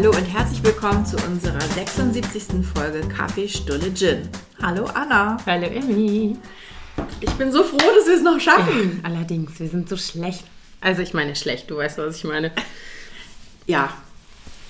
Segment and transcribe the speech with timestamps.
[0.00, 2.66] Hallo und herzlich willkommen zu unserer 76.
[2.74, 4.30] Folge Kaffee, Stulle, Gin.
[4.62, 5.36] Hallo Anna.
[5.44, 6.38] Hallo Emmy.
[7.20, 9.02] Ich bin so froh, dass wir es noch schaffen.
[9.02, 10.44] Ja, allerdings, wir sind so schlecht.
[10.80, 12.50] Also ich meine schlecht, du weißt, was ich meine.
[13.66, 13.92] Ja,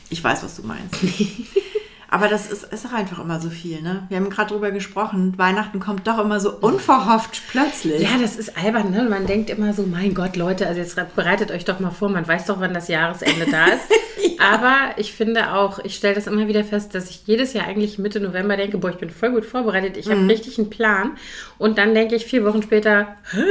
[0.08, 0.96] ich weiß, was du meinst.
[2.12, 4.02] Aber das ist, ist auch einfach immer so viel, ne?
[4.08, 8.02] Wir haben gerade drüber gesprochen, Weihnachten kommt doch immer so unverhofft plötzlich.
[8.02, 9.06] Ja, das ist albern, ne?
[9.09, 12.27] Man denkt immer so, mein Gott, Leute, also jetzt bereitet euch doch mal vor, man
[12.27, 13.84] weiß doch, wann das Jahresende da ist.
[14.38, 14.45] ja.
[14.55, 17.96] Aber ich finde auch, ich stelle das immer wieder fest, dass ich jedes Jahr eigentlich
[18.00, 20.30] Mitte November denke, boah, ich bin voll gut vorbereitet, ich habe mhm.
[20.30, 21.12] richtig einen Plan.
[21.58, 23.45] Und dann denke ich vier Wochen später, Hä?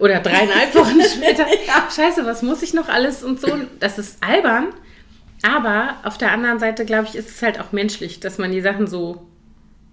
[0.00, 1.88] oder dreieinhalb Wochen später, ja.
[1.88, 3.48] scheiße, was muss ich noch alles und so.
[3.78, 4.72] Das ist albern.
[5.42, 8.60] Aber auf der anderen Seite, glaube ich, ist es halt auch menschlich, dass man die
[8.60, 9.26] Sachen so,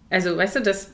[0.10, 0.92] also weißt du, dass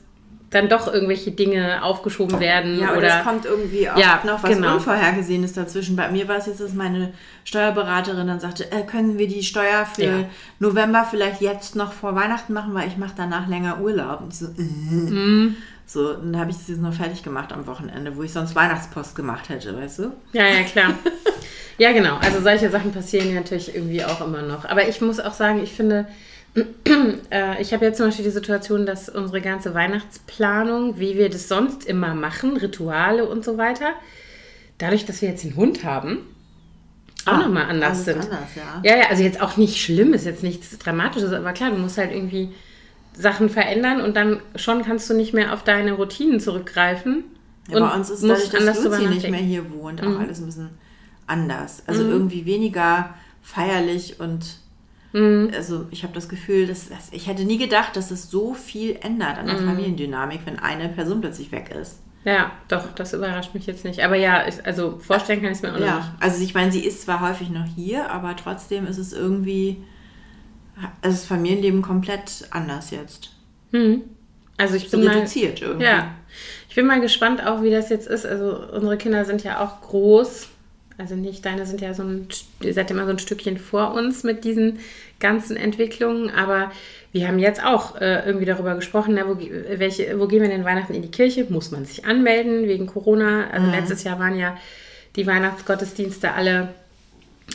[0.50, 2.78] dann doch irgendwelche Dinge aufgeschoben werden.
[2.78, 4.74] Ja, oder, es kommt irgendwie auch ja, noch was genau.
[4.74, 5.96] Unvorhergesehenes dazwischen.
[5.96, 7.12] Bei mir war es jetzt, dass meine
[7.44, 10.24] Steuerberaterin dann sagte, äh, können wir die Steuer für ja.
[10.60, 14.20] November vielleicht jetzt noch vor Weihnachten machen, weil ich mache danach länger Urlaub.
[14.20, 14.62] Und ich so, äh.
[14.62, 15.56] mm.
[15.84, 19.16] so, dann habe ich das jetzt noch fertig gemacht am Wochenende, wo ich sonst Weihnachtspost
[19.16, 20.12] gemacht hätte, weißt du?
[20.32, 20.94] Ja, ja, klar.
[21.78, 22.16] Ja, genau.
[22.16, 24.64] Also solche Sachen passieren natürlich irgendwie auch immer noch.
[24.64, 26.06] Aber ich muss auch sagen, ich finde,
[27.30, 31.48] äh, ich habe jetzt zum Beispiel die Situation, dass unsere ganze Weihnachtsplanung, wie wir das
[31.48, 33.92] sonst immer machen, Rituale und so weiter,
[34.78, 36.18] dadurch, dass wir jetzt den Hund haben,
[37.26, 38.20] auch ah, nochmal anders sind.
[38.20, 38.80] Anders, ja.
[38.84, 41.98] ja, ja, also jetzt auch nicht schlimm, ist jetzt nichts Dramatisches, aber klar, du musst
[41.98, 42.54] halt irgendwie
[43.14, 47.24] Sachen verändern und dann schon kannst du nicht mehr auf deine Routinen zurückgreifen.
[47.68, 50.18] Ja, bei uns ist dadurch, dass Luzi nicht mehr hier wohnt, auch mhm.
[50.18, 50.70] alles ein bisschen
[51.26, 51.82] anders.
[51.86, 52.10] Also mhm.
[52.10, 54.58] irgendwie weniger feierlich und
[55.12, 55.50] mhm.
[55.54, 58.98] also ich habe das Gefühl, dass, dass, ich hätte nie gedacht, dass es so viel
[59.00, 59.66] ändert an der mhm.
[59.66, 62.00] Familiendynamik, wenn eine Person plötzlich weg ist.
[62.24, 64.02] Ja, doch, das überrascht mich jetzt nicht.
[64.02, 66.08] Aber ja, ich, also vorstellen kann ich es mir auch ja, nicht.
[66.18, 69.84] Also ich meine, sie ist zwar häufig noch hier, aber trotzdem ist es irgendwie
[71.00, 73.30] also das Familienleben komplett anders jetzt.
[73.70, 74.02] Mhm.
[74.56, 75.86] Also ich so bin reduziert mal, irgendwie.
[75.86, 76.14] Ja.
[76.68, 78.26] Ich bin mal gespannt auch, wie das jetzt ist.
[78.26, 80.48] Also unsere Kinder sind ja auch groß
[80.98, 82.28] also nicht deine sind ja so ein,
[82.60, 84.78] ihr seid immer so ein Stückchen vor uns mit diesen
[85.20, 86.72] ganzen Entwicklungen, aber
[87.12, 90.64] wir haben jetzt auch äh, irgendwie darüber gesprochen, na, wo, welche, wo gehen wir denn
[90.64, 91.46] Weihnachten in die Kirche?
[91.48, 93.48] Muss man sich anmelden wegen Corona?
[93.50, 93.72] Also mhm.
[93.72, 94.56] letztes Jahr waren ja
[95.16, 96.68] die Weihnachtsgottesdienste alle,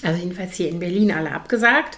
[0.03, 1.97] also jedenfalls hier in Berlin alle abgesagt.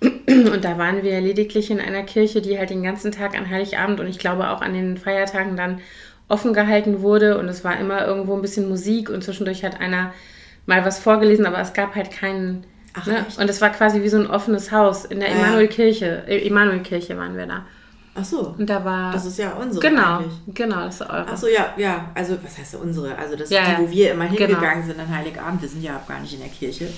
[0.00, 4.00] Und da waren wir lediglich in einer Kirche, die halt den ganzen Tag an Heiligabend
[4.00, 5.80] und ich glaube auch an den Feiertagen dann
[6.28, 7.38] offen gehalten wurde.
[7.38, 10.12] Und es war immer irgendwo ein bisschen Musik und zwischendurch hat einer
[10.66, 12.64] mal was vorgelesen, aber es gab halt keinen.
[12.94, 13.24] Ach, ne?
[13.38, 15.04] Und es war quasi wie so ein offenes Haus.
[15.04, 16.24] In der ah, Emanuelkirche.
[16.26, 17.64] Äh, Emanuelkirche waren wir da.
[18.14, 18.54] Ach so.
[18.58, 19.12] Und da war.
[19.12, 19.88] Das ist ja unsere.
[19.88, 20.54] Genau, eigentlich.
[20.54, 21.26] genau, das ist eure.
[21.28, 22.10] Ach so, ja, ja.
[22.14, 23.16] Also, was heißt unsere?
[23.16, 24.38] Also, das ja, ist die, wo wir immer genau.
[24.38, 24.86] hingegangen genau.
[24.86, 25.62] sind an Heiligabend.
[25.62, 26.88] Wir sind ja auch gar nicht in der Kirche.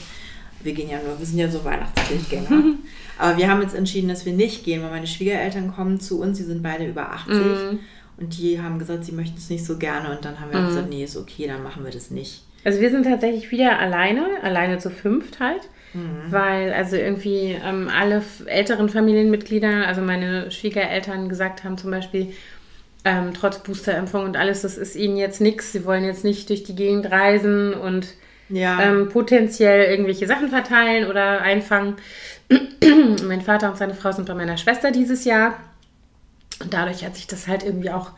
[0.62, 2.48] Wir gehen ja nur, wir sind ja so Weihnachtskirchgänger.
[3.19, 6.38] Aber wir haben jetzt entschieden, dass wir nicht gehen, weil meine Schwiegereltern kommen zu uns.
[6.38, 7.36] Sie sind beide über 80.
[7.36, 7.78] Mm.
[8.16, 10.16] Und die haben gesagt, sie möchten es nicht so gerne.
[10.16, 10.66] Und dann haben wir mm.
[10.69, 12.44] gesagt, nee, ist okay, dann machen wir das nicht.
[12.64, 15.62] Also wir sind tatsächlich wieder alleine, alleine zu fünft halt.
[15.94, 16.22] Mhm.
[16.30, 22.32] Weil also irgendwie ähm, alle älteren Familienmitglieder, also meine Schwiegereltern gesagt haben zum Beispiel,
[23.04, 25.72] ähm, trotz Boosterimpfung und alles, das ist ihnen jetzt nichts.
[25.72, 28.08] Sie wollen jetzt nicht durch die Gegend reisen und
[28.48, 28.82] ja.
[28.82, 31.96] ähm, potenziell irgendwelche Sachen verteilen oder einfangen.
[33.26, 35.58] mein Vater und seine Frau sind bei meiner Schwester dieses Jahr.
[36.60, 38.12] Und dadurch hat sich das halt irgendwie auch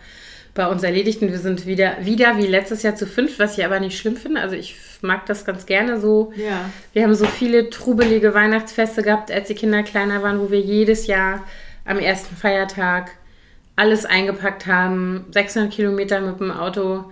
[0.56, 3.65] bei uns erledigt und wir sind wieder, wieder wie letztes Jahr zu fünf, was ich
[3.65, 4.41] aber nicht schlimm finde.
[4.41, 6.33] Also ich mag das ganz gerne so.
[6.34, 6.71] Ja.
[6.93, 11.06] Wir haben so viele trubelige Weihnachtsfeste gehabt, als die Kinder kleiner waren, wo wir jedes
[11.06, 11.45] Jahr
[11.84, 13.12] am ersten Feiertag
[13.77, 17.05] alles eingepackt haben, 600 Kilometer mit dem Auto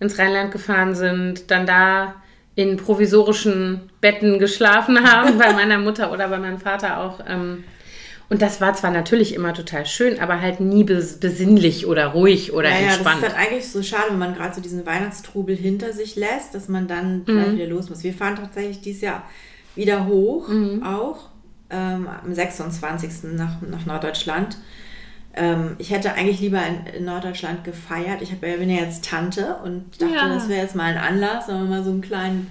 [0.00, 2.16] ins Rheinland gefahren sind, dann da
[2.56, 7.20] in provisorischen Betten geschlafen haben, bei meiner Mutter oder bei meinem Vater auch.
[7.26, 7.64] Ähm,
[8.30, 12.68] und das war zwar natürlich immer total schön, aber halt nie besinnlich oder ruhig oder
[12.68, 13.22] ja, entspannt.
[13.22, 16.14] Ja, das ist halt eigentlich so schade, wenn man gerade so diesen Weihnachtstrubel hinter sich
[16.14, 17.56] lässt, dass man dann mhm.
[17.56, 18.02] wieder los muss.
[18.02, 19.22] Wir fahren tatsächlich dieses Jahr
[19.74, 20.82] wieder hoch, mhm.
[20.82, 21.30] auch
[21.70, 23.32] ähm, am 26.
[23.34, 24.58] nach, nach Norddeutschland.
[25.34, 28.20] Ähm, ich hätte eigentlich lieber in, in Norddeutschland gefeiert.
[28.20, 30.28] Ich hab, bin ja jetzt Tante und dachte, ja.
[30.28, 32.50] das wäre jetzt mal ein Anlass, wenn man mal so einen kleinen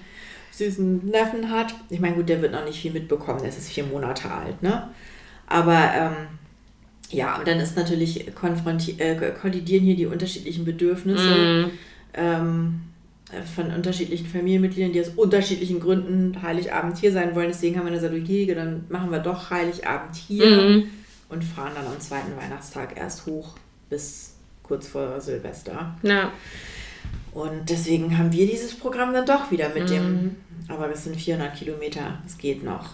[0.52, 1.76] süßen Neffen hat.
[1.90, 4.90] Ich meine, gut, der wird noch nicht viel mitbekommen, der ist vier Monate alt, ne?
[5.48, 6.28] Aber ähm,
[7.10, 11.72] ja, und dann ist natürlich äh, kollidieren hier die unterschiedlichen Bedürfnisse mm.
[12.14, 12.82] ähm,
[13.56, 17.48] von unterschiedlichen Familienmitgliedern, die aus unterschiedlichen Gründen Heiligabend hier sein wollen.
[17.48, 20.84] Deswegen haben wir gesagt, okay, dann machen wir doch Heiligabend hier mm.
[21.30, 23.56] und fahren dann am zweiten Weihnachtstag erst hoch
[23.90, 25.96] bis kurz vor Silvester.
[26.04, 26.32] Ja.
[27.34, 29.88] Und deswegen haben wir dieses Programm dann doch wieder mit mhm.
[29.88, 30.36] dem
[30.70, 32.90] aber das sind 400 Kilometer, es geht noch.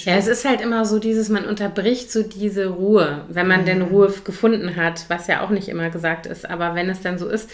[0.00, 3.66] Ja, es ist halt immer so dieses, man unterbricht so diese Ruhe, wenn man mhm.
[3.66, 7.18] denn Ruhe gefunden hat, was ja auch nicht immer gesagt ist, aber wenn es dann
[7.18, 7.50] so ist,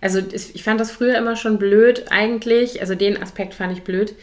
[0.00, 4.14] also ich fand das früher immer schon blöd eigentlich, also den Aspekt fand ich blöd,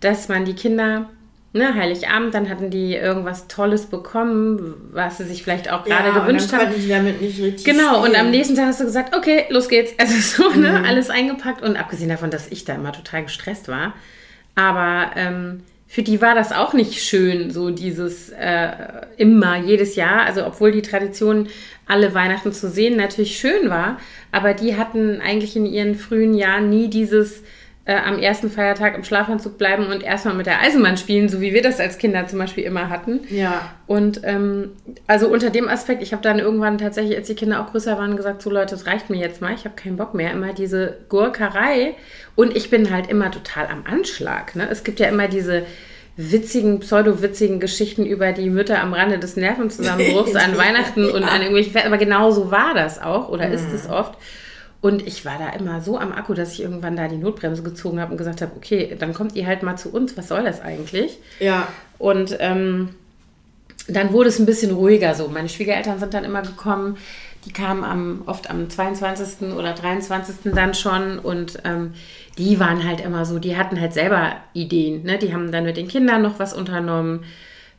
[0.00, 1.08] dass man die Kinder
[1.52, 6.18] ne, Heiligabend, dann hatten die irgendwas Tolles bekommen, was sie sich vielleicht auch gerade ja,
[6.18, 6.72] gewünscht haben.
[6.76, 8.12] Die damit nicht richtig genau, spielen.
[8.12, 9.92] und am nächsten Tag hast du gesagt, okay, los geht's.
[9.98, 10.84] Also so, ne, mhm.
[10.84, 13.94] alles eingepackt und abgesehen davon, dass ich da immer total gestresst war.
[14.54, 18.70] Aber ähm, für die war das auch nicht schön, so dieses äh,
[19.16, 20.22] immer, jedes Jahr.
[20.22, 21.48] Also obwohl die Tradition,
[21.86, 23.98] alle Weihnachten zu sehen, natürlich schön war,
[24.30, 27.42] aber die hatten eigentlich in ihren frühen Jahren nie dieses
[27.88, 31.54] äh, am ersten Feiertag im Schlafanzug bleiben und erstmal mit der Eisenbahn spielen, so wie
[31.54, 33.20] wir das als Kinder zum Beispiel immer hatten.
[33.30, 33.72] Ja.
[33.86, 34.72] Und ähm,
[35.06, 38.18] also unter dem Aspekt, ich habe dann irgendwann tatsächlich, als die Kinder auch größer waren,
[38.18, 40.32] gesagt, so Leute, das reicht mir jetzt mal, ich habe keinen Bock mehr.
[40.32, 41.94] Immer diese Gurkerei
[42.34, 44.54] und ich bin halt immer total am Anschlag.
[44.54, 44.68] Ne?
[44.70, 45.64] Es gibt ja immer diese
[46.18, 51.14] witzigen, pseudo-witzigen Geschichten über die Mütter am Rande des Nervenzusammenbruchs an Weihnachten ja.
[51.14, 53.54] und an irgendwelchen Aber genau so war das auch oder mhm.
[53.54, 54.18] ist es oft.
[54.80, 58.00] Und ich war da immer so am Akku, dass ich irgendwann da die Notbremse gezogen
[58.00, 60.60] habe und gesagt habe, okay, dann kommt ihr halt mal zu uns, was soll das
[60.60, 61.18] eigentlich?
[61.40, 61.66] Ja.
[61.98, 62.90] Und ähm,
[63.88, 65.28] dann wurde es ein bisschen ruhiger so.
[65.28, 66.96] Meine Schwiegereltern sind dann immer gekommen,
[67.44, 69.52] die kamen am, oft am 22.
[69.52, 70.52] oder 23.
[70.54, 71.94] dann schon und ähm,
[72.36, 75.02] die waren halt immer so, die hatten halt selber Ideen.
[75.04, 75.18] Ne?
[75.18, 77.24] Die haben dann mit den Kindern noch was unternommen,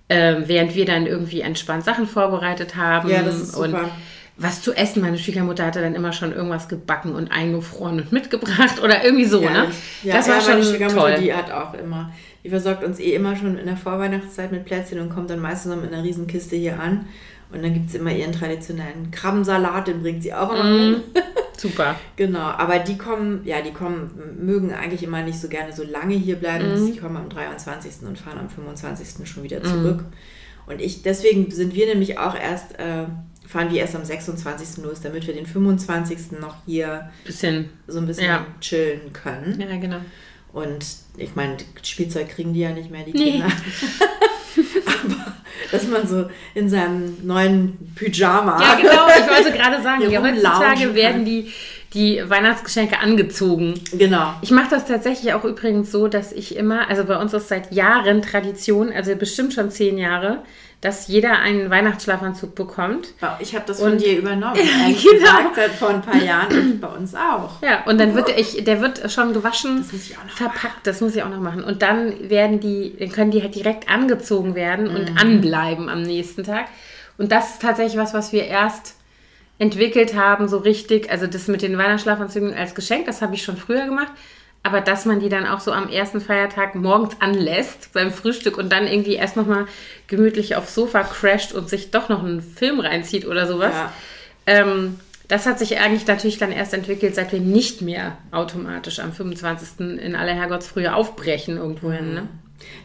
[0.07, 3.09] äh, während wir dann irgendwie entspannt Sachen vorbereitet haben.
[3.09, 3.83] Ja, das ist super.
[3.83, 3.91] Und
[4.39, 5.01] was zu essen.
[5.01, 9.41] Meine Schwiegermutter hatte dann immer schon irgendwas gebacken und eingefroren und mitgebracht oder irgendwie so,
[9.41, 9.67] ja, ne?
[10.03, 11.21] Ja, das war ja, schon Schwiegermutter, toll.
[11.21, 12.11] Die hat auch immer,
[12.43, 15.75] die versorgt uns eh immer schon in der Vorweihnachtszeit mit Plätzchen und kommt dann meistens
[15.75, 17.05] noch mit einer Riesenkiste hier an.
[17.51, 21.23] Und dann gibt es immer ihren traditionellen Krabbensalat, den bringt sie auch immer mm, mit.
[21.57, 21.95] Super.
[22.15, 26.13] genau, aber die kommen, ja, die kommen, mögen eigentlich immer nicht so gerne so lange
[26.13, 26.71] hier bleiben.
[26.71, 26.77] Mm.
[26.77, 28.07] Sie kommen am 23.
[28.07, 29.27] und fahren am 25.
[29.27, 30.01] schon wieder zurück.
[30.01, 30.71] Mm.
[30.71, 33.05] Und ich, deswegen sind wir nämlich auch erst äh,
[33.49, 34.83] fahren wir erst am 26.
[34.83, 36.39] los, damit wir den 25.
[36.39, 38.45] noch hier bisschen, so ein bisschen ja.
[38.61, 39.59] chillen können.
[39.59, 39.97] Ja, genau.
[40.53, 40.85] Und
[41.17, 43.47] ich meine, Spielzeug kriegen die ja nicht mehr, die Kinder.
[43.47, 44.05] Nee.
[44.85, 45.33] Aber
[45.71, 48.61] dass man so in seinem neuen Pyjama.
[48.61, 51.51] Ja, genau, ich wollte gerade sagen, ja, heutzutage werden die,
[51.93, 53.79] die Weihnachtsgeschenke angezogen.
[53.93, 54.33] Genau.
[54.41, 57.71] Ich mache das tatsächlich auch übrigens so, dass ich immer, also bei uns ist seit
[57.71, 60.43] Jahren Tradition, also bestimmt schon zehn Jahre,
[60.81, 63.09] dass jeder einen Weihnachtsschlafanzug bekommt.
[63.39, 65.13] Ich habe das von und, dir übernommen, ehrlich genau.
[65.13, 67.61] gesagt, seit vor ein paar Jahren und bei uns auch.
[67.61, 70.79] Ja, und dann wird ich, der wird schon gewaschen, das verpackt, machen.
[70.83, 71.63] das muss ich auch noch machen.
[71.63, 74.95] Und dann werden die, dann können die halt direkt angezogen werden mhm.
[74.95, 76.67] und anbleiben am nächsten Tag.
[77.17, 78.95] Und das ist tatsächlich was, was wir erst
[79.57, 83.57] entwickelt haben, so richtig, also das mit den Weihnachtsschlafanzügen als Geschenk, das habe ich schon
[83.57, 84.13] früher gemacht.
[84.61, 88.71] Aber dass man die dann auch so am ersten Feiertag morgens anlässt beim Frühstück und
[88.71, 89.67] dann irgendwie erst nochmal
[90.07, 93.73] gemütlich aufs Sofa crasht und sich doch noch einen Film reinzieht oder sowas.
[93.73, 93.91] Ja.
[94.45, 99.13] Ähm, das hat sich eigentlich natürlich dann erst entwickelt, seit wir nicht mehr automatisch am
[99.13, 99.99] 25.
[99.99, 102.13] in aller Herrgottsfrühe aufbrechen irgendwohin.
[102.15, 102.27] Ne?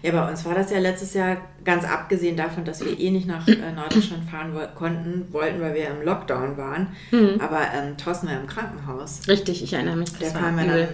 [0.03, 3.26] Ja, bei uns war das ja letztes Jahr ganz abgesehen davon, dass wir eh nicht
[3.26, 6.88] nach äh, Norddeutschland fahren wo konnten, wollten, weil wir im Lockdown waren.
[7.11, 7.41] Mhm.
[7.41, 9.23] Aber ähm, Thorsten war im Krankenhaus.
[9.26, 10.12] Richtig, ich erinnere mich.
[10.19, 10.88] Der kam ja dann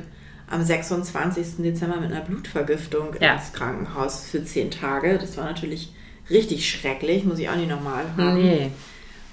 [0.51, 1.57] am 26.
[1.59, 3.35] Dezember mit einer Blutvergiftung ja.
[3.35, 5.17] ins Krankenhaus für zehn Tage.
[5.19, 5.93] Das war natürlich
[6.29, 8.35] richtig schrecklich, muss ich auch nicht normal haben.
[8.35, 8.71] Nee.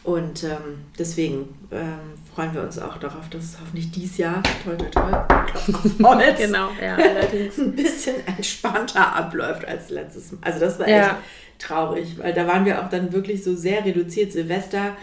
[0.03, 4.77] Und ähm, deswegen ähm, freuen wir uns auch darauf, dass es hoffentlich dieses Jahr, toll,
[4.77, 7.57] toll, toll, genau, ja, allerdings.
[7.57, 10.37] ein bisschen entspannter abläuft als letztes Mal.
[10.41, 11.15] Also das war echt
[11.59, 14.31] traurig, weil da waren wir auch dann wirklich so sehr reduziert.
[14.31, 14.95] Silvester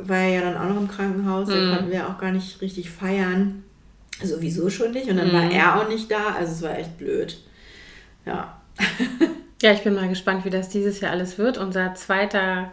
[0.00, 1.52] war ja dann auch noch im Krankenhaus, mhm.
[1.52, 3.63] da konnten wir auch gar nicht richtig feiern
[4.22, 5.08] sowieso schon nicht.
[5.08, 5.32] Und dann mhm.
[5.32, 6.34] war er auch nicht da.
[6.38, 7.38] Also es war echt blöd.
[8.26, 8.60] Ja.
[9.62, 11.58] ja, ich bin mal gespannt, wie das dieses Jahr alles wird.
[11.58, 12.70] Unser zweiter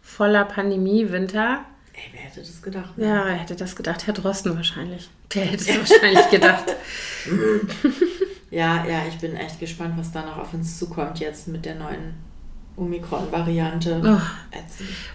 [0.00, 1.64] voller Pandemie-Winter.
[1.92, 2.96] Ey, wer hätte das gedacht?
[2.98, 3.06] Ne?
[3.06, 4.06] Ja, wer hätte das gedacht?
[4.06, 5.08] Herr Drosten wahrscheinlich.
[5.34, 6.64] Der hätte es wahrscheinlich gedacht.
[8.50, 11.74] ja, ja, ich bin echt gespannt, was da noch auf uns zukommt jetzt mit der
[11.74, 12.14] neuen
[12.76, 14.02] Omikron-Variante.
[14.04, 14.20] Oh.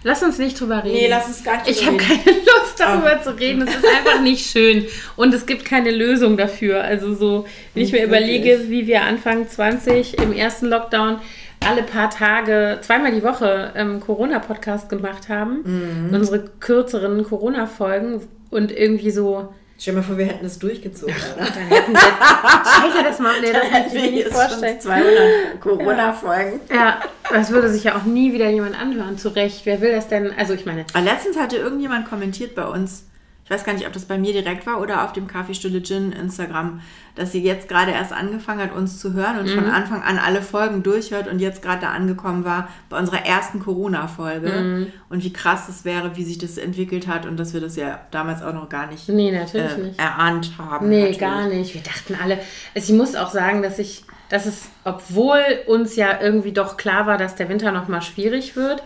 [0.02, 0.94] Lass uns nicht drüber reden.
[0.94, 3.22] Nee, lass uns gar nicht Ich habe keine Lust darüber oh.
[3.22, 3.62] zu reden.
[3.62, 4.86] Es ist einfach nicht schön.
[5.16, 6.82] Und es gibt keine Lösung dafür.
[6.82, 11.20] Also so, wenn ich mir überlege, wie wir Anfang 20 im ersten Lockdown
[11.64, 16.08] alle paar Tage, zweimal die Woche ähm, Corona-Podcast gemacht haben.
[16.08, 16.14] Mhm.
[16.14, 18.20] Unsere kürzeren Corona-Folgen
[18.50, 19.48] und irgendwie so
[19.82, 21.12] Stell dir mal vor, wir hätten das durchgezogen.
[21.36, 24.80] Dann hätten wir, stell dir das mal, nee, das hätte ich mir nicht vorstellen.
[24.80, 26.60] 200 Corona-Folgen.
[26.72, 29.66] Ja, das würde sich ja auch nie wieder jemand anhören, zu Recht.
[29.66, 30.32] Wer will das denn?
[30.38, 30.84] Also ich meine...
[30.92, 33.06] Aber letztens hatte irgendjemand kommentiert bei uns,
[33.52, 36.80] weiß gar nicht, ob das bei mir direkt war oder auf dem Kaffeestulle Gin Instagram,
[37.14, 39.54] dass sie jetzt gerade erst angefangen hat, uns zu hören und mhm.
[39.54, 43.60] von Anfang an alle Folgen durchhört und jetzt gerade da angekommen war bei unserer ersten
[43.60, 44.48] Corona-Folge.
[44.48, 44.86] Mhm.
[45.10, 48.00] Und wie krass es wäre, wie sich das entwickelt hat und dass wir das ja
[48.10, 49.98] damals auch noch gar nicht, nee, natürlich äh, nicht.
[49.98, 50.88] erahnt haben.
[50.88, 51.18] Nee, natürlich.
[51.18, 51.74] gar nicht.
[51.74, 52.38] Wir dachten alle,
[52.74, 57.06] also ich muss auch sagen, dass ich, dass es, obwohl uns ja irgendwie doch klar
[57.06, 58.82] war, dass der Winter nochmal schwierig wird,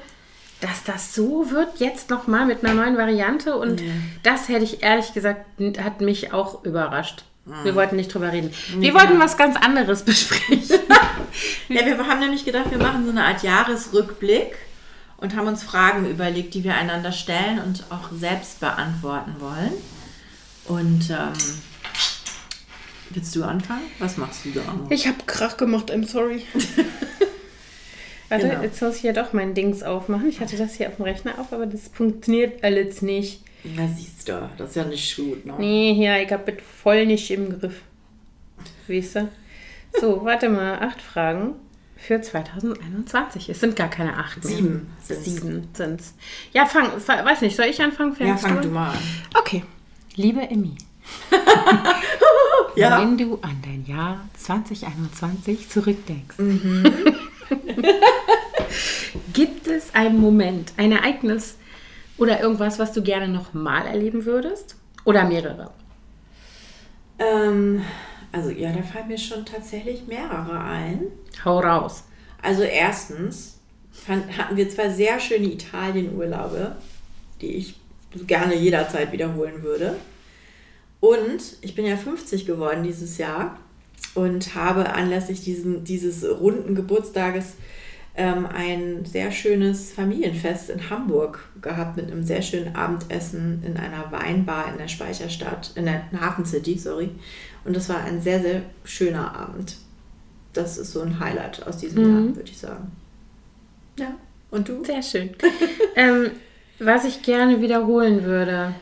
[0.61, 3.57] dass das so wird, jetzt nochmal mit einer neuen Variante.
[3.57, 3.93] Und ja.
[4.23, 5.45] das hätte ich ehrlich gesagt,
[5.83, 7.25] hat mich auch überrascht.
[7.63, 8.53] Wir wollten nicht drüber reden.
[8.79, 8.95] Wir ja.
[8.95, 10.81] wollten was ganz anderes besprechen.
[11.69, 14.57] ja, wir haben nämlich gedacht, wir machen so eine Art Jahresrückblick
[15.19, 19.73] und haben uns Fragen überlegt, die wir einander stellen und auch selbst beantworten wollen.
[20.65, 21.33] Und ähm,
[23.11, 23.85] willst du anfangen?
[24.01, 24.63] Was machst du da?
[24.91, 26.43] Ich habe Krach gemacht, I'm sorry.
[28.29, 28.63] Warte, genau.
[28.63, 30.29] jetzt muss ich ja doch mein Dings aufmachen.
[30.29, 33.43] Ich hatte das hier auf dem Rechner auf, aber das funktioniert alles nicht.
[33.65, 35.55] Ja, siehst du, das ist ja nicht gut, ne?
[35.59, 37.83] Nee, ja, ich habe es voll nicht im Griff.
[38.89, 39.29] Weißt du?
[40.01, 41.55] So, warte mal, acht Fragen
[41.97, 43.49] für 2021.
[43.49, 44.57] Es sind gar keine acht mehr.
[44.57, 44.87] Sieben.
[45.03, 45.25] Sind's.
[45.25, 46.15] Sieben sind es.
[46.53, 48.15] Ja, fang, weiß nicht, soll ich anfangen?
[48.21, 48.63] ja, fang du?
[48.63, 48.99] du mal an.
[49.39, 49.65] Okay.
[50.15, 50.77] Liebe Emmy.
[52.77, 53.01] ja.
[53.01, 56.85] Wenn du an dein Jahr 2021 zurückdenkst, mhm.
[59.33, 61.57] Gibt es einen Moment, ein Ereignis
[62.19, 64.77] oder irgendwas, was du gerne nochmal erleben würdest?
[65.05, 65.71] Oder mehrere?
[67.19, 67.83] Ähm,
[68.33, 71.07] also ja, da fallen mir schon tatsächlich mehrere ein.
[71.45, 72.05] Hau raus.
[72.43, 73.59] Also erstens
[73.93, 76.77] fand, hatten wir zwei sehr schöne Italienurlaube,
[77.41, 77.81] die ich
[78.27, 79.97] gerne jederzeit wiederholen würde.
[81.01, 83.59] Und ich bin ja 50 geworden dieses Jahr
[84.15, 87.55] und habe anlässlich diesen, dieses runden Geburtstages
[88.17, 94.11] ähm, ein sehr schönes Familienfest in Hamburg gehabt mit einem sehr schönen Abendessen in einer
[94.11, 97.11] Weinbar in der Speicherstadt, in der Hafen City, sorry.
[97.65, 99.77] Und das war ein sehr, sehr schöner Abend.
[100.55, 102.11] Das ist so ein Highlight aus diesem mhm.
[102.11, 102.93] Jahr, würde ich sagen.
[103.99, 104.15] Ja,
[104.51, 104.83] und du?
[104.85, 105.31] Sehr schön.
[105.97, 106.31] ähm,
[106.79, 108.75] was ich gerne wiederholen würde.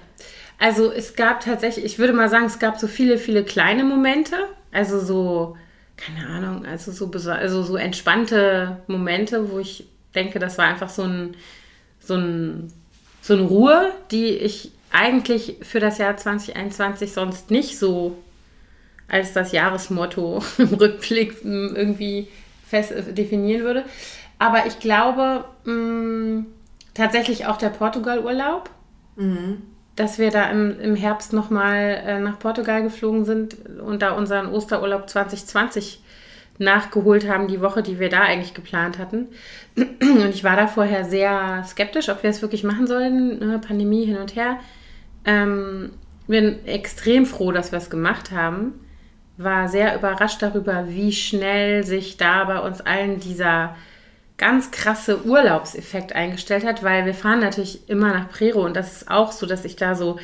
[0.58, 4.36] Also es gab tatsächlich, ich würde mal sagen, es gab so viele, viele kleine Momente
[4.74, 5.56] also so,
[5.96, 11.02] keine Ahnung, also so, also so entspannte Momente, wo ich denke, das war einfach so,
[11.02, 11.36] ein,
[12.00, 12.72] so, ein,
[13.22, 18.18] so eine Ruhe, die ich eigentlich für das Jahr 2021 sonst nicht so
[19.06, 22.28] als das Jahresmotto im Rückblick hm, irgendwie
[22.66, 23.84] fest äh, definieren würde.
[24.38, 26.46] Aber ich glaube mh, hm,
[26.94, 28.70] tatsächlich auch der Portugal-Urlaub.
[29.16, 34.12] Mhm dass wir da im, im Herbst nochmal äh, nach Portugal geflogen sind und da
[34.12, 36.00] unseren Osterurlaub 2020
[36.58, 39.28] nachgeholt haben, die Woche, die wir da eigentlich geplant hatten.
[39.76, 43.58] Und ich war da vorher sehr skeptisch, ob wir es wirklich machen sollen, ne?
[43.58, 44.58] Pandemie hin und her.
[45.24, 45.90] Ähm,
[46.26, 48.74] bin extrem froh, dass wir es gemacht haben.
[49.36, 53.74] War sehr überrascht darüber, wie schnell sich da bei uns allen dieser
[54.36, 59.10] ganz krasse Urlaubseffekt eingestellt hat, weil wir fahren natürlich immer nach Prero und das ist
[59.10, 60.18] auch so, dass ich da so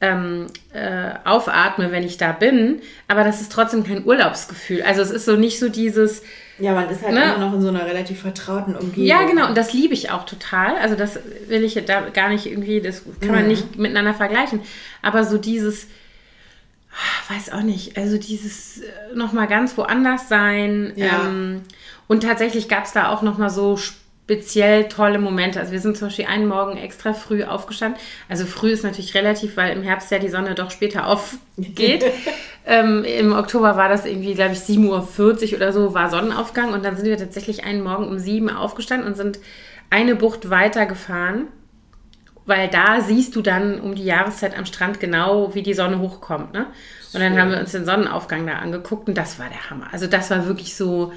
[0.00, 4.82] ähm, äh, aufatme, wenn ich da bin, aber das ist trotzdem kein Urlaubsgefühl.
[4.82, 6.22] Also es ist so nicht so dieses.
[6.58, 7.22] Ja, man ist halt ne?
[7.22, 9.04] immer noch in so einer relativ vertrauten Umgebung.
[9.04, 10.76] Ja, genau, und das liebe ich auch total.
[10.76, 13.48] Also das will ich da gar nicht irgendwie, das kann man mhm.
[13.48, 14.60] nicht miteinander vergleichen.
[15.02, 15.86] Aber so dieses,
[16.92, 20.92] ah, weiß auch nicht, also dieses äh, nochmal ganz woanders sein.
[20.96, 21.26] Ja.
[21.26, 21.62] Ähm,
[22.10, 25.60] und tatsächlich gab es da auch nochmal so speziell tolle Momente.
[25.60, 28.00] Also wir sind zum Beispiel einen Morgen extra früh aufgestanden.
[28.28, 32.04] Also früh ist natürlich relativ, weil im Herbst ja die Sonne doch später aufgeht.
[32.66, 36.72] ähm, Im Oktober war das irgendwie, glaube ich, 7.40 Uhr oder so, war Sonnenaufgang.
[36.72, 39.38] Und dann sind wir tatsächlich einen Morgen um 7 Uhr aufgestanden und sind
[39.88, 41.46] eine Bucht weiter gefahren.
[42.44, 46.54] Weil da siehst du dann um die Jahreszeit am Strand genau, wie die Sonne hochkommt.
[46.54, 46.66] Ne?
[47.12, 49.86] Und dann haben wir uns den Sonnenaufgang da angeguckt und das war der Hammer.
[49.92, 51.12] Also das war wirklich so,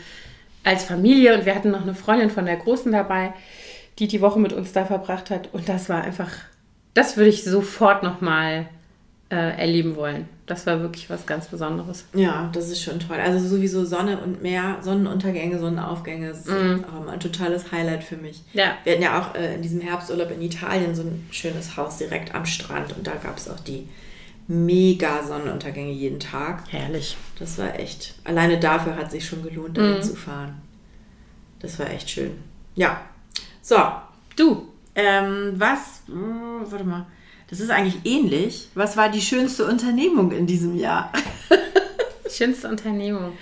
[0.63, 3.33] als Familie und wir hatten noch eine Freundin von der Großen dabei,
[3.99, 5.49] die die Woche mit uns da verbracht hat.
[5.53, 6.29] Und das war einfach,
[6.93, 8.67] das würde ich sofort nochmal
[9.29, 10.27] äh, erleben wollen.
[10.45, 12.05] Das war wirklich was ganz Besonderes.
[12.13, 13.17] Ja, das ist schon toll.
[13.17, 16.85] Also sowieso Sonne und Meer, Sonnenuntergänge, Sonnenaufgänge sind mm.
[16.85, 18.41] auch ein totales Highlight für mich.
[18.53, 18.77] Ja.
[18.83, 22.35] Wir hatten ja auch äh, in diesem Herbsturlaub in Italien so ein schönes Haus direkt
[22.35, 23.87] am Strand und da gab es auch die
[24.47, 26.63] mega Sonnenuntergänge jeden Tag.
[26.69, 27.17] Herrlich.
[27.39, 28.15] Das war echt.
[28.23, 30.01] Alleine dafür hat sich schon gelohnt, dahin mhm.
[30.03, 30.61] zu fahren.
[31.59, 32.31] Das war echt schön.
[32.75, 33.01] Ja.
[33.61, 33.77] So.
[34.35, 34.67] Du.
[34.95, 36.03] Ähm, was?
[36.09, 37.05] Oh, warte mal.
[37.49, 38.69] Das ist eigentlich ähnlich.
[38.75, 41.11] Was war die schönste Unternehmung in diesem Jahr?
[42.29, 43.33] schönste Unternehmung.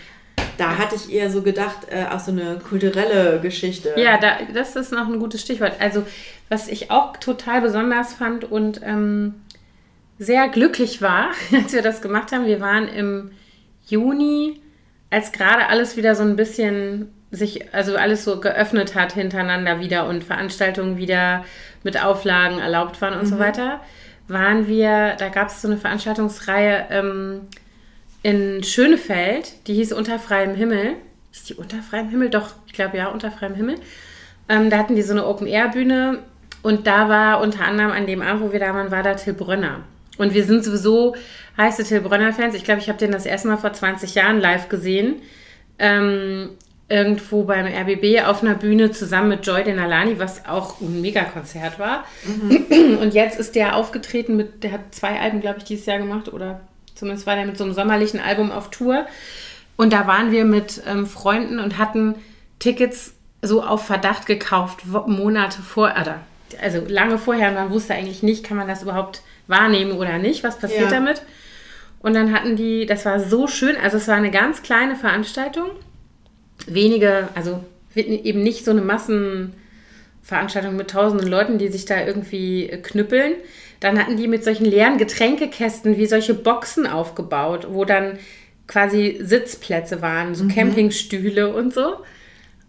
[0.57, 3.93] Da hatte ich eher so gedacht, äh, auch so eine kulturelle Geschichte.
[3.97, 5.73] Ja, da, das ist noch ein gutes Stichwort.
[5.79, 6.03] Also,
[6.49, 9.35] was ich auch total besonders fand und ähm,
[10.21, 12.45] sehr glücklich war, als wir das gemacht haben.
[12.45, 13.31] Wir waren im
[13.87, 14.61] Juni,
[15.09, 20.07] als gerade alles wieder so ein bisschen sich, also alles so geöffnet hat hintereinander wieder
[20.07, 21.43] und Veranstaltungen wieder
[21.83, 23.29] mit Auflagen erlaubt waren und mhm.
[23.29, 23.81] so weiter,
[24.27, 27.41] waren wir, da gab es so eine Veranstaltungsreihe ähm,
[28.21, 30.93] in Schönefeld, die hieß Unter freiem Himmel.
[31.31, 32.29] Ist die Unter freiem Himmel?
[32.29, 33.75] Doch, ich glaube ja, Unter freiem Himmel.
[34.47, 36.19] Ähm, da hatten die so eine Open-Air-Bühne
[36.61, 39.33] und da war unter anderem an dem Abend, wo wir da waren, war da Till
[39.33, 39.81] Brönner.
[40.17, 41.15] Und wir sind sowieso
[41.57, 42.55] heiße Till Brönner-Fans.
[42.55, 45.21] Ich glaube, ich habe den das erste Mal vor 20 Jahren live gesehen.
[45.79, 46.49] Ähm,
[46.91, 52.03] irgendwo beim RBB auf einer Bühne zusammen mit Joy Denalani, was auch ein Megakonzert war.
[52.25, 52.97] Mhm.
[53.01, 56.31] Und jetzt ist der aufgetreten mit, der hat zwei Alben, glaube ich, dieses Jahr gemacht
[56.31, 56.59] oder
[56.93, 59.05] zumindest war der mit so einem sommerlichen Album auf Tour.
[59.77, 62.15] Und da waren wir mit ähm, Freunden und hatten
[62.59, 65.93] Tickets so auf Verdacht gekauft, Monate vor,
[66.61, 67.49] also lange vorher.
[67.49, 70.89] Und man wusste eigentlich nicht, kann man das überhaupt wahrnehmen oder nicht, was passiert ja.
[70.89, 71.21] damit.
[71.99, 75.69] Und dann hatten die, das war so schön, also es war eine ganz kleine Veranstaltung
[76.65, 77.63] wenige, also
[77.95, 83.33] eben nicht so eine Massenveranstaltung mit tausenden Leuten, die sich da irgendwie knüppeln.
[83.79, 88.19] Dann hatten die mit solchen leeren Getränkekästen wie solche Boxen aufgebaut, wo dann
[88.67, 90.49] quasi Sitzplätze waren, so mhm.
[90.49, 91.97] Campingstühle und so.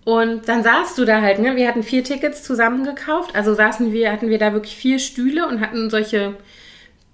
[0.05, 1.55] Und dann saßt du da halt, ne?
[1.55, 5.61] Wir hatten vier Tickets zusammengekauft, also saßen wir, hatten wir da wirklich vier Stühle und
[5.61, 6.35] hatten solche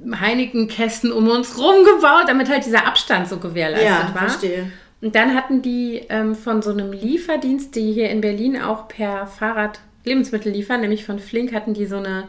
[0.01, 4.29] Heineken-Kästen um uns rumgebaut, damit halt dieser Abstand so gewährleistet ja, war.
[4.29, 4.71] Verstehe.
[5.01, 9.27] Und dann hatten die ähm, von so einem Lieferdienst, die hier in Berlin auch per
[9.27, 12.29] Fahrrad Lebensmittel liefern, nämlich von Flink, hatten die so eine,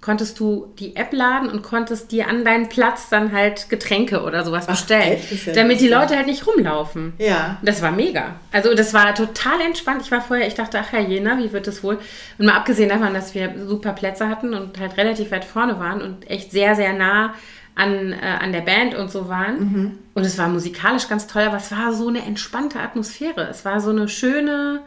[0.00, 4.44] konntest du die App laden und konntest dir an deinen Platz dann halt Getränke oder
[4.44, 7.14] sowas Ach, bestellen, ja damit die Leute halt nicht rumlaufen.
[7.18, 7.58] Ja.
[7.62, 8.36] Das war mega.
[8.52, 10.02] Also das war total entspannt.
[10.02, 11.98] Ich war vorher, ich dachte, ach ja, Jena, wie wird das wohl?
[12.38, 16.00] Und mal abgesehen davon, dass wir super Plätze hatten und halt relativ weit vorne waren
[16.00, 17.34] und echt sehr, sehr nah
[17.74, 19.58] an, äh, an der Band und so waren.
[19.58, 19.98] Mhm.
[20.14, 23.48] Und es war musikalisch ganz toll, aber es war so eine entspannte Atmosphäre.
[23.50, 24.80] Es war so eine schöne,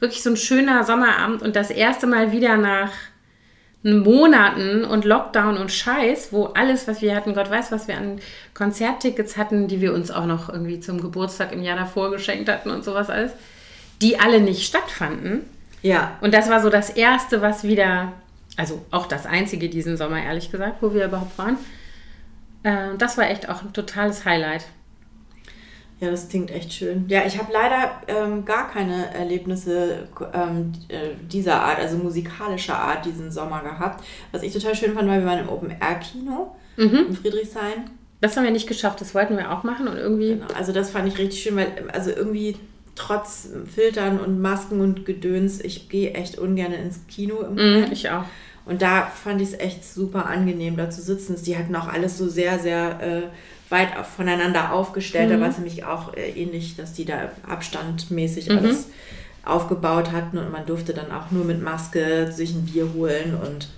[0.00, 2.90] wirklich so ein schöner Sommerabend und das erste Mal wieder nach
[3.84, 8.18] Monaten und Lockdown und Scheiß, wo alles, was wir hatten, Gott weiß, was wir an
[8.54, 12.70] Konzerttickets hatten, die wir uns auch noch irgendwie zum Geburtstag im Jahr davor geschenkt hatten
[12.70, 13.32] und sowas alles,
[14.00, 15.42] die alle nicht stattfanden.
[15.82, 16.16] Ja.
[16.22, 18.12] Und das war so das erste, was wieder,
[18.56, 21.58] also auch das einzige diesen Sommer, ehrlich gesagt, wo wir überhaupt waren,
[22.62, 24.64] äh, das war echt auch ein totales Highlight.
[26.04, 27.06] Ja, das klingt echt schön.
[27.08, 33.06] Ja, ich habe leider ähm, gar keine Erlebnisse ähm, äh, dieser Art, also musikalischer Art,
[33.06, 34.04] diesen Sommer gehabt.
[34.32, 37.06] Was ich total schön fand, weil wir waren im Open-Air-Kino mhm.
[37.08, 37.90] in Friedrichshain.
[38.20, 40.34] Das haben wir nicht geschafft, das wollten wir auch machen und irgendwie.
[40.34, 42.56] Genau, also das fand ich richtig schön, weil also irgendwie
[42.94, 47.88] trotz Filtern und Masken und Gedöns, ich gehe echt ungern ins Kino im Moment.
[47.88, 48.24] Mm, ich auch.
[48.66, 51.36] Und da fand ich es echt super angenehm, da zu sitzen.
[51.44, 53.22] Die hatten auch alles so sehr, sehr äh,
[53.70, 55.28] weit voneinander aufgestellt.
[55.28, 55.34] Mhm.
[55.34, 58.58] Da war es nämlich auch äh, ähnlich, dass die da abstandmäßig mhm.
[58.58, 58.88] alles
[59.44, 63.68] aufgebaut hatten und man durfte dann auch nur mit Maske sich ein Bier holen und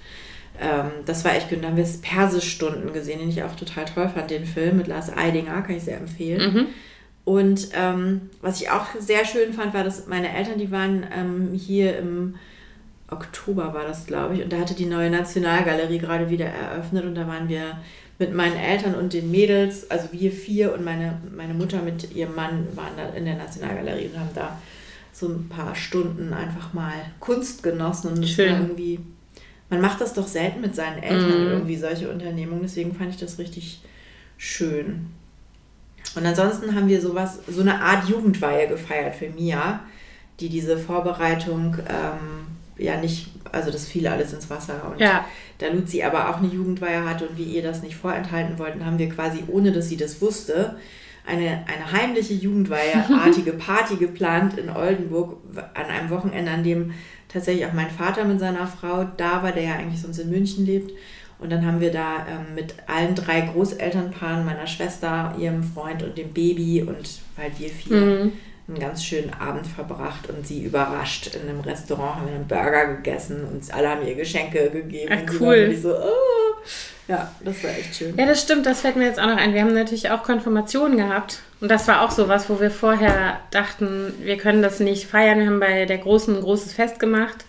[0.60, 1.58] ähm, das war echt gut.
[1.58, 4.86] Dann haben wir es Persischstunden gesehen, den ich auch total toll fand, den Film mit
[4.86, 6.54] Lars Eidinger, kann ich sehr empfehlen.
[6.54, 6.66] Mhm.
[7.24, 11.50] Und ähm, was ich auch sehr schön fand, war, dass meine Eltern, die waren ähm,
[11.54, 12.36] hier im
[13.10, 14.42] Oktober war das, glaube ich.
[14.42, 17.78] Und da hatte die neue Nationalgalerie gerade wieder eröffnet und da waren wir
[18.18, 22.34] mit meinen Eltern und den Mädels, also wir vier und meine, meine Mutter mit ihrem
[22.34, 24.58] Mann waren da in der Nationalgalerie und haben da
[25.12, 28.52] so ein paar Stunden einfach mal Kunst genossen und Schön.
[28.52, 29.00] irgendwie,
[29.70, 31.48] man macht das doch selten mit seinen Eltern mm.
[31.48, 33.80] irgendwie solche Unternehmungen, deswegen fand ich das richtig
[34.38, 35.06] schön.
[36.14, 39.80] Und ansonsten haben wir sowas, so eine Art Jugendweihe gefeiert für Mia,
[40.40, 42.46] die diese Vorbereitung ähm,
[42.78, 44.90] ja nicht, also das fiel alles ins Wasser.
[44.90, 45.24] Und ja.
[45.58, 48.98] da Luzi aber auch eine Jugendweihe hatte und wir ihr das nicht vorenthalten wollten, haben
[48.98, 50.76] wir quasi, ohne dass sie das wusste,
[51.26, 55.38] eine, eine heimliche Jugendweiheartige Party geplant in Oldenburg
[55.74, 56.92] an einem Wochenende, an dem
[57.28, 60.64] tatsächlich auch mein Vater mit seiner Frau da war, der ja eigentlich sonst in München
[60.64, 60.92] lebt.
[61.38, 66.16] Und dann haben wir da ähm, mit allen drei Großelternpaaren, meiner Schwester, ihrem Freund und
[66.16, 68.32] dem Baby und halt wir vier, mhm
[68.68, 71.34] einen ganz schönen Abend verbracht und sie überrascht.
[71.34, 75.12] In einem Restaurant haben wir einen Burger gegessen und alle haben ihr Geschenke gegeben.
[75.12, 75.68] Ach, cool.
[75.70, 76.56] Und so, oh.
[77.08, 78.16] Ja, das war echt schön.
[78.16, 79.54] Ja, das stimmt, das fällt mir jetzt auch noch ein.
[79.54, 81.38] Wir haben natürlich auch Konfirmationen gehabt.
[81.60, 85.38] Und das war auch so was, wo wir vorher dachten, wir können das nicht feiern.
[85.38, 87.44] Wir haben bei der Großen ein großes Fest gemacht,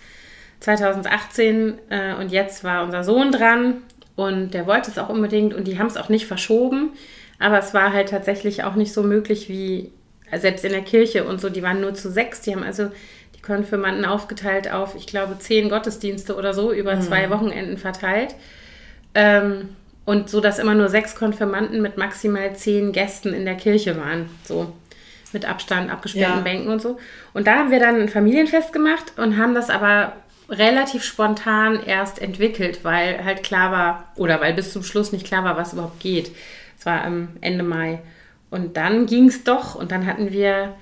[0.60, 1.80] 2018.
[1.90, 3.78] Äh, und jetzt war unser Sohn dran
[4.16, 6.92] und der wollte es auch unbedingt und die haben es auch nicht verschoben.
[7.40, 9.92] Aber es war halt tatsächlich auch nicht so möglich wie
[10.36, 12.42] selbst in der Kirche und so, die waren nur zu sechs.
[12.42, 12.90] Die haben also
[13.36, 17.02] die Konfirmanden aufgeteilt auf, ich glaube, zehn Gottesdienste oder so über mhm.
[17.02, 18.36] zwei Wochenenden verteilt.
[19.14, 19.70] Ähm,
[20.06, 24.30] Und so, dass immer nur sechs Konfirmanden mit maximal zehn Gästen in der Kirche waren.
[24.46, 24.74] So
[25.34, 26.44] mit Abstand, abgesperrten ja.
[26.44, 26.98] Bänken und so.
[27.34, 30.14] Und da haben wir dann ein Familienfest gemacht und haben das aber
[30.50, 35.44] relativ spontan erst entwickelt, weil halt klar war, oder weil bis zum Schluss nicht klar
[35.44, 36.32] war, was überhaupt geht.
[36.80, 38.00] Es war am Ende Mai.
[38.50, 39.76] Und dann ging es doch.
[39.76, 40.76] Und dann hatten wir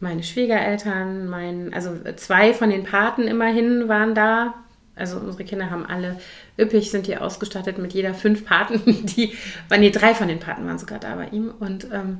[0.00, 4.54] meine Schwiegereltern, mein, also zwei von den Paten immerhin waren da.
[4.94, 6.16] Also unsere Kinder haben alle
[6.58, 8.80] üppig, sind hier ausgestattet mit jeder fünf Paten.
[9.06, 9.32] Die,
[9.76, 11.52] nee, drei von den Paten waren sogar da bei ihm.
[11.58, 12.18] Und, ähm,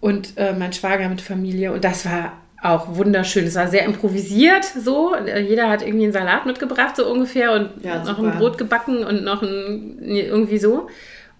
[0.00, 1.72] und äh, mein Schwager mit Familie.
[1.72, 2.32] Und das war
[2.62, 3.46] auch wunderschön.
[3.46, 5.14] Es war sehr improvisiert so.
[5.16, 9.24] Jeder hat irgendwie einen Salat mitgebracht, so ungefähr, und ja, noch ein Brot gebacken und
[9.24, 10.88] noch ein, irgendwie so.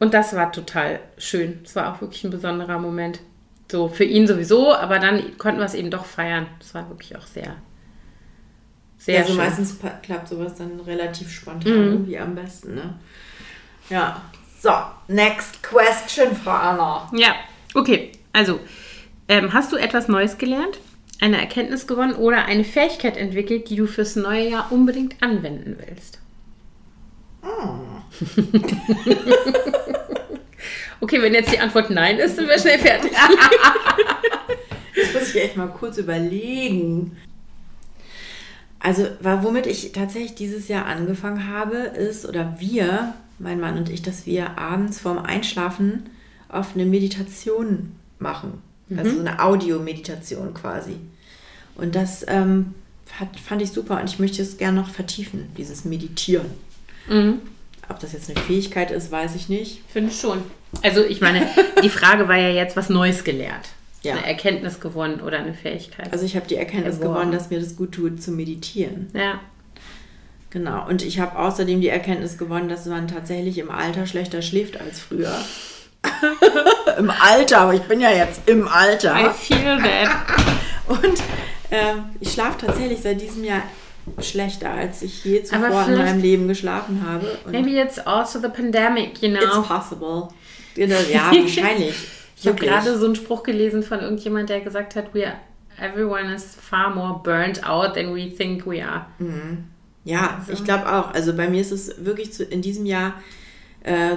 [0.01, 1.61] Und das war total schön.
[1.63, 3.21] Es war auch wirklich ein besonderer Moment.
[3.71, 6.47] So für ihn sowieso, aber dann konnten wir es eben doch feiern.
[6.59, 7.55] Das war wirklich auch sehr,
[8.99, 9.45] sehr ja, also schön.
[9.45, 11.93] meistens klappt sowas dann relativ spontan mhm.
[11.93, 12.99] irgendwie am besten, ne?
[13.89, 14.23] Ja.
[14.61, 14.73] So,
[15.09, 17.09] next question, Frau Anna.
[17.15, 17.35] Ja,
[17.75, 18.13] okay.
[18.33, 18.59] Also,
[19.29, 20.81] ähm, hast du etwas Neues gelernt,
[21.21, 26.19] eine Erkenntnis gewonnen oder eine Fähigkeit entwickelt, die du fürs neue Jahr unbedingt anwenden willst?
[27.43, 27.77] Oh.
[31.01, 33.13] Okay, wenn jetzt die Antwort nein ist, sind wir schnell fertig.
[34.95, 37.17] das muss ich echt mal kurz überlegen.
[38.79, 44.03] Also, womit ich tatsächlich dieses Jahr angefangen habe, ist, oder wir, mein Mann und ich,
[44.03, 46.11] dass wir abends vorm Einschlafen
[46.51, 48.63] oft eine Meditation machen.
[48.95, 49.27] Also mhm.
[49.27, 50.97] eine Audio-Meditation quasi.
[51.77, 52.75] Und das ähm,
[53.19, 56.47] hat, fand ich super und ich möchte es gerne noch vertiefen, dieses Meditieren.
[57.11, 57.41] Mhm.
[57.89, 59.83] Ob das jetzt eine Fähigkeit ist, weiß ich nicht.
[59.89, 60.43] Finde ich schon.
[60.83, 61.49] Also ich meine,
[61.83, 63.69] die Frage war ja jetzt, was Neues gelernt.
[64.03, 64.15] Ja.
[64.15, 66.13] Eine Erkenntnis gewonnen oder eine Fähigkeit.
[66.13, 67.15] Also ich habe die Erkenntnis Erworben.
[67.15, 69.11] gewonnen, dass mir das gut tut, zu meditieren.
[69.13, 69.41] Ja.
[70.51, 70.89] Genau.
[70.89, 75.01] Und ich habe außerdem die Erkenntnis gewonnen, dass man tatsächlich im Alter schlechter schläft als
[75.01, 75.35] früher.
[76.99, 79.15] Im Alter, aber ich bin ja jetzt im Alter.
[79.15, 80.09] I feel that.
[80.89, 81.21] Und
[81.71, 83.63] äh, ich schlafe tatsächlich seit diesem Jahr
[84.21, 87.39] schlechter, als ich je zuvor in meinem Leben geschlafen habe.
[87.45, 89.41] Und maybe it's also the pandemic, you know.
[89.41, 90.29] It's possible.
[90.77, 91.95] Ja, wahrscheinlich.
[92.37, 95.37] ich habe gerade so einen Spruch gelesen von irgendjemand, der gesagt hat, we are,
[95.81, 99.07] everyone is far more burnt out than we think we are.
[99.19, 99.65] Mhm.
[100.05, 100.53] Ja, also.
[100.53, 101.13] ich glaube auch.
[101.13, 103.15] Also bei mir ist es wirklich zu, in diesem Jahr,
[103.83, 104.17] äh,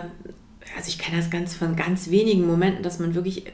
[0.75, 3.45] also ich kenne das ganz von ganz wenigen Momenten, dass man wirklich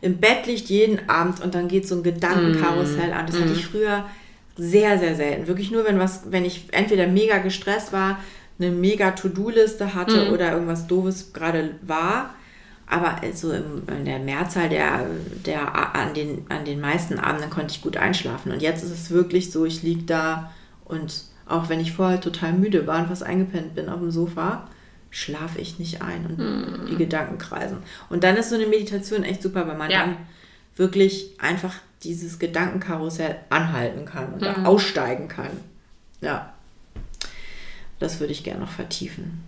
[0.00, 3.26] im Bett liegt jeden Abend und dann geht so ein Gedankenkarussell an.
[3.26, 3.42] Das mm.
[3.42, 4.04] hatte ich früher
[4.56, 5.46] sehr, sehr selten.
[5.46, 8.18] Wirklich nur, wenn was, wenn ich entweder mega gestresst war,
[8.58, 10.32] eine mega To-Do-Liste hatte mm.
[10.32, 12.34] oder irgendwas Doofes gerade war.
[12.88, 15.06] Aber so in der Mehrzahl der,
[15.44, 18.52] der an, den, an den meisten Abenden konnte ich gut einschlafen.
[18.52, 20.52] Und jetzt ist es wirklich so, ich liege da
[20.84, 24.68] und auch wenn ich vorher total müde war und fast eingepennt bin auf dem Sofa,
[25.10, 26.86] schlafe ich nicht ein und mm.
[26.90, 27.78] die Gedanken kreisen.
[28.08, 30.00] Und dann ist so eine Meditation echt super, weil man ja.
[30.00, 30.16] dann
[30.76, 31.74] wirklich einfach
[32.06, 34.66] dieses Gedankenkarussell anhalten kann und mm.
[34.66, 35.50] aussteigen kann.
[36.20, 36.52] Ja.
[37.98, 39.42] Das würde ich gerne noch vertiefen.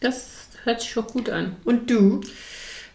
[0.00, 1.56] Das hört sich schon gut an.
[1.64, 2.20] Und du?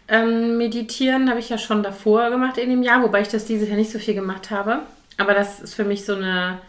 [0.08, 3.68] Ähm, meditieren habe ich ja schon davor gemacht in dem Jahr, wobei ich das dieses
[3.68, 4.80] Jahr nicht so viel gemacht habe.
[5.18, 6.60] Aber das ist für mich so eine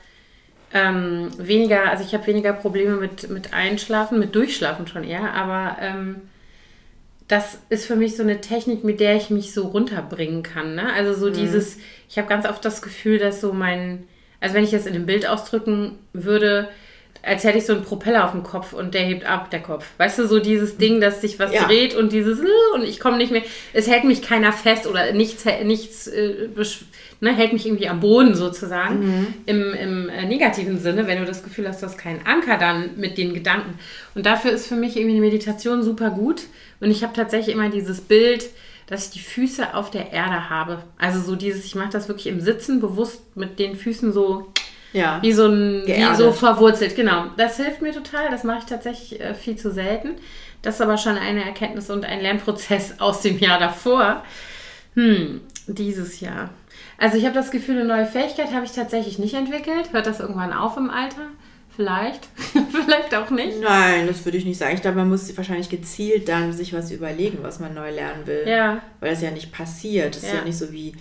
[0.74, 5.78] ähm, weniger, also ich habe weniger Probleme mit, mit Einschlafen, mit Durchschlafen schon eher, aber
[5.80, 6.22] ähm,
[7.30, 10.74] das ist für mich so eine Technik, mit der ich mich so runterbringen kann.
[10.74, 10.92] Ne?
[10.92, 11.34] Also so mhm.
[11.34, 11.78] dieses,
[12.10, 14.08] ich habe ganz oft das Gefühl, dass so mein,
[14.42, 16.70] also wenn ich jetzt in dem Bild ausdrücken würde,
[17.22, 19.86] als hätte ich so einen Propeller auf dem Kopf und der hebt ab, der Kopf.
[19.98, 21.66] Weißt du, so dieses Ding, dass sich was ja.
[21.66, 22.40] dreht und dieses
[22.74, 23.44] und ich komme nicht mehr.
[23.74, 26.48] Es hält mich keiner fest oder nichts, nichts äh,
[27.20, 29.00] ne, hält mich irgendwie am Boden sozusagen.
[29.00, 29.28] Mhm.
[29.46, 32.92] Im, im äh, negativen Sinne, wenn du das Gefühl hast, du hast keinen Anker dann
[32.98, 33.78] mit den Gedanken.
[34.16, 36.44] Und dafür ist für mich irgendwie eine Meditation super gut.
[36.80, 38.50] Und ich habe tatsächlich immer dieses Bild,
[38.88, 40.84] dass ich die Füße auf der Erde habe.
[40.98, 44.52] Also so dieses, ich mache das wirklich im Sitzen bewusst mit den Füßen so
[44.94, 45.20] ja.
[45.22, 47.26] Wie so ein, wie so verwurzelt, genau.
[47.38, 48.30] Das hilft mir total.
[48.32, 50.16] Das mache ich tatsächlich äh, viel zu selten.
[50.62, 54.24] Das ist aber schon eine Erkenntnis und ein Lernprozess aus dem Jahr davor.
[54.96, 56.50] Hm, dieses Jahr.
[56.98, 59.94] Also ich habe das Gefühl, eine neue Fähigkeit habe ich tatsächlich nicht entwickelt.
[59.94, 61.28] Hört das irgendwann auf im Alter?
[61.76, 62.28] Vielleicht.
[62.72, 63.62] Vielleicht auch nicht.
[63.62, 64.76] Nein, das würde ich nicht sagen.
[64.76, 68.44] Ich glaube, man muss wahrscheinlich gezielt dann sich was überlegen, was man neu lernen will.
[68.46, 68.82] Ja.
[69.00, 70.16] Weil das ja nicht passiert.
[70.16, 70.30] Das ja.
[70.30, 70.94] ist ja nicht so wie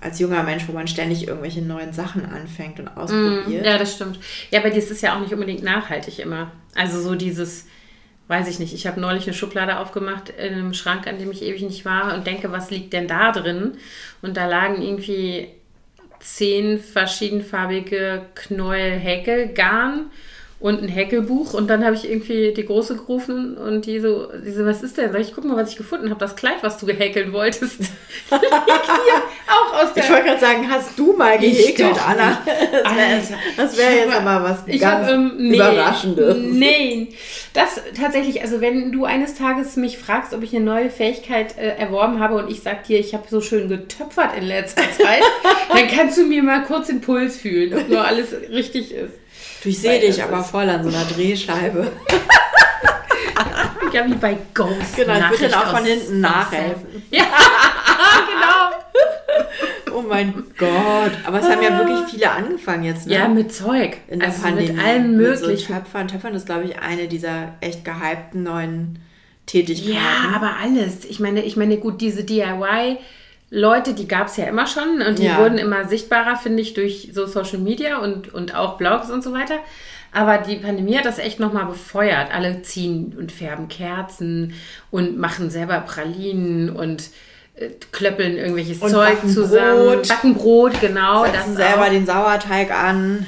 [0.00, 3.62] als junger Mensch, wo man ständig irgendwelche neuen Sachen anfängt und ausprobiert.
[3.62, 4.18] Mm, ja, das stimmt.
[4.50, 6.52] Ja, aber das ist ja auch nicht unbedingt nachhaltig immer.
[6.74, 7.66] Also so dieses,
[8.28, 11.42] weiß ich nicht, ich habe neulich eine Schublade aufgemacht in einem Schrank, an dem ich
[11.42, 13.78] ewig nicht war und denke, was liegt denn da drin?
[14.20, 15.48] Und da lagen irgendwie
[16.20, 20.10] zehn verschiedenfarbige Knäuel Häkelgarn
[20.58, 24.50] und ein Häkelbuch und dann habe ich irgendwie die Große gerufen und die so, die
[24.50, 25.12] so, was ist denn?
[25.12, 27.80] Sag ich, guck mal, was ich gefunden habe, das Kleid, was du gehäkeln wolltest.
[28.30, 32.42] auch aus der ich wollte gerade sagen, hast du mal gehäkelt, Anna?
[33.56, 36.36] Das wäre wär jetzt aber was ganz hab, ähm, nee, Überraschendes.
[36.38, 37.08] Nein,
[37.52, 41.76] das tatsächlich, also wenn du eines Tages mich fragst, ob ich eine neue Fähigkeit äh,
[41.76, 45.22] erworben habe und ich sag dir, ich habe so schön getöpfert in letzter Zeit,
[45.68, 49.12] dann kannst du mir mal kurz den Puls fühlen, ob nur alles richtig ist.
[49.66, 51.92] Ich sehe dich aber voll an so einer Drehscheibe.
[53.92, 54.96] ja, wie bei Ghost.
[54.96, 57.02] Genau, ich würde dann auch von hinten nachhelfen.
[57.10, 57.24] Ja,
[58.32, 59.96] genau.
[59.96, 61.12] Oh mein Gott.
[61.24, 63.14] Aber es haben ja wirklich viele angefangen jetzt, ne?
[63.14, 63.96] Ja, mit Zeug.
[64.08, 64.72] In der also Pandemie.
[64.72, 65.50] mit allem möglichen.
[65.50, 66.08] Mit so Töpfern.
[66.08, 68.98] Töpfern ist, glaube ich, eine dieser echt gehypten neuen
[69.46, 69.94] Tätigkeiten.
[69.94, 71.04] Ja, aber alles.
[71.04, 72.98] Ich meine, ich meine, gut, diese DIY-
[73.50, 75.38] Leute, die gab es ja immer schon und die ja.
[75.38, 79.32] wurden immer sichtbarer, finde ich, durch so Social Media und, und auch Blogs und so
[79.32, 79.58] weiter.
[80.12, 82.34] Aber die Pandemie hat das echt nochmal befeuert.
[82.34, 84.54] Alle ziehen und färben Kerzen
[84.90, 87.10] und machen selber Pralinen und
[87.54, 89.96] äh, klöppeln irgendwelches und Zeug backen zusammen.
[89.96, 90.08] Brot.
[90.08, 91.24] Backen Brot, genau.
[91.24, 91.90] Setzen das selber auch.
[91.90, 93.26] den Sauerteig an.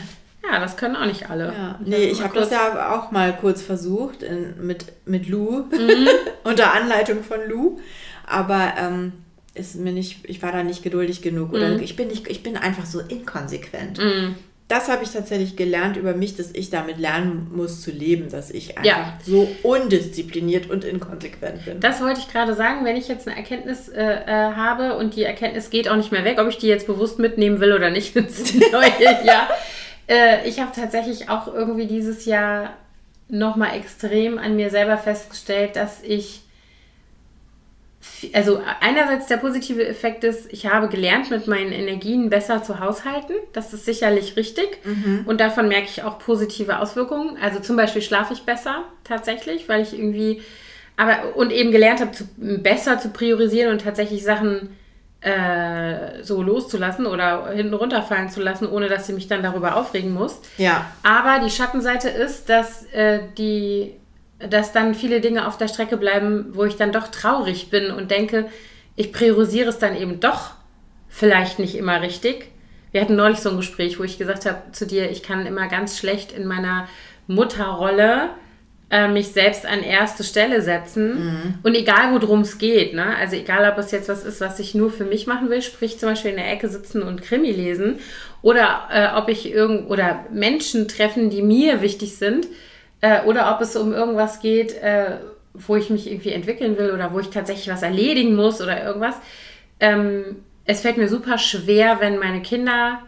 [0.51, 1.53] Ja, das können auch nicht alle.
[1.53, 1.79] Ja.
[1.85, 6.09] Nee, ich habe das ja auch mal kurz versucht in, mit, mit Lou, mhm.
[6.45, 7.79] unter Anleitung von Lou.
[8.27, 9.13] Aber ähm,
[9.59, 11.83] ist mir nicht, ich war da nicht geduldig genug oder mhm.
[11.83, 13.99] ich bin nicht, ich bin einfach so inkonsequent.
[13.99, 14.37] Mhm.
[14.68, 18.51] Das habe ich tatsächlich gelernt über mich, dass ich damit lernen muss zu leben, dass
[18.51, 19.18] ich einfach ja.
[19.25, 21.81] so undiszipliniert und inkonsequent bin.
[21.81, 25.23] Das wollte ich gerade sagen, wenn ich jetzt eine Erkenntnis äh, äh, habe und die
[25.23, 28.14] Erkenntnis geht auch nicht mehr weg, ob ich die jetzt bewusst mitnehmen will oder nicht
[28.16, 29.49] ins neue Jahr.
[30.11, 32.71] Äh, ich habe tatsächlich auch irgendwie dieses Jahr
[33.29, 36.40] nochmal extrem an mir selber festgestellt, dass ich
[38.33, 43.35] also einerseits der positive Effekt ist, ich habe gelernt, mit meinen Energien besser zu haushalten.
[43.53, 44.85] Das ist sicherlich richtig.
[44.85, 45.23] Mhm.
[45.27, 47.37] Und davon merke ich auch positive Auswirkungen.
[47.40, 50.42] Also zum Beispiel schlafe ich besser tatsächlich, weil ich irgendwie,
[50.97, 54.77] aber und eben gelernt habe, zu, besser zu priorisieren und tatsächlich Sachen
[55.21, 60.12] äh, so loszulassen oder hinten runterfallen zu lassen, ohne dass sie mich dann darüber aufregen
[60.12, 60.40] muss.
[60.59, 60.87] Ja.
[61.03, 63.94] Aber die Schattenseite ist, dass äh, die
[64.38, 68.11] dass dann viele Dinge auf der Strecke bleiben, wo ich dann doch traurig bin und
[68.11, 68.46] denke,
[68.96, 70.53] ich priorisiere es dann eben doch
[71.09, 72.51] vielleicht nicht immer richtig.
[72.92, 75.68] Wir hatten neulich so ein Gespräch, wo ich gesagt habe zu dir, ich kann immer
[75.68, 76.88] ganz schlecht in meiner
[77.27, 78.31] Mutterrolle
[78.90, 81.24] äh, mich selbst an erste Stelle setzen.
[81.24, 81.55] Mhm.
[81.62, 83.16] Und egal, worum es geht, ne?
[83.16, 85.98] also egal, ob es jetzt was ist, was ich nur für mich machen will, sprich
[85.98, 87.98] zum Beispiel in der Ecke sitzen und Krimi lesen,
[88.40, 92.46] oder äh, ob ich irgend oder Menschen treffen, die mir wichtig sind,
[93.01, 95.19] äh, oder ob es um irgendwas geht, äh,
[95.55, 99.17] wo ich mich irgendwie entwickeln will oder wo ich tatsächlich was erledigen muss oder irgendwas.
[99.81, 103.01] Ähm, es fällt mir super schwer, wenn meine Kinder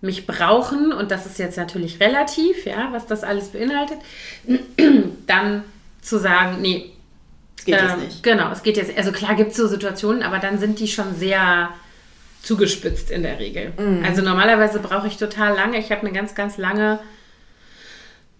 [0.00, 3.98] mich brauchen, und das ist jetzt natürlich relativ, ja, was das alles beinhaltet,
[5.26, 5.64] dann
[6.00, 6.92] zu sagen, nee.
[7.58, 8.22] Es geht ähm, jetzt nicht.
[8.22, 11.16] Genau, es geht jetzt, also klar gibt es so Situationen, aber dann sind die schon
[11.16, 11.70] sehr
[12.42, 13.72] zugespitzt in der Regel.
[13.76, 14.04] Mm.
[14.04, 15.78] Also normalerweise brauche ich total lange.
[15.78, 17.00] Ich habe eine ganz, ganz lange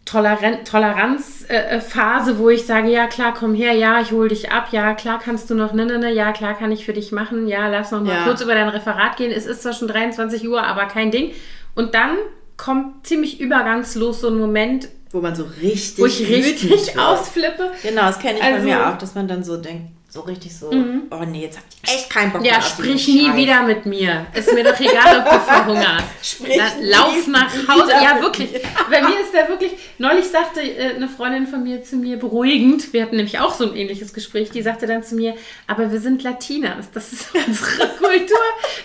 [0.09, 4.69] Toleran Toleranzphase, äh, wo ich sage, ja klar, komm her, ja, ich hole dich ab,
[4.73, 7.47] ja klar kannst du noch, ne, ne, ne, ja klar kann ich für dich machen,
[7.47, 8.25] ja, lass noch mal ja.
[8.25, 9.31] kurz über dein Referat gehen.
[9.31, 11.33] Es ist zwar schon 23 Uhr, aber kein Ding.
[11.75, 12.17] Und dann
[12.57, 17.71] kommt ziemlich übergangslos so ein Moment, wo man so richtig, wo ich richtig ausflippe.
[17.83, 20.57] Genau, das kenne ich also, von mir auch, dass man dann so denkt, so richtig
[20.57, 21.03] so, mhm.
[21.11, 22.53] oh nee, jetzt hab ich echt keinen Bock mehr.
[22.53, 24.27] Ja, sprich nie wieder mit mir.
[24.35, 26.05] Ist mir doch egal, ob du verhungerst.
[26.23, 27.93] Sprich Na, lauf nach Hause.
[27.93, 28.51] Ja, wirklich.
[28.91, 32.93] Bei mir ist der wirklich, neulich sagte äh, eine Freundin von mir zu mir beruhigend,
[32.93, 35.35] wir hatten nämlich auch so ein ähnliches Gespräch, die sagte dann zu mir,
[35.67, 38.39] aber wir sind Latinas, das ist unsere Kultur.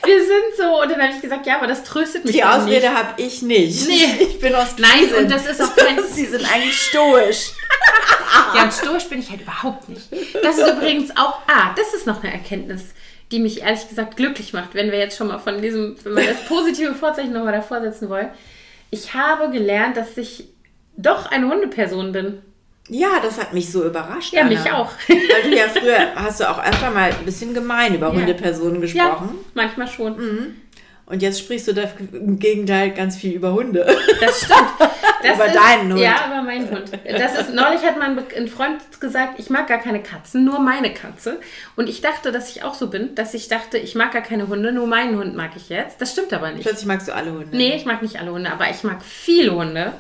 [0.06, 0.82] Wir sind so.
[0.82, 3.88] Und dann habe ich gesagt, ja, aber das tröstet mich Die Ausrede habe ich nicht.
[3.88, 4.04] Nee.
[4.34, 5.98] Ich bin aus Nein, und das ist auch kein...
[6.12, 7.52] Sie sind eigentlich stoisch.
[8.56, 10.08] Ja, und stoisch bin ich halt überhaupt nicht.
[10.44, 12.94] Das ist übrigens auch, ah, das ist noch eine Erkenntnis,
[13.32, 16.28] die mich ehrlich gesagt glücklich macht, wenn wir jetzt schon mal von diesem, wenn wir
[16.28, 18.30] das positive Vorzeichen nochmal davor setzen wollen.
[18.90, 20.50] Ich habe gelernt, dass ich
[20.96, 22.42] doch eine Hundeperson bin.
[22.90, 24.34] Ja, das hat mich so überrascht.
[24.34, 24.50] Ja, Anna.
[24.50, 24.92] mich auch.
[25.08, 28.14] Weil du ja früher hast du auch öfter mal ein bisschen gemein über ja.
[28.14, 29.30] Hundepersonen gesprochen.
[29.32, 30.18] Ja, manchmal schon.
[30.18, 30.56] Mhm.
[31.06, 33.86] Und jetzt sprichst du da im Gegenteil ganz viel über Hunde.
[34.20, 34.74] Das stimmt.
[35.24, 36.02] Das über ist, deinen Hund.
[36.02, 36.92] Ja, über meinen Hund.
[37.10, 40.94] Das ist, neulich hat mein ein Freund gesagt, ich mag gar keine Katzen, nur meine
[40.94, 41.40] Katze.
[41.78, 44.50] Und ich dachte, dass ich auch so bin, dass ich dachte, ich mag gar keine
[44.50, 46.02] Hunde, nur meinen Hund mag ich jetzt.
[46.02, 46.64] Das stimmt aber nicht.
[46.64, 47.56] Plötzlich magst du alle Hunde.
[47.56, 49.94] Nee, ich mag nicht alle Hunde, aber ich mag viele Hunde.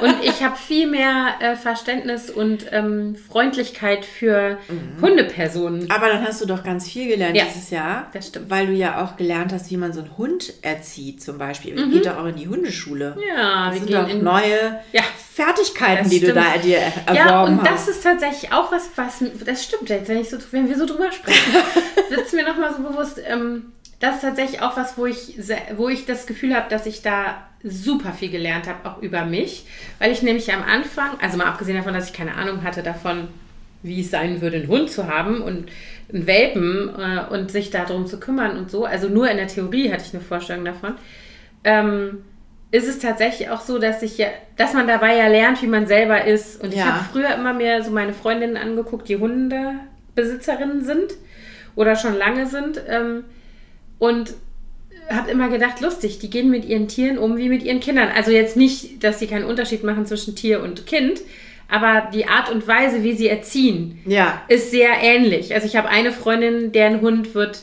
[0.00, 5.02] und ich habe viel mehr äh, Verständnis und ähm, Freundlichkeit für mhm.
[5.02, 5.90] Hundepersonen.
[5.90, 8.08] Aber dann hast du doch ganz viel gelernt ja, dieses Jahr.
[8.14, 8.48] Das stimmt.
[8.48, 11.74] Weil du ja auch gelernt hast, wie man so einen Hund erzieht, zum Beispiel.
[11.74, 11.90] Mhm.
[11.90, 13.16] Geht doch auch in die Hundeschule.
[13.28, 15.02] Ja, das wir sind gehen doch in neue ja.
[15.34, 17.88] Fertigkeiten, die du da dir erworben Ja, und hast.
[17.88, 20.86] das ist tatsächlich auch was, was das stimmt jetzt, wenn, ich so, wenn wir so
[20.86, 21.54] drüber sprechen,
[22.10, 25.38] wird es mir nochmal so bewusst, ähm, das ist tatsächlich auch was, wo ich,
[25.76, 29.64] wo ich das Gefühl habe, dass ich da super viel gelernt habe, auch über mich,
[30.00, 33.28] weil ich nämlich am Anfang, also mal abgesehen davon, dass ich keine Ahnung hatte davon,
[33.82, 35.68] wie es sein würde, einen Hund zu haben und
[36.12, 39.90] einen Welpen äh, und sich darum zu kümmern und so, also nur in der Theorie
[39.92, 40.94] hatte ich eine Vorstellung davon,
[41.64, 42.24] ähm,
[42.70, 45.86] ist es tatsächlich auch so, dass ich ja, dass man dabei ja lernt, wie man
[45.86, 46.62] selber ist.
[46.62, 46.86] Und ich Ja.
[46.86, 49.18] habe früher immer mehr so meine Freundinnen angeguckt, die
[50.16, 51.14] Hundebesitzerinnen sind
[51.74, 52.80] oder schon lange sind.
[52.88, 53.24] Ähm,
[53.98, 54.34] und
[55.10, 58.08] habe immer gedacht, lustig, die gehen mit ihren Tieren um wie mit ihren Kindern.
[58.14, 61.20] Also jetzt nicht, dass sie keinen Unterschied machen zwischen Tier und Kind,
[61.72, 64.42] aber die Art und Weise, wie sie erziehen, Ja.
[64.48, 65.54] ist sehr ähnlich.
[65.54, 67.62] Also ich habe eine Freundin, deren Hund wird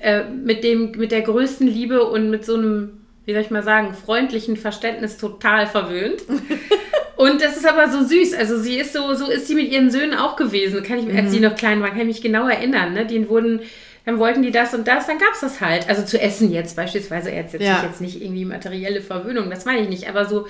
[0.00, 3.62] äh, mit dem mit der größten Liebe und mit so einem, wie soll ich mal
[3.62, 6.22] sagen, freundlichen Verständnis total verwöhnt.
[7.16, 8.34] und das ist aber so süß.
[8.34, 10.82] Also sie ist so, so ist sie mit ihren Söhnen auch gewesen.
[10.82, 12.92] Kann ich, als sie noch klein war, kann ich mich genau erinnern.
[12.92, 13.06] Ne?
[13.06, 13.60] Die wurden,
[14.04, 15.88] dann wollten die das und das, dann gab es das halt.
[15.88, 17.82] Also zu essen jetzt beispielsweise, jetzt, jetzt, Ja.
[17.84, 20.46] jetzt nicht irgendwie materielle Verwöhnung, das meine ich nicht, aber so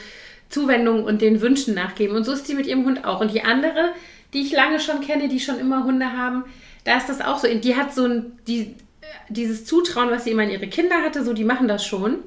[0.49, 2.17] Zuwendung und den Wünschen nachgeben.
[2.17, 3.21] Und so ist sie mit ihrem Hund auch.
[3.21, 3.93] Und die andere,
[4.33, 6.45] die ich lange schon kenne, die schon immer Hunde haben,
[6.85, 7.49] da ist das auch so.
[7.49, 8.75] Die hat so ein, die,
[9.29, 12.19] dieses Zutrauen, was sie immer in ihre Kinder hatte, so, die machen das schon.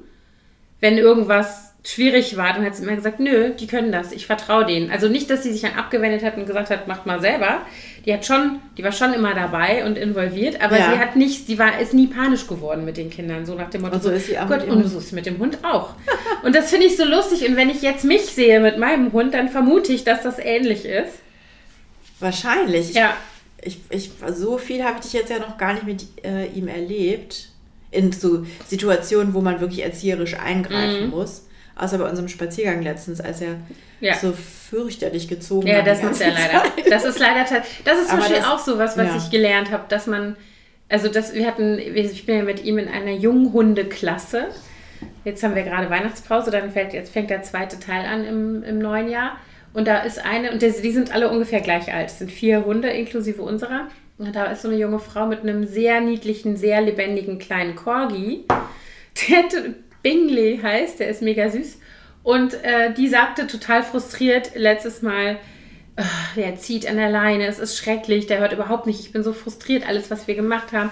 [0.80, 4.66] Wenn irgendwas schwierig war, dann hat sie immer gesagt, nö, die können das, ich vertraue
[4.66, 4.90] denen.
[4.90, 7.62] Also nicht, dass sie sich dann abgewendet hat und gesagt hat, macht mal selber.
[8.04, 10.92] Die hat schon, die war schon immer dabei und involviert, aber Ja.
[10.92, 13.82] sie hat nicht, die war, ist nie panisch geworden mit den Kindern, so nach dem
[13.82, 15.94] Motto, Und so ist sie auch Gott, und so ist mit dem Hund auch.
[16.42, 19.32] und das finde ich so lustig und wenn ich jetzt mich sehe mit meinem Hund,
[19.34, 21.14] dann vermute ich, dass das ähnlich ist.
[22.20, 22.90] Wahrscheinlich.
[22.90, 23.14] Ich, Ja.
[23.62, 26.68] ich, ich, so viel habe ich dich jetzt ja noch gar nicht mit äh, ihm
[26.68, 27.46] erlebt.
[27.92, 31.46] In so Situationen, wo man wirklich erzieherisch eingreifen muss.
[31.80, 33.56] Außer bei unserem Spaziergang letztens, als er.
[34.00, 34.14] Ja.
[34.14, 35.86] so fürchterlich gezogen Ja, hat.
[35.86, 36.62] das die muss er leider.
[36.62, 36.90] Zeit.
[36.90, 37.44] Das ist leider
[37.84, 39.16] Das ist zum Beispiel das- auch so was, was ja.
[39.16, 40.36] ich gelernt habe, dass man,
[40.88, 44.46] also das, wir hatten, ich bin ja mit ihm in einer Junghundeklasse.
[45.24, 48.78] Jetzt haben wir gerade Weihnachtspause, dann fällt, jetzt fängt der zweite Teil an im, im
[48.78, 49.36] neuen Jahr.
[49.72, 52.08] Und da ist eine, und die, die sind alle ungefähr gleich alt.
[52.08, 53.88] Es sind vier Hunde inklusive unserer.
[54.18, 58.44] Und da ist so eine junge Frau mit einem sehr niedlichen, sehr lebendigen kleinen Corgi.
[59.28, 59.44] Der
[60.02, 61.78] Bingley heißt, der ist mega süß.
[62.22, 65.38] Und äh, die sagte total frustriert letztes Mal,
[65.96, 66.02] "Ah,
[66.36, 69.32] der zieht an der Leine, es ist schrecklich, der hört überhaupt nicht, ich bin so
[69.32, 70.90] frustriert, alles, was wir gemacht haben,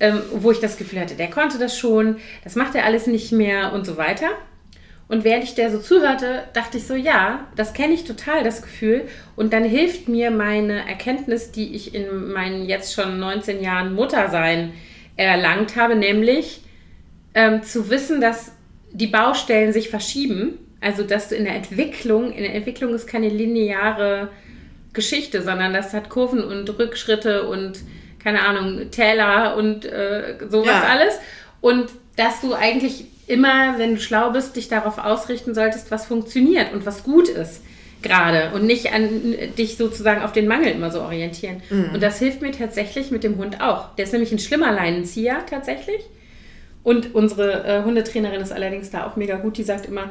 [0.00, 3.32] ähm, wo ich das Gefühl hatte, der konnte das schon, das macht er alles nicht
[3.32, 4.28] mehr und so weiter.
[5.08, 8.60] Und während ich der so zuhörte, dachte ich so, ja, das kenne ich total, das
[8.60, 9.08] Gefühl.
[9.36, 14.74] Und dann hilft mir meine Erkenntnis, die ich in meinen jetzt schon 19 Jahren Muttersein
[15.16, 16.60] erlangt habe, nämlich
[17.38, 18.50] ähm, zu wissen, dass
[18.90, 20.58] die Baustellen sich verschieben.
[20.80, 24.28] Also, dass du in der Entwicklung, in der Entwicklung ist keine lineare
[24.92, 27.78] Geschichte, sondern das hat Kurven und Rückschritte und
[28.22, 30.88] keine Ahnung, Täler und äh, sowas Ja.
[30.90, 31.14] alles.
[31.60, 36.72] Und dass du eigentlich immer, wenn du schlau bist, dich darauf ausrichten solltest, was funktioniert
[36.72, 37.62] und was gut ist
[38.02, 39.08] gerade und nicht an
[39.56, 41.62] dich sozusagen auf den Mangel immer so orientieren.
[41.94, 43.94] Und das hilft mir tatsächlich mit dem Hund auch.
[43.96, 46.02] Der ist nämlich ein schlimmer Leinenzieher tatsächlich.
[46.88, 49.58] Und unsere äh, Hundetrainerin ist allerdings da auch mega gut.
[49.58, 50.10] Die sagt immer,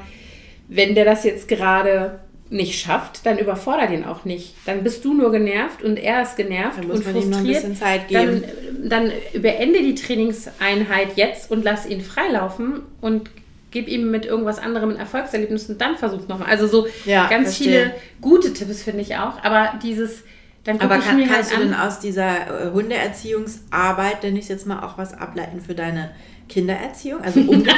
[0.68, 4.54] wenn der das jetzt gerade nicht schafft, dann überfordert ihn auch nicht.
[4.66, 7.38] Dann bist du nur genervt und er ist genervt Dann muss und man ihm noch
[7.40, 7.64] ein frustriert.
[7.64, 8.90] bisschen Zeit Dann, geben.
[8.90, 9.12] dann
[9.42, 13.30] beende die Trainingseinheit jetzt und lass ihn freilaufen und
[13.72, 16.50] gib ihm mit irgendwas anderem ein Erfolgserlebnis und dann versuch nochmal.
[16.50, 17.68] Also so Ja, ganz verstehe.
[17.68, 19.44] viele gute Tipps finde ich auch.
[19.44, 20.24] Aber dieses,
[20.64, 24.68] dann Aber kann, kannst halt du denn aus dieser äh, Hundeerziehungsarbeit, nenne ich es jetzt
[24.68, 26.12] mal, auch was ableiten für deine
[26.48, 27.22] Kindererziehung?
[27.24, 27.76] Also umgekehrt?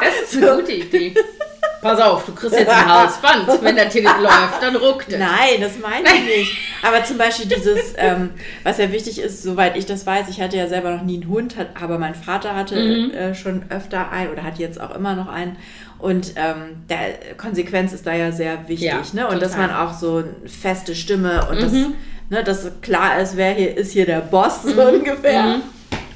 [0.00, 1.14] Das ist eine gute Idee.
[1.82, 3.48] Pass auf, du kriegst jetzt ein Halsband.
[3.62, 5.18] Wenn der Ticket läuft, dann ruckt es.
[5.18, 6.56] Nein, das meine ich nicht.
[6.82, 8.30] Aber zum Beispiel dieses, ähm,
[8.62, 11.28] was ja wichtig ist, soweit ich das weiß, ich hatte ja selber noch nie einen
[11.28, 13.10] Hund, hat, aber mein Vater hatte Mhm.
[13.12, 15.56] äh, schon öfter einen oder hat jetzt auch immer noch einen.
[15.98, 18.86] Und ähm, der Konsequenz ist da ja sehr wichtig.
[18.88, 19.26] Ja, ne?
[19.28, 19.68] Und dass total.
[19.68, 21.94] man auch so eine feste Stimme und das, Mhm.
[22.28, 25.56] ne, dass klar ist, wer hier ist hier der Boss so ungefähr.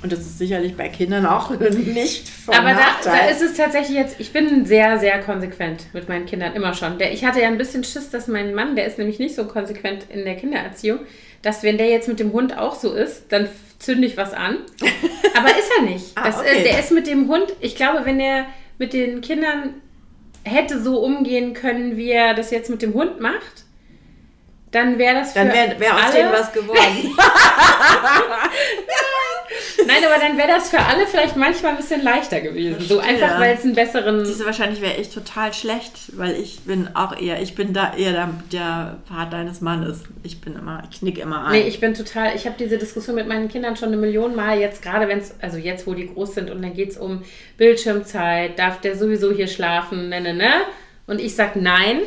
[0.04, 3.96] Und das ist sicherlich bei Kindern auch nicht von Aber da, da ist es tatsächlich
[3.96, 6.98] jetzt, ich bin sehr, sehr konsequent mit meinen Kindern, immer schon.
[6.98, 9.46] Der, ich hatte ja ein bisschen Schiss, dass mein Mann, der ist nämlich nicht so
[9.46, 10.98] konsequent in der Kindererziehung,
[11.40, 13.48] dass wenn der jetzt mit dem Hund auch so ist, dann
[13.78, 14.58] zünde ich was an.
[15.34, 16.12] Aber ist er nicht.
[16.16, 16.58] Ah, das, okay.
[16.58, 18.44] äh, der ist mit dem Hund, ich glaube, wenn er
[18.76, 19.76] mit den Kindern
[20.42, 23.64] hätte so umgehen können, wie er das jetzt mit dem Hund macht,
[24.70, 27.16] dann wäre das für Dann wäre wär aus alle, denen was geworden.
[29.86, 32.80] Nein, aber dann wäre das für alle vielleicht manchmal ein bisschen leichter gewesen.
[32.80, 33.40] So einfach, ja.
[33.40, 34.24] weil es einen besseren.
[34.24, 38.12] Diese wahrscheinlich wäre ich total schlecht, weil ich bin auch eher, ich bin da eher
[38.12, 40.04] der, der Part deines Mannes.
[40.22, 41.52] Ich bin immer, ich knick immer ein.
[41.52, 44.58] Nee, ich bin total, ich habe diese Diskussion mit meinen Kindern schon eine Million Mal,
[44.58, 47.22] jetzt gerade wenn es, also jetzt, wo die groß sind und dann geht es um
[47.56, 50.50] Bildschirmzeit, darf der sowieso hier schlafen, ne, ne, ne?
[51.06, 52.00] Und ich sage nein.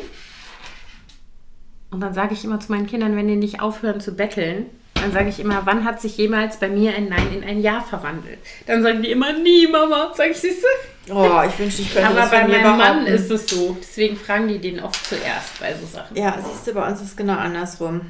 [1.90, 4.66] Und dann sage ich immer zu meinen Kindern, wenn die nicht aufhören zu betteln,
[5.00, 7.80] dann sage ich immer, wann hat sich jemals bei mir ein Nein in ein Ja
[7.80, 8.38] verwandelt?
[8.66, 10.12] Dann sagen die immer, nie, Mama.
[10.14, 11.14] Sag ich, siehst du?
[11.14, 12.78] Oh, ich wünschte, ich könnte Aber das bei meinem behaupten.
[12.78, 13.76] Mann ist es so.
[13.80, 16.16] Deswegen fragen die den oft zuerst bei so Sachen.
[16.16, 18.02] Ja, siehst du, bei uns ist es genau andersrum.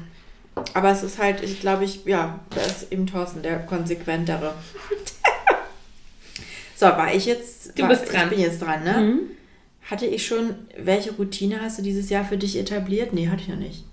[0.73, 4.53] Aber es ist halt, ich glaube, ich, ja, da ist eben Thorsten der konsequentere.
[6.75, 7.79] so, war ich jetzt.
[7.79, 8.23] Du bist dran.
[8.23, 8.97] Ich bin jetzt dran, ne?
[8.97, 9.19] Mhm.
[9.89, 13.13] Hatte ich schon, welche Routine hast du dieses Jahr für dich etabliert?
[13.13, 13.85] Nee, hatte ich noch nicht.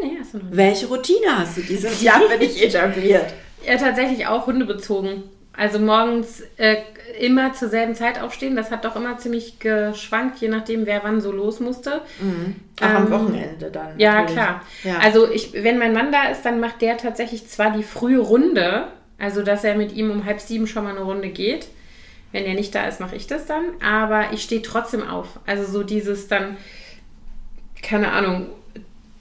[0.00, 0.56] Nee, hast du noch nicht.
[0.56, 3.32] Welche Routine hast du dieses Jahr für dich etabliert?
[3.66, 5.24] Ja, tatsächlich auch hundebezogen.
[5.52, 6.76] Also morgens äh,
[7.18, 8.56] immer zur selben Zeit aufstehen.
[8.56, 12.02] Das hat doch immer ziemlich geschwankt, je nachdem, wer wann so los musste.
[12.20, 12.56] Mhm.
[12.80, 13.98] Auch ähm, am Wochenende dann.
[13.98, 14.32] Ja, natürlich.
[14.34, 14.62] klar.
[14.84, 14.98] Ja.
[14.98, 18.88] Also ich, wenn mein Mann da ist, dann macht der tatsächlich zwar die frühe Runde,
[19.18, 21.66] also dass er mit ihm um halb sieben schon mal eine Runde geht.
[22.32, 23.64] Wenn er nicht da ist, mache ich das dann.
[23.84, 25.40] Aber ich stehe trotzdem auf.
[25.46, 26.56] Also so dieses dann,
[27.82, 28.46] keine Ahnung,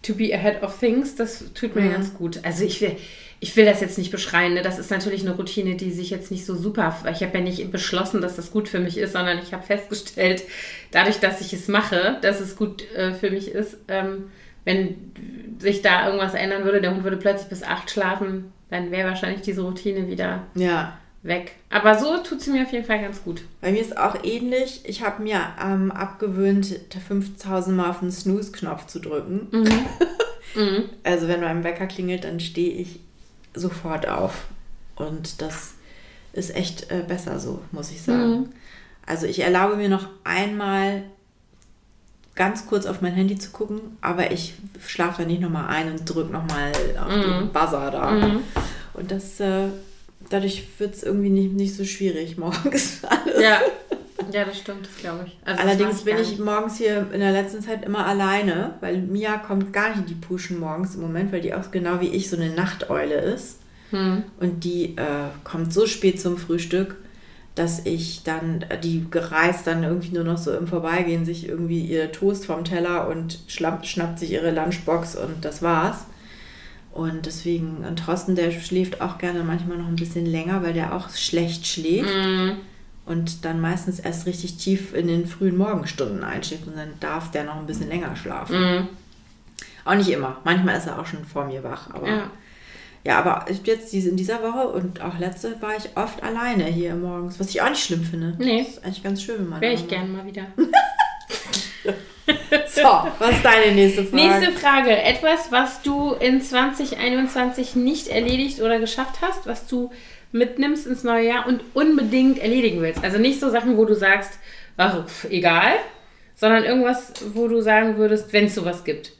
[0.01, 1.91] to be ahead of things, das tut mir mhm.
[1.91, 2.39] ganz gut.
[2.43, 2.95] Also ich will,
[3.39, 4.53] ich will das jetzt nicht beschreien.
[4.53, 4.61] Ne?
[4.61, 6.95] Das ist natürlich eine Routine, die sich jetzt nicht so super.
[7.11, 10.43] Ich habe ja nicht beschlossen, dass das gut für mich ist, sondern ich habe festgestellt,
[10.91, 13.77] dadurch, dass ich es mache, dass es gut äh, für mich ist.
[13.87, 14.31] Ähm,
[14.65, 15.13] wenn
[15.57, 19.41] sich da irgendwas ändern würde, der Hund würde plötzlich bis acht schlafen, dann wäre wahrscheinlich
[19.41, 20.97] diese Routine wieder ja.
[21.21, 21.55] Weg.
[21.69, 23.43] Aber so tut sie mir auf jeden Fall ganz gut.
[23.61, 24.81] Bei mir ist auch ähnlich.
[24.85, 29.47] Ich habe mir ähm, abgewöhnt, 5000 Mal auf den Snooze-Knopf zu drücken.
[29.51, 29.85] Mhm.
[30.55, 30.83] mhm.
[31.03, 32.99] Also wenn mein Wecker klingelt, dann stehe ich
[33.53, 34.47] sofort auf.
[34.95, 35.73] Und das
[36.33, 38.31] ist echt äh, besser so, muss ich sagen.
[38.31, 38.49] Mhm.
[39.05, 41.03] Also ich erlaube mir noch einmal
[42.35, 44.53] ganz kurz auf mein Handy zu gucken, aber ich
[44.85, 47.21] schlafe da nicht nochmal ein und drücke nochmal auf mhm.
[47.21, 48.11] den Buzzer da.
[48.11, 48.43] Mhm.
[48.93, 49.69] Und das, äh,
[50.29, 53.41] dadurch wird es irgendwie nicht, nicht so schwierig morgens alles.
[53.41, 53.59] Ja.
[54.31, 55.37] Ja, das stimmt, das glaube ich.
[55.45, 59.73] Also Allerdings bin ich morgens hier in der letzten Zeit immer alleine, weil Mia kommt
[59.73, 62.35] gar nicht in die Puschen morgens im Moment, weil die auch genau wie ich so
[62.35, 63.59] eine Nachteule ist.
[63.91, 64.23] Hm.
[64.39, 66.97] Und die äh, kommt so spät zum Frühstück,
[67.55, 72.11] dass ich dann, die gereist dann irgendwie nur noch so im Vorbeigehen sich irgendwie ihr
[72.11, 76.05] Toast vom Teller und schnappt, schnappt sich ihre Lunchbox und das war's.
[76.91, 80.95] Und deswegen, und Thorsten, der schläft auch gerne manchmal noch ein bisschen länger, weil der
[80.95, 82.09] auch schlecht schläft.
[82.13, 82.51] Mm
[83.09, 87.43] und dann meistens erst richtig tief in den frühen Morgenstunden einschläft und dann darf der
[87.43, 88.59] noch ein bisschen länger schlafen.
[88.59, 88.87] Mhm.
[89.83, 90.37] Auch nicht immer.
[90.43, 91.89] Manchmal ist er auch schon vor mir wach.
[91.91, 92.29] Aber ja,
[93.03, 97.39] ja aber jetzt in dieser Woche und auch letzte war ich oft alleine hier morgens,
[97.39, 98.35] was ich auch nicht schlimm finde.
[98.37, 98.59] Nee.
[98.59, 99.61] Das ist eigentlich ganz schön, wenn man.
[99.61, 100.45] Wäre ich gerne mal wieder.
[102.67, 102.83] so,
[103.19, 104.15] was ist deine nächste Frage?
[104.15, 105.01] Nächste Frage.
[105.01, 109.91] Etwas, was du in 2021 nicht erledigt oder geschafft hast, was du
[110.31, 113.03] mitnimmst ins neue Jahr und unbedingt erledigen willst.
[113.03, 114.39] Also nicht so Sachen, wo du sagst,
[114.77, 115.73] ach, egal,
[116.35, 119.13] sondern irgendwas, wo du sagen würdest, wenn es sowas gibt.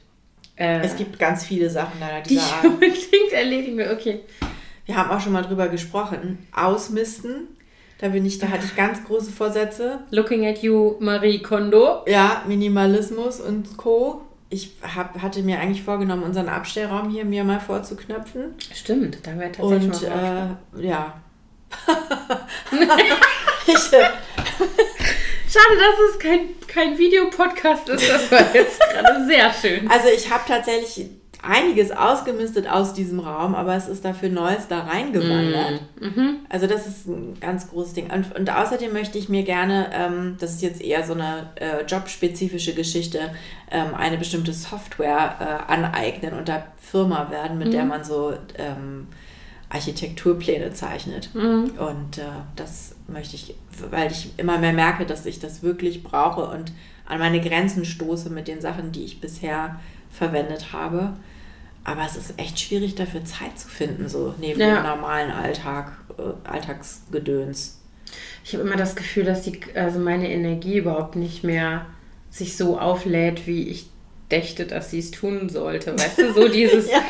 [0.56, 3.90] Äh, es gibt ganz viele Sachen leider die ich unbedingt erledigen will.
[3.92, 4.20] Okay.
[4.86, 6.46] Wir haben auch schon mal drüber gesprochen.
[6.54, 7.48] Ausmisten.
[8.00, 10.00] Da bin ich, da hatte ich ganz große Vorsätze.
[10.10, 12.02] Looking at you, Marie Kondo.
[12.06, 17.60] Ja, Minimalismus und Co ich hab, hatte mir eigentlich vorgenommen, unseren Abstellraum hier mir mal
[17.60, 18.56] vorzuknöpfen.
[18.74, 21.14] Stimmt, da wäre tatsächlich Und äh, ja.
[23.66, 24.06] ich, äh,
[25.48, 28.08] Schade, dass es kein, kein Videopodcast ist.
[28.08, 29.90] Das war jetzt gerade sehr schön.
[29.90, 31.10] Also ich habe tatsächlich
[31.42, 35.82] einiges ausgemistet aus diesem Raum, aber es ist dafür Neues da reingewandert.
[35.98, 36.36] Mm, mhm.
[36.48, 38.10] Also das ist ein ganz großes Ding.
[38.12, 41.84] Und, und außerdem möchte ich mir gerne, ähm, das ist jetzt eher so eine äh,
[41.86, 43.30] jobspezifische Geschichte,
[43.70, 45.36] ähm, eine bestimmte Software
[45.68, 47.72] äh, aneignen und da Firma werden, mit mhm.
[47.72, 49.06] der man so ähm,
[49.70, 51.34] Architekturpläne zeichnet.
[51.34, 51.72] Mhm.
[51.78, 52.22] Und äh,
[52.56, 53.54] das möchte ich,
[53.90, 56.72] weil ich immer mehr merke, dass ich das wirklich brauche und
[57.06, 59.80] an meine Grenzen stoße mit den Sachen, die ich bisher
[60.10, 61.14] verwendet habe.
[61.84, 64.76] Aber es ist echt schwierig, dafür Zeit zu finden, so neben ja.
[64.76, 67.80] dem normalen Alltag, äh, Alltagsgedöns.
[68.44, 71.86] Ich habe immer das Gefühl, dass die, also meine Energie überhaupt nicht mehr
[72.30, 73.86] sich so auflädt, wie ich
[74.30, 75.98] dächte, dass sie es tun sollte.
[75.98, 77.02] Weißt du, so dieses, ja.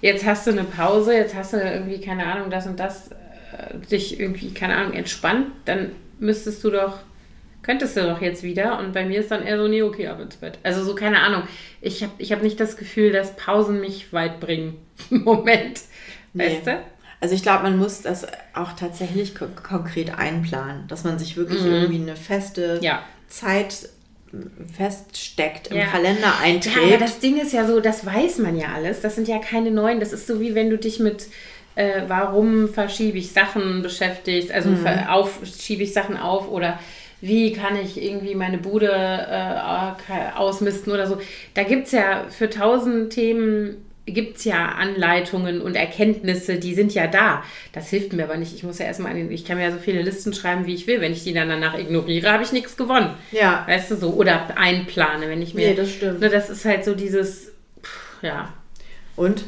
[0.00, 3.78] jetzt hast du eine Pause, jetzt hast du irgendwie, keine Ahnung, das und das, äh,
[3.90, 6.98] dich irgendwie, keine Ahnung, entspannt, dann müsstest du doch
[7.68, 8.78] könntest du doch jetzt wieder.
[8.78, 10.58] Und bei mir ist dann eher so, nee, okay, ab ins Bett.
[10.62, 11.42] Also so, keine Ahnung.
[11.82, 14.78] Ich habe ich hab nicht das Gefühl, dass Pausen mich weit bringen.
[15.10, 15.82] Moment.
[16.32, 16.46] Nee.
[16.46, 16.78] Weißt du?
[17.20, 21.60] Also ich glaube, man muss das auch tatsächlich ko konkret einplanen, dass man sich wirklich
[21.60, 21.72] mhm.
[21.72, 23.02] irgendwie eine feste ja.
[23.26, 23.90] Zeit
[24.76, 25.86] feststeckt, im ja.
[25.86, 26.76] Kalender einträgt.
[26.76, 29.02] Ja, aber das Ding ist ja so, das weiß man ja alles.
[29.02, 30.00] Das sind ja keine neuen.
[30.00, 31.26] Das ist so wie wenn du dich mit
[31.74, 34.86] äh, warum verschiebe ich Sachen beschäftigst, also mhm.
[35.08, 36.78] auf, schiebe ich Sachen auf oder
[37.20, 41.18] wie kann ich irgendwie meine Bude äh, ausmisten oder so.
[41.54, 43.76] Da gibt es ja für tausend Themen
[44.12, 47.42] gibt es ja Anleitungen und Erkenntnisse, die sind ja da.
[47.72, 48.54] Das hilft mir aber nicht.
[48.54, 51.00] Ich muss ja erstmal, ich kann mir ja so viele Listen schreiben, wie ich will.
[51.00, 53.14] Wenn ich die dann danach ignoriere, habe ich nichts gewonnen.
[53.32, 53.64] Ja.
[53.66, 54.10] Weißt du so?
[54.10, 55.68] Oder einplane, wenn ich mir.
[55.68, 56.20] Nee, das stimmt.
[56.20, 57.52] Ne, das ist halt so dieses,
[57.82, 58.52] pff, ja.
[59.16, 59.44] Und?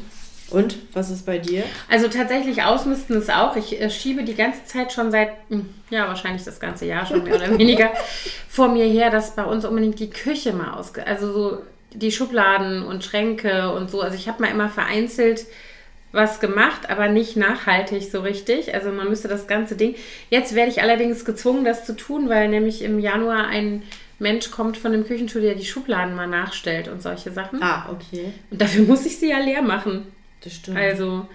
[0.51, 1.63] Und was ist bei dir?
[1.89, 3.55] Also tatsächlich ausmisten ist auch.
[3.55, 7.23] Ich äh, schiebe die ganze Zeit schon seit, hm, ja, wahrscheinlich das ganze Jahr schon
[7.23, 7.91] mehr oder weniger
[8.49, 11.57] vor mir her, dass bei uns unbedingt die Küche mal aus, also so
[11.93, 14.01] die Schubladen und Schränke und so.
[14.01, 15.45] Also ich habe mal immer vereinzelt
[16.11, 18.73] was gemacht, aber nicht nachhaltig so richtig.
[18.73, 19.95] Also man müsste das ganze Ding.
[20.29, 23.83] Jetzt werde ich allerdings gezwungen, das zu tun, weil nämlich im Januar ein
[24.19, 27.61] Mensch kommt von dem Küchenstudio, der die Schubladen mal nachstellt und solche Sachen.
[27.63, 28.33] Ah, okay.
[28.51, 30.07] Und dafür muss ich sie ja leer machen.
[30.43, 30.77] Das stimmt.
[30.77, 31.27] Also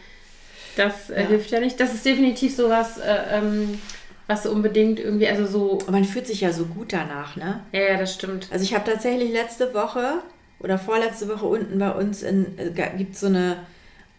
[0.76, 1.28] das äh, ja.
[1.28, 1.80] hilft ja nicht.
[1.80, 3.78] Das ist definitiv sowas, äh, ähm,
[4.26, 5.78] was unbedingt irgendwie, also so.
[5.90, 7.60] man fühlt sich ja so gut danach, ne?
[7.72, 8.48] Ja, ja das stimmt.
[8.50, 10.22] Also ich habe tatsächlich letzte Woche
[10.58, 13.56] oder vorletzte Woche unten bei uns in, äh, gibt es so eine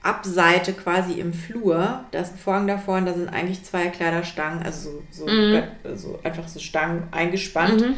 [0.02, 2.06] Abseite quasi im Flur.
[2.12, 5.64] Da ist ein Vorhang davor und da sind eigentlich zwei Kleiderstangen, also so, so, mhm.
[5.96, 7.96] so einfach so Stangen eingespannt mhm.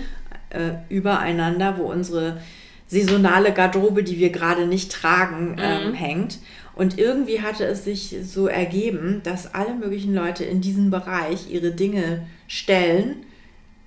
[0.49, 2.41] äh, übereinander, wo unsere
[2.87, 5.93] saisonale Garderobe, die wir gerade nicht tragen, ähm, mhm.
[5.93, 6.39] hängt.
[6.79, 11.71] Und irgendwie hatte es sich so ergeben, dass alle möglichen Leute in diesem Bereich ihre
[11.71, 13.17] Dinge stellen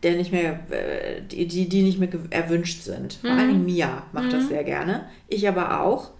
[0.03, 3.15] der nicht mehr, äh, die, die nicht mehr erwünscht sind.
[3.15, 3.39] Vor mhm.
[3.39, 4.31] allem Mia macht mhm.
[4.31, 5.07] das sehr gerne.
[5.29, 6.11] Ich aber auch.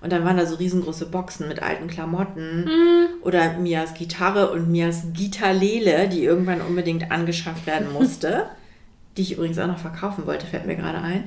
[0.00, 3.06] Und dann waren da so riesengroße Boxen mit alten Klamotten mhm.
[3.22, 8.46] oder Mias Gitarre und Mias Gitarlele, die irgendwann unbedingt angeschafft werden musste,
[9.16, 11.24] die ich übrigens auch noch verkaufen wollte, fällt mir gerade ein.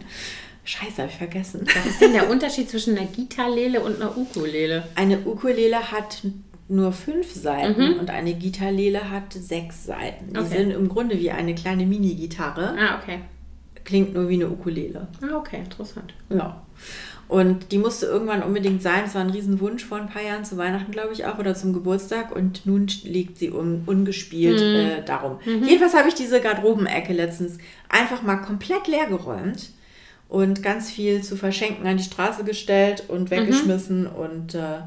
[0.63, 1.65] Scheiße, habe ich vergessen.
[1.75, 4.83] Was ist denn der Unterschied zwischen einer Gitarlele und einer Ukulele?
[4.95, 6.21] Eine Ukulele hat
[6.67, 7.99] nur fünf Seiten mhm.
[7.99, 10.33] und eine Gitarlele hat sechs Seiten.
[10.33, 10.57] Die okay.
[10.57, 12.75] sind im Grunde wie eine kleine Mini-Gitarre.
[12.77, 13.19] Ah, okay.
[13.83, 15.07] Klingt nur wie eine Ukulele.
[15.21, 16.13] Ah, okay, interessant.
[16.29, 16.61] Ja.
[17.27, 19.03] Und die musste irgendwann unbedingt sein.
[19.05, 21.73] Es war ein Riesenwunsch vor ein paar Jahren, zu Weihnachten, glaube ich, auch, oder zum
[21.73, 22.35] Geburtstag.
[22.35, 24.75] Und nun liegt sie un ungespielt mhm.
[24.75, 25.39] äh, darum.
[25.45, 25.63] Mhm.
[25.63, 27.57] Jedenfalls habe ich diese Garderobenecke letztens
[27.89, 29.71] einfach mal komplett leer geräumt
[30.31, 33.31] und ganz viel zu verschenken an die Straße gestellt und mhm.
[33.31, 34.79] weggeschmissen und äh,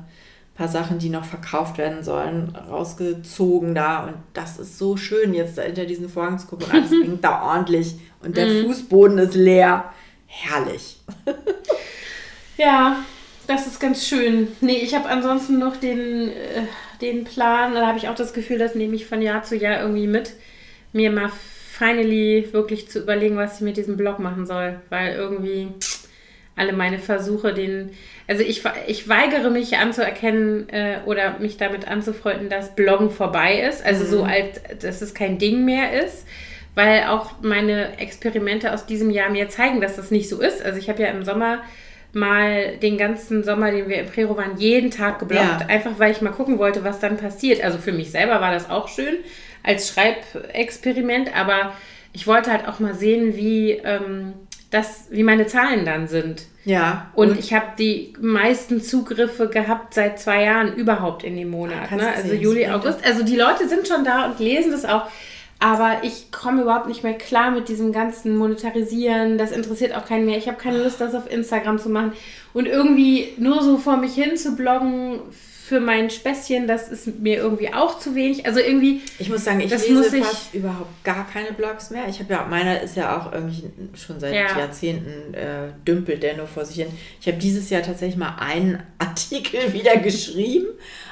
[0.54, 4.04] paar Sachen, die noch verkauft werden sollen, rausgezogen da.
[4.04, 6.68] Und das ist so schön, jetzt da hinter diesen Vorhang zu gucken.
[6.72, 8.64] Alles hängt da ordentlich und der mhm.
[8.64, 9.92] Fußboden ist leer.
[10.26, 10.96] Herrlich.
[12.56, 13.04] ja,
[13.46, 14.48] das ist ganz schön.
[14.62, 16.62] Nee, ich habe ansonsten noch den, äh,
[17.02, 19.82] den Plan, da habe ich auch das Gefühl, das nehme ich von Jahr zu Jahr
[19.82, 20.32] irgendwie mit,
[20.94, 21.30] mir mal
[21.78, 24.80] finally wirklich zu überlegen, was ich mit diesem Blog machen soll.
[24.90, 25.68] Weil irgendwie
[26.56, 27.90] alle meine Versuche, den.
[28.28, 33.84] Also ich, ich weigere mich anzuerkennen äh, oder mich damit anzufreunden, dass Bloggen vorbei ist.
[33.84, 34.08] Also mhm.
[34.08, 36.26] so alt, dass es kein Ding mehr ist.
[36.76, 40.64] Weil auch meine Experimente aus diesem Jahr mir zeigen, dass das nicht so ist.
[40.64, 41.62] Also ich habe ja im Sommer
[42.12, 45.60] mal den ganzen Sommer, den wir im Prero waren, jeden Tag gebloggt.
[45.60, 45.66] Ja.
[45.68, 47.62] Einfach weil ich mal gucken wollte, was dann passiert.
[47.62, 49.16] Also für mich selber war das auch schön
[49.64, 51.72] als Schreibexperiment, aber
[52.12, 53.72] ich wollte halt auch mal sehen, wie.
[53.72, 54.34] Ähm,
[54.74, 56.46] das, wie meine Zahlen dann sind.
[56.64, 57.10] Ja.
[57.14, 61.92] Und, und ich habe die meisten Zugriffe gehabt seit zwei Jahren überhaupt in dem Monat.
[61.92, 62.12] Ne?
[62.12, 63.06] Also Juli, August.
[63.06, 65.04] Also die Leute sind schon da und lesen das auch.
[65.60, 69.38] Aber ich komme überhaupt nicht mehr klar mit diesem ganzen Monetarisieren.
[69.38, 70.38] Das interessiert auch keinen mehr.
[70.38, 72.12] Ich habe keine Lust, das auf Instagram zu machen.
[72.52, 75.20] Und irgendwie nur so vor mich hin zu bloggen
[75.66, 78.44] für mein Späßchen, das ist mir irgendwie auch zu wenig.
[78.44, 79.00] Also irgendwie.
[79.18, 82.06] Ich muss sagen, ich lese fast überhaupt gar keine Blogs mehr.
[82.06, 84.58] Ich habe ja, meiner ist ja auch irgendwie schon seit ja.
[84.58, 86.88] Jahrzehnten äh, dümpelt der nur vor sich hin.
[87.18, 90.66] Ich habe dieses Jahr tatsächlich mal einen Artikel wieder geschrieben,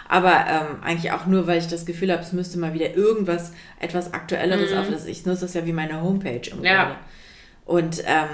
[0.07, 3.53] aber ähm, eigentlich auch nur, weil ich das Gefühl habe, es müsste mal wieder irgendwas,
[3.80, 4.76] etwas Aktuelleres mhm.
[4.76, 4.90] auf.
[4.90, 6.96] Das, ich nutze das ja wie meine Homepage im ja.
[7.64, 8.28] Und ähm,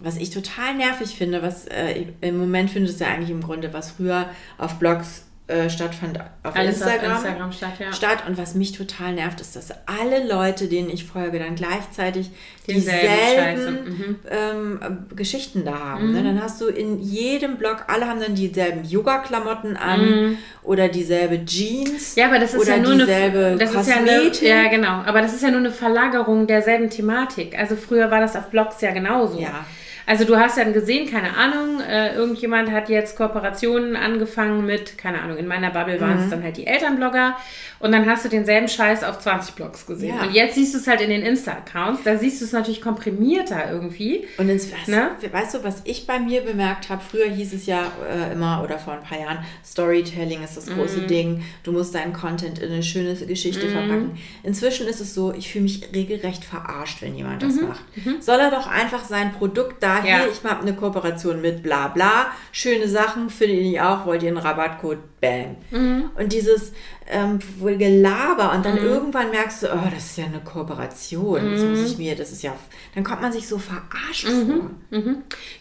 [0.00, 3.72] was ich total nervig finde, was äh, im Moment findet es ja eigentlich im Grunde,
[3.72, 7.92] was früher auf Blogs äh, stattfand auf Alles Instagram, auf Instagram statt, ja.
[7.92, 8.18] statt.
[8.28, 12.30] Und was mich total nervt, ist, dass alle Leute, denen ich folge, dann gleichzeitig
[12.68, 14.18] dieselben mhm.
[14.30, 14.80] ähm,
[15.16, 16.08] Geschichten da haben.
[16.08, 16.12] Mhm.
[16.14, 16.22] Ne?
[16.22, 20.38] Dann hast du in jedem Blog, alle haben dann dieselben Yoga-Klamotten an mhm.
[20.62, 22.14] oder dieselbe Jeans.
[22.14, 24.42] Ja, aber das ist oder ja nur dieselbe eine, Kosmetik.
[24.42, 25.02] Ja, eine, ja, genau.
[25.04, 27.58] Aber das ist ja nur eine Verlagerung derselben Thematik.
[27.58, 29.40] Also früher war das auf Blogs ja genauso.
[29.40, 29.66] Ja.
[30.06, 35.20] Also du hast dann gesehen, keine Ahnung, äh, irgendjemand hat jetzt Kooperationen angefangen mit, keine
[35.22, 37.36] Ahnung, in meiner Bubble waren es dann halt die Elternblogger
[37.78, 40.14] und dann hast du denselben Scheiß auf 20 Blogs gesehen.
[40.16, 40.22] Ja.
[40.22, 43.70] Und jetzt siehst du es halt in den Insta-Accounts, da siehst du es natürlich komprimierter
[43.70, 44.26] irgendwie.
[44.38, 45.10] Und ins, weißt, Ne?
[45.30, 47.00] weißt du, was ich bei mir bemerkt habe?
[47.08, 51.00] Früher hieß es ja äh, immer oder vor ein paar Jahren, Storytelling ist das große
[51.02, 51.06] Mhm.
[51.06, 51.44] Ding.
[51.64, 54.18] Du musst deinen Content in eine schöne Geschichte verpacken.
[54.42, 57.82] Inzwischen ist es so, ich fühle mich regelrecht verarscht, wenn jemand das macht.
[58.20, 60.06] Soll er doch einfach sein Produkt da, Mhm.
[60.06, 60.16] Ja.
[60.18, 64.22] hier, ich habe eine Kooperation mit bla bla, schöne Sachen, findet ihr nicht auch, wollt
[64.22, 65.56] ihr einen Rabattcode, bam.
[65.70, 66.10] Mhm.
[66.16, 66.72] Und dieses
[67.08, 71.70] ähm, Gelaber und dann irgendwann merkst du, oh, das ist ja eine Kooperation, das Mhm.
[71.70, 72.52] muss ich mir, das ist ja,
[72.94, 74.70] dann kommt man sich so verarscht vor.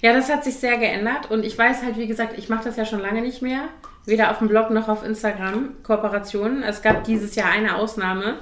[0.02, 2.76] Ja, das hat sich sehr geändert und ich weiß halt, wie gesagt, ich mache das
[2.78, 3.64] ja schon lange nicht mehr.
[4.06, 6.64] Weder auf dem Blog noch auf Instagram, Kooperationen.
[6.64, 8.40] Es gab dieses Jahr eine Ausnahme,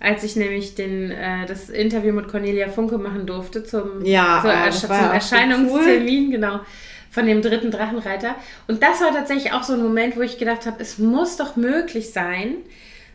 [0.00, 4.52] als ich nämlich den, äh, das Interview mit Cornelia Funke machen durfte zum, Ja, zur
[4.52, 6.60] das zum Erscheinungstermin, genau,
[7.10, 8.34] von dem dritten Drachenreiter.
[8.66, 11.56] Und das war tatsächlich auch so ein Moment, wo ich gedacht habe, es muss doch
[11.56, 12.54] möglich sein,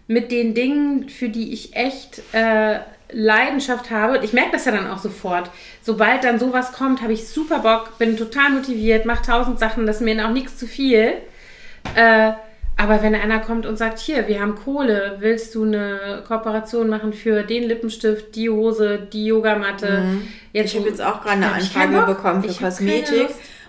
[0.08, 2.80] mit den Dingen, für die ich echt äh,
[3.12, 4.20] Leidenschaft habe.
[4.20, 5.50] Und ich merke das ja dann auch sofort.
[5.82, 9.98] Sobald dann sowas kommt, habe ich super Bock, bin total motiviert, mache tausend Sachen, das
[9.98, 11.14] ist mir auch nichts zu viel.
[11.96, 12.34] Äh,
[12.78, 17.14] aber wenn einer kommt und sagt, hier, wir haben Kohle, willst du eine Kooperation machen
[17.14, 20.04] für den Lippenstift, die Hose, die Yogamatte?
[20.54, 23.28] Jetzt, Ich habe jetzt auch gerade eine Anfrage bekommen für Kosmetik,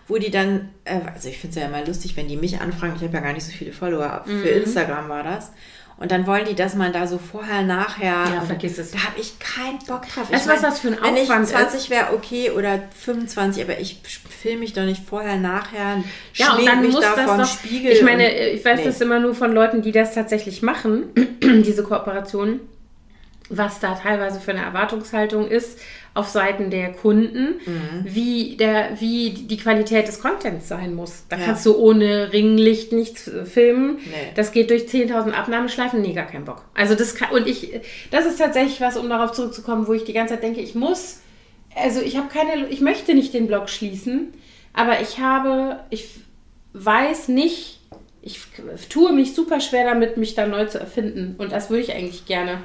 [0.08, 2.94] wo die dann, äh, also ich finde es ja immer lustig, wenn die mich anfragen,
[2.96, 4.62] ich habe ja gar nicht so viele Follower, für Mhm.
[4.62, 5.52] Instagram war das.
[5.98, 8.24] Und dann wollen die, dass man da so vorher, nachher.
[8.30, 8.90] Ja, vergiss es.
[8.90, 10.30] Da habe ich keinen Bock drauf.
[10.30, 13.62] Weißt Ich was mein, das für ein wenn Aufwand ich 20 wäre okay oder 25,
[13.62, 16.02] aber ich filme mich doch nicht vorher, nachher,
[16.34, 17.58] Ja, und dann mich muss davon, das doch.
[17.58, 17.92] Spiegel.
[17.92, 18.84] ich meine, ich weiß nee.
[18.84, 21.04] das immer nur von Leuten, die das tatsächlich machen,
[21.42, 22.60] diese Kooperationen,
[23.48, 25.78] was da teilweise für eine Erwartungshaltung ist
[26.16, 28.04] auf Seiten der Kunden, Mhm.
[28.04, 31.24] wie, der, wie die Qualität des Contents sein muss.
[31.28, 31.44] Da Ja.
[31.46, 33.96] kannst du ohne Ringlicht nichts äh, filmen.
[34.04, 34.32] Nee.
[34.34, 36.00] Das geht durch 10.000 Abnahmeschleifen.
[36.00, 36.64] Nee, gar keinen Bock.
[36.74, 40.12] Also das kann, und ich, das ist tatsächlich was, um darauf zurückzukommen, wo ich die
[40.12, 41.20] ganze Zeit denke, ich muss,
[41.74, 44.32] also ich habe keine, ich möchte nicht den Blog schließen,
[44.72, 46.08] aber ich habe, ich
[46.72, 47.80] weiß nicht,
[48.22, 48.40] ich
[48.88, 51.34] tue mich super schwer damit, mich da neu zu erfinden.
[51.38, 52.58] Und das würde ich eigentlich gerne.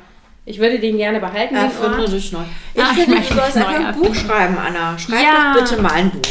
[0.46, 1.54] Ich würde den gerne behalten.
[1.56, 2.12] den Erfinde Ort.
[2.12, 2.40] dich neu.
[2.74, 4.98] Ich ich finde, möchte du sollst mich einfach ein Buch schreiben, Anna.
[4.98, 5.54] Schreib Ja.
[5.54, 6.22] doch bitte mal ein Buch.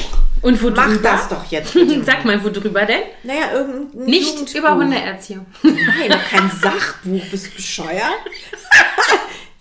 [0.42, 1.02] Und wo Mach drüber?
[1.10, 1.72] das doch jetzt.
[2.06, 3.00] Sag mal, wo drüber denn?
[3.22, 4.54] Naja, irgendein Nicht Jugendbuch.
[4.58, 5.46] über Hundeerziehung.
[5.62, 7.22] Nein, kein Sachbuch.
[7.30, 8.02] Bist du bescheuert?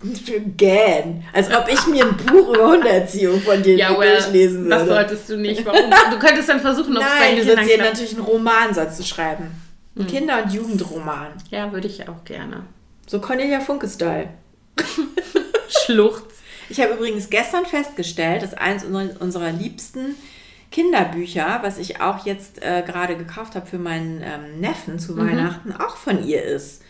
[0.56, 1.22] Gähn.
[1.34, 4.94] Als ob ich mir ein Buch über Hundeerziehung von dir Ja, well, durchlesen das würde.
[4.94, 5.64] solltest du nicht.
[5.66, 5.90] Warum?
[6.10, 8.24] Du könntest dann versuchen, ob es bei Nein, dir ich so würde dir natürlich einen
[8.24, 9.50] Romansatz zu schreiben.
[9.96, 10.02] Hm.
[10.02, 11.28] Ein Kinder- und Jugendroman.
[11.50, 12.62] Ja, würde ich auch gerne.
[13.06, 14.28] So Cornelia Funke-Style.
[15.86, 16.22] Schluchz.
[16.68, 20.14] Ich habe übrigens gestern festgestellt, dass eins unserer, liebsten
[20.70, 25.18] Kinderbücher, was ich auch jetzt äh, gerade gekauft habe für meinen ähm, Neffen zu Mhm.
[25.28, 26.82] Weihnachten, auch von ihr ist.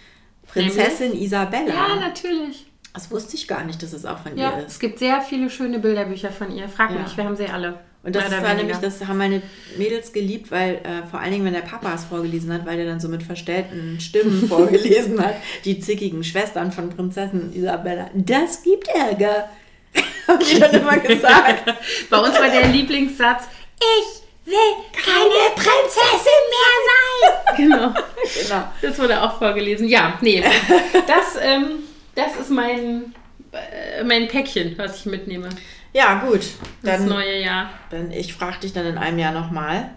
[0.47, 1.73] Prinzessin Isabella.
[1.73, 2.67] Ja, natürlich.
[2.93, 4.81] das wusste ich gar nicht, dass es auch von Ja, ihr es ist.
[4.81, 6.69] gibt sehr viele schöne Bilderbücher von ihr.
[6.69, 6.99] Frag Ja.
[7.03, 7.79] mich, wir haben sie alle.
[8.03, 9.43] Und das war nämlich, das haben meine
[9.77, 12.87] Mädels geliebt, weil äh, vor allen Dingen, wenn der Papa es vorgelesen hat, weil der
[12.87, 15.35] dann so mit verstellten Stimmen vorgelesen hat,
[15.67, 18.09] die zickigen Schwestern von Prinzessin Isabella.
[18.15, 19.51] Das gibt Ärger.
[20.29, 21.75] haben die dann immer gesagt.
[22.09, 23.45] Bei uns war der Lieblingssatz,
[23.79, 24.55] ich will
[24.93, 26.97] keine Prinzessin mehr sein.
[27.57, 27.93] Genau.
[27.93, 28.65] genau.
[28.81, 29.87] Das wurde auch vorgelesen.
[29.89, 30.43] Ja, nee.
[31.07, 31.81] Das, ähm,
[32.15, 33.13] das ist mein,
[33.53, 35.51] äh, mein Päckchen, was ich mitnehme.
[35.93, 36.41] Ja, gut.
[36.83, 37.71] Das Dann, neue Jahr.
[37.91, 39.91] dann ich frage dich dann in einem Jahr nochmal.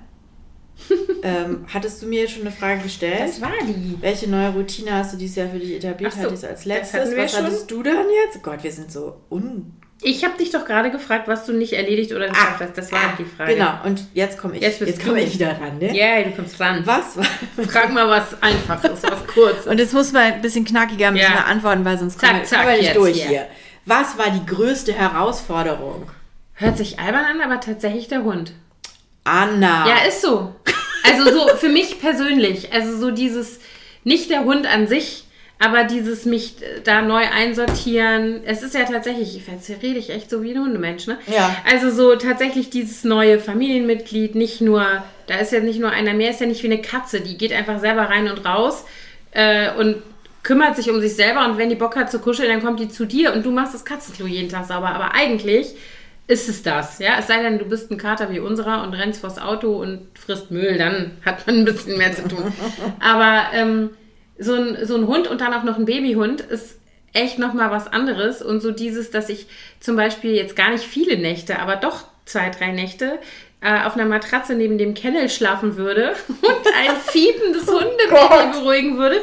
[1.24, 3.22] ähm, hattest du mir schon eine Frage gestellt?
[3.22, 3.96] Das war die.
[4.02, 6.14] Welche neue Routine hast du dieses Jahr für dich etabliert?
[6.14, 7.16] So, hattest du als das letztes?
[7.18, 7.46] Was schon.
[7.46, 8.38] hattest du dann jetzt?
[8.38, 9.74] Oh Gott, wir sind so un...
[10.06, 12.78] Ich habe dich doch gerade gefragt, was du nicht erledigt oder geschafft hast.
[12.78, 13.54] Das war ah, die Frage.
[13.54, 15.16] Genau, und jetzt komme ich, Jetzt jetzt du.
[15.16, 15.96] ich wieder ran, ne?
[15.96, 16.82] Ja, du kommst ran.
[16.86, 17.18] Was.
[17.70, 19.68] Frag mal was Einfaches, was Kurzes.
[19.68, 21.46] Und jetzt muss man ein bisschen knackiger müssen Ja.
[21.46, 23.28] antworten, weil sonst Zack, kommen wir, zack, nicht jetzt durch hier.
[23.28, 23.48] hier.
[23.86, 26.10] Was war die größte Herausforderung?
[26.54, 28.54] Hört sich albern an, aber tatsächlich der Hund.
[29.24, 29.88] Anna.
[29.88, 30.56] Ja, ist so.
[31.06, 32.72] Also so für mich persönlich.
[32.72, 33.60] Also so dieses,
[34.04, 35.26] nicht der Hund an sich,
[35.60, 38.42] aber dieses mich äh, da neu einsortieren.
[38.46, 41.18] Es ist ja tatsächlich, jetzt rede ich echt so wie ein Hundemensch, ne?
[41.28, 41.56] Ja.
[41.70, 44.86] Also so tatsächlich dieses neue Familienmitglied, nicht nur,
[45.28, 47.54] da ist ja nicht nur einer mehr, ist ja nicht wie eine Katze, die geht
[47.54, 48.86] einfach selber rein und raus
[49.32, 50.02] äh, und
[50.44, 52.90] kümmert sich um sich selber und wenn die Bock hat zu kuscheln, dann kommt die
[52.90, 54.90] zu dir und du machst das Katzenklo jeden Tag sauber.
[54.90, 55.76] Aber eigentlich
[56.28, 57.18] ist es das, ja.
[57.20, 60.52] Es sei denn, du bist ein Kater wie unserer und rennst vors Auto und frisst
[60.52, 62.54] Müll, dann hat man ein bisschen mehr zu tun.
[63.00, 63.92] Aber ähm,
[64.38, 66.78] so, ein, so ein Hund und dann auch noch ein Babyhund ist
[67.14, 68.42] echt nochmal was anderes.
[68.42, 69.48] Und so dieses, dass ich
[69.80, 73.20] zum Beispiel jetzt gar nicht viele Nächte, aber doch zwei, drei Nächte
[73.62, 79.22] äh, auf einer Matratze neben dem Kennel schlafen würde und ein fiependes Hundebaby beruhigen würde.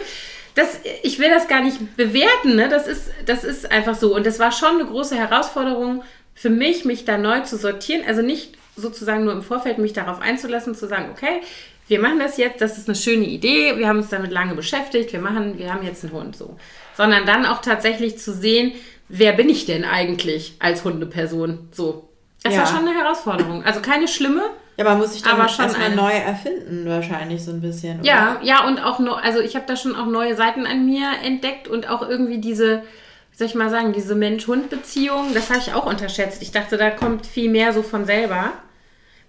[0.55, 2.69] Das, ich will das gar nicht bewerten, ne?
[2.69, 4.15] das, ist, das ist einfach so.
[4.15, 6.03] Und das war schon eine große Herausforderung
[6.35, 8.03] für mich, mich da neu zu sortieren.
[8.07, 11.41] Also nicht sozusagen nur im Vorfeld mich darauf einzulassen, zu sagen, okay,
[11.87, 15.13] wir machen das jetzt, das ist eine schöne Idee, wir haben uns damit lange beschäftigt,
[15.13, 16.57] wir machen, wir haben jetzt einen Hund so.
[16.97, 18.73] Sondern dann auch tatsächlich zu sehen,
[19.09, 21.69] wer bin ich denn eigentlich als Hundeperson?
[21.73, 22.09] So.
[22.43, 22.61] Das ja.
[22.61, 23.65] war schon eine Herausforderung.
[23.65, 24.43] Also keine schlimme.
[24.81, 28.01] Ja, man muss sich dann erstmal neu erfinden, wahrscheinlich so ein bisschen.
[28.01, 28.09] Oder?
[28.09, 31.07] Ja, ja, und auch noch, also ich habe da schon auch neue Seiten an mir
[31.23, 32.83] entdeckt und auch irgendwie diese,
[33.31, 36.41] wie soll ich mal sagen, diese Mensch-Hund-Beziehung, das habe ich auch unterschätzt.
[36.41, 38.53] Ich dachte, da kommt viel mehr so von selber.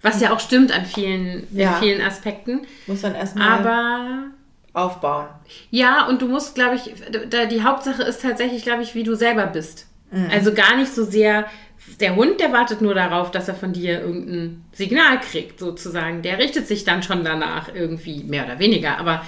[0.00, 1.74] Was ja auch stimmt an vielen, ja.
[1.74, 2.62] vielen Aspekten.
[2.86, 3.58] Muss dann erstmal.
[3.58, 4.22] Aber
[4.72, 5.26] aufbauen.
[5.70, 6.94] Ja, und du musst, glaube ich,
[7.28, 9.86] da, die Hauptsache ist tatsächlich, glaube ich, wie du selber bist.
[10.10, 10.30] Mhm.
[10.32, 11.44] Also gar nicht so sehr,
[12.00, 16.22] der Hund, der wartet nur darauf, dass er von dir irgendein Signal kriegt, sozusagen.
[16.22, 18.98] Der richtet sich dann schon danach irgendwie, mehr oder weniger.
[18.98, 19.24] Aber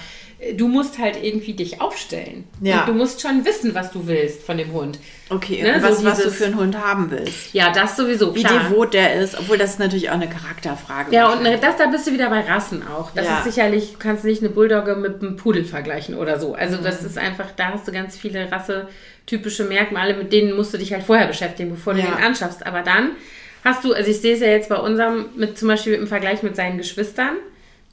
[0.53, 2.43] du musst halt irgendwie dich aufstellen.
[2.61, 2.81] Ja.
[2.81, 4.99] Und du musst schon wissen, was du willst von dem Hund.
[5.29, 5.77] Okay, ne?
[5.81, 7.53] was, so was du für einen Hund haben willst.
[7.53, 8.69] Ja, das sowieso, Wie klar.
[8.69, 11.13] devot der ist, obwohl das ist natürlich auch eine Charakterfrage.
[11.13, 13.11] Ja, und das, da bist du wieder bei Rassen auch.
[13.11, 13.37] Das ja.
[13.37, 16.53] ist sicherlich, du kannst nicht eine Bulldogge mit einem Pudel vergleichen oder so.
[16.53, 16.83] Also mhm.
[16.83, 20.93] das ist einfach, da hast du ganz viele rassetypische Merkmale, mit denen musst du dich
[20.93, 22.07] halt vorher beschäftigen, bevor du ja.
[22.07, 22.65] den anschaffst.
[22.65, 23.11] Aber dann
[23.63, 26.43] hast du, also ich sehe es ja jetzt bei unserem, mit zum Beispiel im Vergleich
[26.43, 27.37] mit seinen Geschwistern,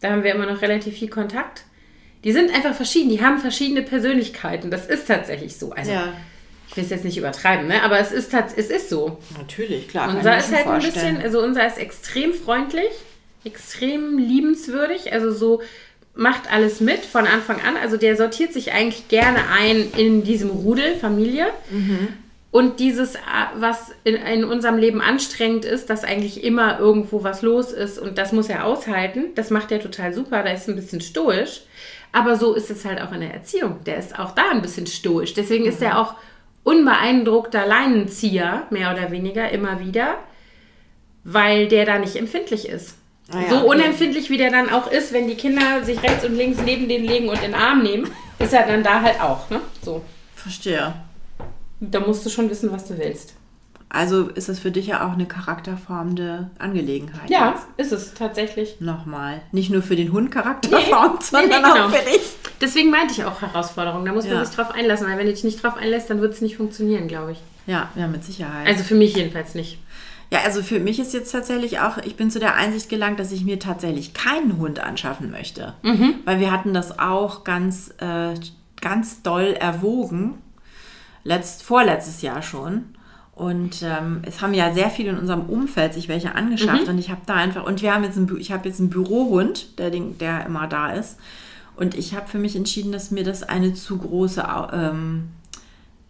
[0.00, 1.62] da haben wir immer noch relativ viel Kontakt
[2.24, 4.70] die sind einfach verschieden, die haben verschiedene Persönlichkeiten.
[4.70, 5.72] Das ist tatsächlich so.
[5.72, 6.12] Also, ja.
[6.68, 7.82] ich will es jetzt nicht übertreiben, ne?
[7.82, 9.18] aber es ist, es ist so.
[9.36, 10.14] Natürlich, klar.
[10.14, 10.76] Unser ist halt vorstellen.
[10.76, 12.92] ein bisschen, also unser ist extrem freundlich,
[13.44, 15.62] extrem liebenswürdig, also so
[16.14, 17.76] macht alles mit von Anfang an.
[17.76, 21.46] Also der sortiert sich eigentlich gerne ein in diesem Rudel Familie.
[21.70, 22.08] Mhm.
[22.50, 23.14] Und dieses,
[23.56, 28.18] was in, in, unserem Leben anstrengend ist, dass eigentlich immer irgendwo was los ist und
[28.18, 31.62] das muss er aushalten, das macht er total super, da ist ein bisschen stoisch.
[32.12, 33.82] Aber so ist es halt auch in der Erziehung.
[33.84, 35.34] Der ist auch da ein bisschen stoisch.
[35.34, 35.70] Deswegen mhm.
[35.70, 36.14] ist er auch
[36.62, 40.16] unbeeindruckter Leinenzieher, mehr oder weniger, immer wieder,
[41.24, 42.96] weil der da nicht empfindlich ist.
[43.30, 46.36] Ah ja, so unempfindlich, wie der dann auch ist, wenn die Kinder sich rechts und
[46.36, 49.48] links neben den legen und in den Arm nehmen, ist er dann da halt auch.
[49.48, 49.60] Ne?
[49.82, 50.02] So.
[50.34, 50.92] Verstehe.
[51.80, 53.34] Da musst du schon wissen, was du willst.
[53.94, 57.28] Also ist das für dich ja auch eine charakterformende Angelegenheit.
[57.28, 57.66] Ja, jetzt.
[57.76, 58.80] ist es tatsächlich.
[58.80, 59.42] Nochmal.
[59.52, 61.86] Nicht nur für den Hund charakterformt, nee, sondern nee, nee, genau.
[61.86, 62.22] auch für dich.
[62.58, 64.06] Deswegen meinte ich auch Herausforderung.
[64.06, 64.34] Da muss ja.
[64.34, 66.56] man sich drauf einlassen, weil wenn du dich nicht drauf einlässt, dann wird es nicht
[66.56, 67.38] funktionieren, glaube ich.
[67.66, 68.66] Ja, ja, mit Sicherheit.
[68.66, 69.78] Also für mich jedenfalls nicht.
[70.30, 73.30] Ja, also für mich ist jetzt tatsächlich auch, ich bin zu der Einsicht gelangt, dass
[73.30, 75.74] ich mir tatsächlich keinen Hund anschaffen möchte.
[75.82, 76.14] Mhm.
[76.24, 78.32] Weil wir hatten das auch ganz, äh,
[78.80, 80.38] ganz doll erwogen.
[81.24, 82.94] Letzt, vorletztes Jahr schon.
[83.42, 86.84] Und ähm, es haben ja sehr viele in unserem Umfeld sich welche angeschafft.
[86.84, 86.90] Mhm.
[86.90, 89.80] Und ich habe da einfach, und wir haben jetzt ein, ich habe jetzt einen Bürohund,
[89.80, 91.18] der, der immer da ist.
[91.74, 95.24] Und ich habe für mich entschieden, dass mir das eine zu große ähm,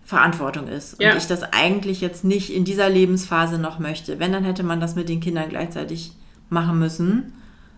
[0.05, 1.01] Verantwortung ist.
[1.01, 1.13] Ja.
[1.13, 4.19] Und ich das eigentlich jetzt nicht in dieser Lebensphase noch möchte.
[4.19, 6.13] Wenn, dann hätte man das mit den Kindern gleichzeitig
[6.51, 7.33] machen müssen,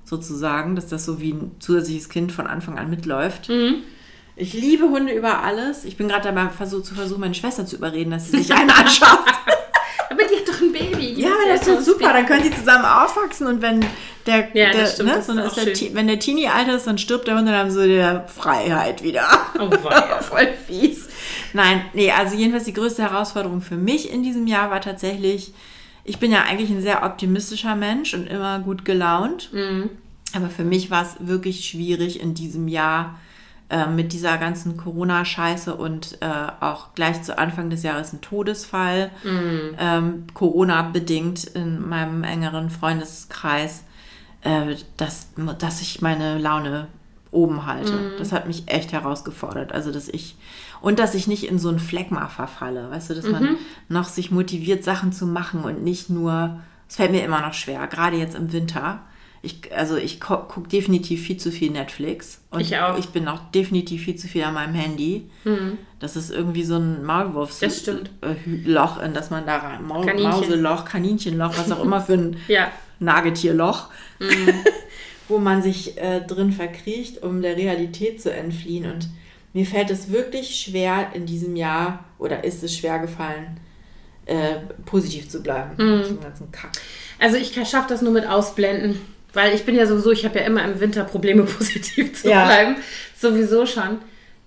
[0.05, 3.51] sozusagen, dass das so wie ein zusätzliches Kind von Anfang an mitläuft.
[3.51, 3.77] Mhm.
[4.37, 5.85] Ich liebe Hunde über alles.
[5.85, 8.71] Ich bin gerade dabei versuch, zu versuchen, meine Schwester zu überreden, dass sie sich einen
[8.71, 9.29] anschafft.
[10.11, 11.15] Aber die hat doch ein Baby.
[11.15, 12.13] Die ja, das ist super.
[12.13, 13.85] Dann können die zusammen aufwachsen und wenn
[14.27, 17.29] der, ja, der, stimmt, ne, so ist der wenn der Teenie alter ist, dann stirbt
[17.29, 19.27] der Hund und dann haben sie die Freiheit wieder.
[19.59, 19.71] Oh,
[20.21, 21.09] Voll fies.
[21.53, 25.53] Nein, nee, also jedenfalls die größte Herausforderung für mich in diesem Jahr war tatsächlich,
[26.05, 29.53] ich bin ja eigentlich ein sehr optimistischer Mensch und immer gut gelaunt.
[29.53, 29.91] Mhm.
[30.35, 33.19] Aber für mich war es wirklich schwierig in diesem Jahr
[33.75, 36.27] äh, mit dieser ganzen Corona-Scheiße und äh,
[36.61, 39.75] auch gleich zu Anfang des Jahres ein Todesfall, mm.
[39.81, 43.83] ähm, Corona-bedingt in meinem engeren Freundeskreis,
[44.43, 46.87] äh, dass, dass ich meine Laune
[47.33, 47.95] oben halte.
[47.95, 48.13] Mm.
[48.17, 49.73] Das hat mich echt herausgefordert.
[49.73, 50.37] Also, dass ich
[50.81, 53.33] und dass ich nicht in so ein Phlegma verfalle, weißt du, dass mhm.
[53.33, 53.57] man
[53.89, 57.89] noch sich motiviert, Sachen zu machen und nicht nur, es fällt mir immer noch schwer,
[57.89, 59.01] gerade jetzt im Winter
[59.45, 62.41] ich, also ich gucke definitiv viel zu viel Netflix.
[62.51, 62.99] Und ich auch.
[62.99, 65.31] Ich bin auch definitiv viel zu viel an meinem Handy.
[65.45, 65.79] Mhm.
[66.01, 70.31] Das ist irgendwie so ein Maulwurfsloch, in das man da rein, Maul Kaninchen.
[70.31, 72.73] Mauseloch, Kaninchenloch, was auch immer für ein ja.
[72.99, 74.55] Nagetierloch, mhm.
[75.29, 78.91] wo man sich äh, drin verkriecht, um der Realität zu entfliehen.
[78.91, 79.09] Und
[79.53, 83.61] mir fällt es wirklich schwer in diesem Jahr, oder ist es schwer gefallen,
[84.27, 85.75] äh, positiv zu bleiben.
[85.77, 86.21] Mhm.
[86.21, 86.73] ganzen Kack.
[87.19, 89.14] Also ich schaffe das nur mit Ausblenden.
[89.35, 92.47] Weil ich bin ja sowieso, ich habe ja immer im Winter Probleme, positiv zu ja.
[92.47, 92.77] bleiben.
[93.17, 93.99] Sowieso schon.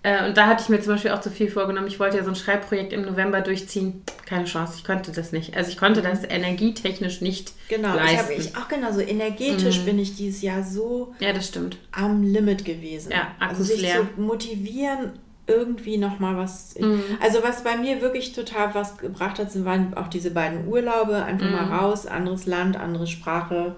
[0.03, 1.87] Äh, und da hatte ich mir zum Beispiel auch zu viel vorgenommen.
[1.87, 4.03] Ich wollte ja so ein Schreibprojekt im November durchziehen.
[4.25, 5.57] Keine Chance, ich konnte das nicht.
[5.57, 8.29] Also ich konnte das energietechnisch nicht genau, leisten.
[8.29, 9.85] Genau, ich auch genau so energetisch mhm.
[9.85, 11.77] bin ich dieses Jahr so ja, das stimmt.
[11.91, 13.11] am Limit gewesen.
[13.11, 14.07] Ja, Akkus also sich leer.
[14.15, 15.13] zu motivieren,
[15.47, 16.75] irgendwie nochmal was.
[16.79, 17.03] Mhm.
[17.21, 21.23] Also was bei mir wirklich total was gebracht hat, sind waren auch diese beiden Urlaube.
[21.23, 21.53] Einfach mhm.
[21.53, 23.75] mal raus, anderes Land, andere Sprache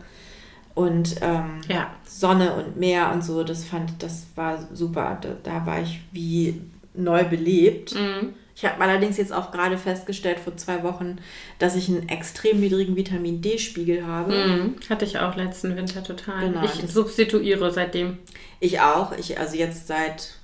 [0.80, 1.93] und ähm, ja.
[2.07, 5.17] Sonne und Meer und so, das fand, das war super.
[5.19, 6.61] Da, da war ich wie
[6.93, 7.95] neu belebt.
[7.95, 8.34] Mhm.
[8.55, 11.17] Ich habe allerdings jetzt auch gerade festgestellt vor zwei Wochen,
[11.59, 14.32] dass ich einen extrem niedrigen Vitamin D-Spiegel habe.
[14.34, 14.75] Mhm.
[14.89, 16.47] Hatte ich auch letzten Winter total.
[16.47, 18.17] Genau, ich substituiere seitdem.
[18.61, 19.11] Ich auch.
[19.17, 20.36] Ich, also jetzt seit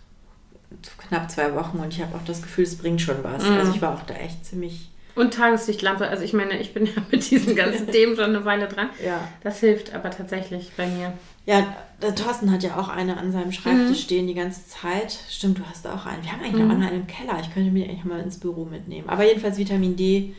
[1.08, 3.48] knapp zwei Wochen und ich habe auch das Gefühl, es bringt schon was.
[3.48, 3.56] Mhm.
[3.56, 6.08] Also ich war auch da echt ziemlich und Tageslichtlampe.
[6.08, 8.90] Also ich meine, ich bin ja mit diesen ganzen Themen schon eine Weile dran.
[9.04, 9.28] Ja.
[9.44, 11.14] Das hilft aber tatsächlich bei mir.
[11.46, 14.04] Ja, der Thorsten hat ja auch eine an seinem Schreibtisch mhm.
[14.04, 15.18] stehen die ganze Zeit.
[15.30, 16.24] Stimmt, du hast auch einen.
[16.24, 16.68] Wir haben eigentlich mhm.
[16.68, 17.40] noch einen im Keller.
[17.42, 19.08] Ich könnte mir eigentlich mal ins Büro mitnehmen.
[19.08, 20.34] Aber jedenfalls Vitamin D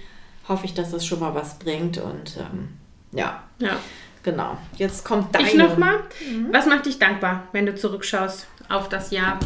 [0.49, 1.99] hoffe ich, dass das schon mal was bringt.
[1.99, 2.69] Und ähm,
[3.13, 3.43] ja.
[3.59, 3.77] Ja.
[4.23, 4.59] Genau.
[4.77, 5.47] Jetzt kommt deine.
[5.47, 6.01] Ich nochmal.
[6.29, 6.49] Mhm.
[6.53, 9.39] Was macht dich dankbar, wenn du zurückschaust auf das Jahr?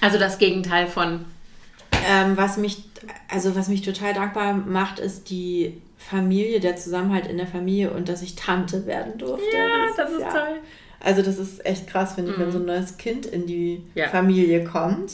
[0.00, 1.24] Also das Gegenteil von
[2.06, 2.84] ähm, was mich,
[3.28, 8.08] also was mich total dankbar macht, ist die Familie, der Zusammenhalt in der Familie und
[8.08, 9.44] dass ich Tante werden durfte.
[9.52, 10.30] Ja, das, das ist ja.
[10.30, 10.60] toll.
[11.00, 12.42] Also das ist echt krass, finde ich, mhm.
[12.42, 14.08] wenn so ein neues Kind in die ja.
[14.08, 15.12] Familie kommt.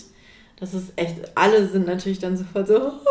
[0.61, 3.03] Das ist echt, alle sind natürlich dann sofort so, oh,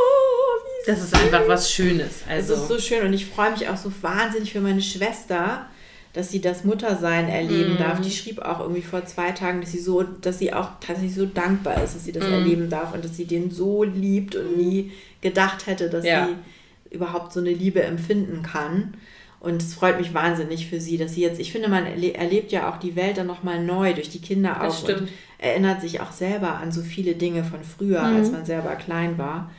[0.86, 2.23] das ist einfach was Schönes.
[2.29, 2.53] Also.
[2.53, 5.65] Es ist so schön und ich freue mich auch so wahnsinnig für meine Schwester,
[6.14, 7.78] dass sie das Muttersein erleben mm.
[7.78, 8.01] darf.
[8.01, 11.26] Die schrieb auch irgendwie vor zwei Tagen, dass sie so, dass sie auch tatsächlich so
[11.26, 12.34] dankbar ist, dass sie das mm.
[12.34, 14.91] erleben darf und dass sie den so liebt und nie
[15.22, 16.28] gedacht hätte, dass ja.
[16.28, 18.95] sie überhaupt so eine Liebe empfinden kann.
[19.39, 22.70] Und es freut mich wahnsinnig für sie, dass sie jetzt, ich finde, man erlebt ja
[22.70, 25.07] auch die Welt dann nochmal neu durch die Kinder auch und
[25.39, 28.18] erinnert sich auch selber an so viele Dinge von früher, mhm.
[28.18, 29.49] als man selber klein war.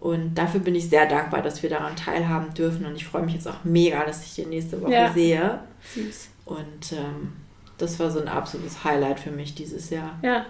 [0.00, 2.86] Und dafür bin ich sehr dankbar, dass wir daran teilhaben dürfen.
[2.86, 5.12] Und ich freue mich jetzt auch mega, dass ich die nächste Woche ja.
[5.12, 5.58] sehe.
[5.94, 6.28] Süß.
[6.46, 7.34] Und ähm,
[7.76, 10.18] das war so ein absolutes Highlight für mich dieses Jahr.
[10.22, 10.46] Ja.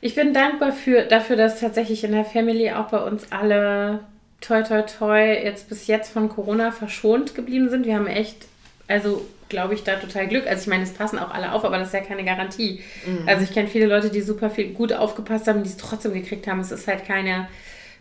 [0.00, 4.00] Ich bin dankbar für, dafür, dass tatsächlich in der Family auch bei uns alle
[4.40, 7.86] toi toi toi jetzt bis jetzt von Corona verschont geblieben sind.
[7.86, 8.46] Wir haben echt,
[8.86, 10.46] also glaube ich, da total Glück.
[10.46, 12.82] Also ich meine, es passen auch alle auf, aber das ist ja keine Garantie.
[13.06, 13.26] Mhm.
[13.26, 16.46] Also ich kenne viele Leute, die super viel gut aufgepasst haben, die es trotzdem gekriegt
[16.46, 16.60] haben.
[16.60, 17.48] Es ist halt keine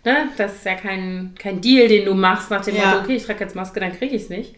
[0.06, 0.30] Ne?
[0.38, 2.88] Das ist ja kein, kein Deal, den du machst nach dem ja.
[2.88, 4.56] Motto, okay, ich trage jetzt Maske, dann kriege ich es nicht.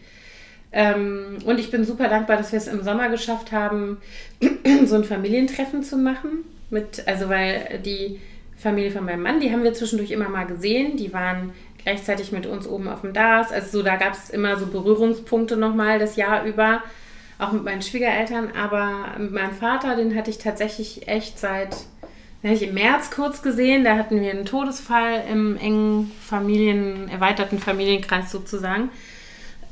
[0.72, 3.98] Ähm, und ich bin super dankbar, dass wir es im Sommer geschafft haben,
[4.84, 6.44] so ein Familientreffen zu machen.
[6.68, 8.20] Mit, also weil die
[8.56, 10.96] Familie von meinem Mann, die haben wir zwischendurch immer mal gesehen.
[10.96, 13.52] Die waren gleichzeitig mit uns oben auf dem DAS.
[13.52, 16.82] Also so, da gab es immer so Berührungspunkte nochmal das Jahr über.
[17.38, 18.50] Auch mit meinen Schwiegereltern.
[18.60, 21.76] Aber mit meinem Vater, den hatte ich tatsächlich echt seit
[22.42, 23.84] den habe ich im März kurz gesehen.
[23.84, 28.90] Da hatten wir einen Todesfall im engen Familien, erweiterten Familienkreis sozusagen.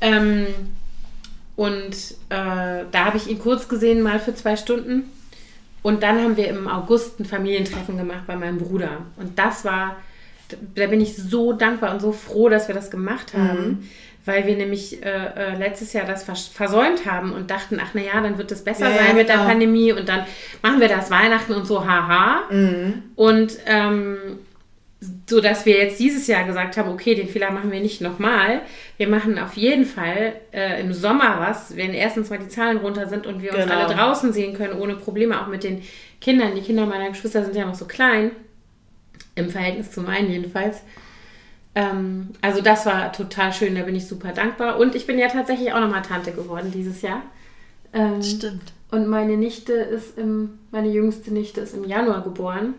[0.01, 0.47] Ähm,
[1.55, 1.95] und
[2.29, 5.09] äh, da habe ich ihn kurz gesehen, mal für zwei Stunden.
[5.83, 9.03] Und dann haben wir im August ein Familientreffen gemacht bei meinem Bruder.
[9.17, 9.97] Und das war,
[10.75, 13.67] da bin ich so dankbar und so froh, dass wir das gemacht haben.
[13.67, 13.89] Mhm
[14.25, 18.19] weil wir nämlich äh, äh, letztes Jahr das vers versäumt haben und dachten, ach naja,
[18.21, 19.47] dann wird es besser ja, sein ja, mit der genau.
[19.47, 20.25] Pandemie und dann
[20.61, 22.43] machen wir das Weihnachten und so, haha.
[22.51, 23.03] Mhm.
[23.15, 24.17] Und ähm,
[25.29, 28.61] so dass wir jetzt dieses Jahr gesagt haben, okay, den Fehler machen wir nicht nochmal.
[28.97, 33.07] Wir machen auf jeden Fall äh, im Sommer was, wenn erstens mal die Zahlen runter
[33.07, 33.63] sind und wir genau.
[33.63, 35.83] uns alle draußen sehen können, ohne Probleme, auch mit den
[36.21, 36.55] Kindern.
[36.55, 38.31] Die Kinder meiner Geschwister sind ja noch so klein,
[39.35, 40.81] im Verhältnis zu meinen jedenfalls.
[41.75, 44.79] Ähm, also das war total schön, da bin ich super dankbar.
[44.79, 47.21] Und ich bin ja tatsächlich auch nochmal Tante geworden dieses Jahr.
[47.93, 48.73] Ähm, Stimmt.
[48.91, 52.75] Und meine Nichte ist im, meine jüngste Nichte ist im Januar geboren.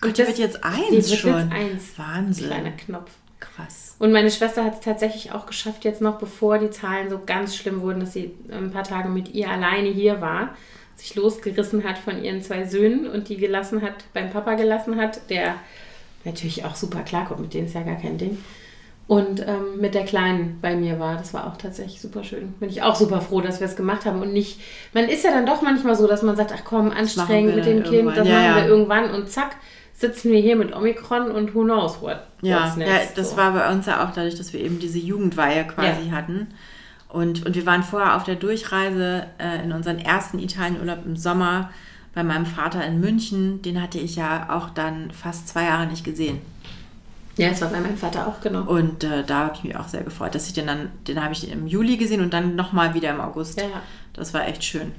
[0.00, 1.38] Gott, die wird jetzt eins die wird schon.
[1.38, 1.98] Jetzt eins.
[1.98, 2.46] Wahnsinn.
[2.46, 3.10] Kleiner Knopf.
[3.38, 3.96] Krass.
[3.98, 7.56] Und meine Schwester hat es tatsächlich auch geschafft, jetzt noch bevor die Zahlen so ganz
[7.56, 10.54] schlimm wurden, dass sie ein paar Tage mit ihr alleine hier war,
[10.96, 15.30] sich losgerissen hat von ihren zwei Söhnen und die gelassen hat, beim Papa gelassen hat,
[15.30, 15.54] der
[16.24, 18.38] natürlich auch super klarkommt, mit denen ist ja gar kein Ding.
[19.06, 22.52] Und ähm, mit der Kleinen bei mir war, das war auch tatsächlich super schön.
[22.60, 24.60] Bin ich auch super froh, dass wir es gemacht haben und nicht.
[24.94, 27.82] Man ist ja dann doch manchmal so, dass man sagt, ach komm, anstrengend mit dem
[27.82, 28.66] Kind, das ja, machen wir ja.
[28.66, 29.56] irgendwann und zack,
[29.94, 32.20] sitzen wir hier mit Omikron und who knows what.
[32.40, 33.36] Ja, ja das so.
[33.36, 36.12] war bei uns ja auch dadurch, dass wir eben diese Jugendweihe quasi ja.
[36.12, 36.46] hatten.
[37.08, 41.70] Und, und wir waren vorher auf der Durchreise äh, in unseren ersten Italienurlaub im Sommer
[42.14, 46.04] bei meinem Vater in München, den hatte ich ja auch dann fast zwei Jahre nicht
[46.04, 46.38] gesehen.
[47.36, 48.62] Ja, es war bei meinem Vater auch, genau.
[48.64, 51.32] Und äh, da habe ich mich auch sehr gefreut, dass ich den dann, den habe
[51.32, 53.58] ich im Juli gesehen und dann nochmal wieder im August.
[53.60, 53.82] Ja.
[54.12, 54.92] Das war echt schön.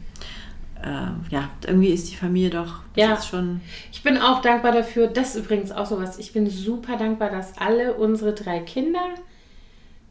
[0.82, 3.22] äh, ja, irgendwie ist die Familie doch Ja.
[3.22, 3.62] schon.
[3.92, 7.56] Ich bin auch dankbar dafür, das ist übrigens auch sowas, ich bin super dankbar, dass
[7.60, 9.04] alle unsere drei Kinder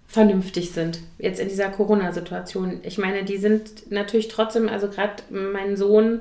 [0.06, 2.80] vernünftig sind, jetzt in dieser Corona-Situation.
[2.82, 6.20] Ich meine, die sind natürlich trotzdem, also gerade mein Sohn,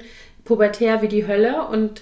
[0.50, 2.02] pubertär wie die Hölle und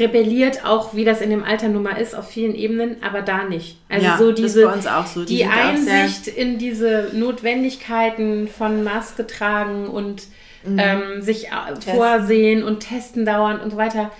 [0.00, 3.44] rebelliert auch, wie das in dem Alter nun mal ist, auf vielen Ebenen, aber da
[3.44, 3.76] nicht.
[3.90, 5.24] Also Ja, so diese, bei uns auch so.
[5.26, 10.22] Die die Einsicht in diese Notwendigkeiten von Maske tragen und
[10.64, 10.78] Mhm.
[10.78, 14.12] ähm, sich äh, vorsehen und testen dauernd und so weiter.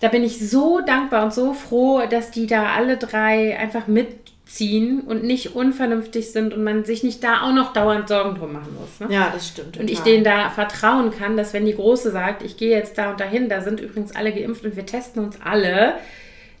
[0.00, 3.86] Da bin ich so dankbar und so froh, dass die da alle drei einfach
[4.50, 8.52] mitziehen und nicht unvernünftig sind und man sich nicht da auch noch dauernd Sorgen drum
[8.52, 9.00] machen muss.
[9.00, 9.14] Ne?
[9.14, 9.78] Ja, das stimmt.
[9.78, 10.12] Und ich total.
[10.12, 13.48] denen da vertrauen kann, dass wenn die Große sagt, ich gehe jetzt da und dahin,
[13.48, 15.94] da sind übrigens alle geimpft und wir testen uns alle,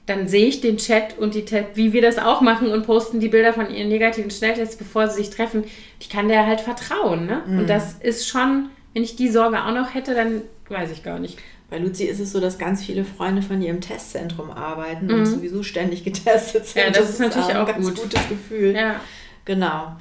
[0.06, 3.20] dann sehe ich den Chat und die, Te- wie wir das auch machen und posten
[3.20, 5.64] die Bilder von ihren negativen Schnelltests, bevor sie sich treffen.
[6.00, 7.26] Ich kann der halt vertrauen.
[7.26, 7.42] Ne?
[7.46, 7.58] Mhm.
[7.60, 11.18] Und das ist schon, wenn ich die Sorge auch noch hätte, dann weiß ich gar
[11.18, 11.38] nicht.
[11.70, 15.24] Bei Luzi ist es so, dass ganz viele Freunde von ihr im Testzentrum arbeiten und
[15.26, 16.82] sowieso ständig getestet sind.
[16.88, 16.92] Mhm.
[16.94, 18.02] Ja, das ist natürlich ein auch ganz gut.
[18.02, 18.74] gutes Gefühl.
[18.74, 18.96] Ja.
[19.44, 19.92] Genau.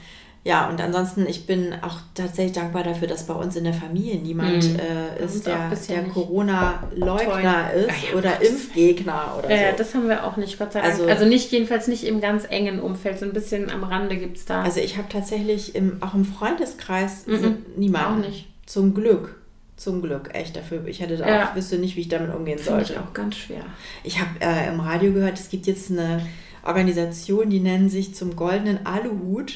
[0.46, 4.16] Ja, und ansonsten, ich bin auch tatsächlich dankbar dafür, dass bei uns in der Familie
[4.16, 4.80] niemand Mhm.
[4.80, 6.04] äh, ist, der, der.
[6.06, 8.48] Corona-Leugner ist Ah ja, oder Gott.
[8.48, 9.78] Impfgegner oder Ja, so.
[9.78, 10.94] das haben wir auch nicht, Gott sei Dank.
[10.94, 14.38] Also- Also, nicht, jedenfalls nicht im ganz engen Umfeld, so ein bisschen am Rande gibt
[14.38, 14.62] es da.
[14.64, 17.58] Also ich habe tatsächlich im, auch im Freundeskreis Mhm.
[17.76, 18.24] niemanden.
[18.24, 18.48] Auch nicht.
[18.66, 19.39] Zum Glück.
[19.80, 20.86] Zum Glück, echt dafür.
[20.88, 21.50] Ich hätte da Ja.
[21.50, 22.94] auch, wüsste nicht, wie ich damit umgehen Finde sollte.
[22.94, 23.62] ich auch ganz schwer.
[24.04, 26.22] Ich habe äh, im Radio gehört, es gibt jetzt eine
[26.66, 29.54] Organisation, die nennen sich zum goldenen Aluhut.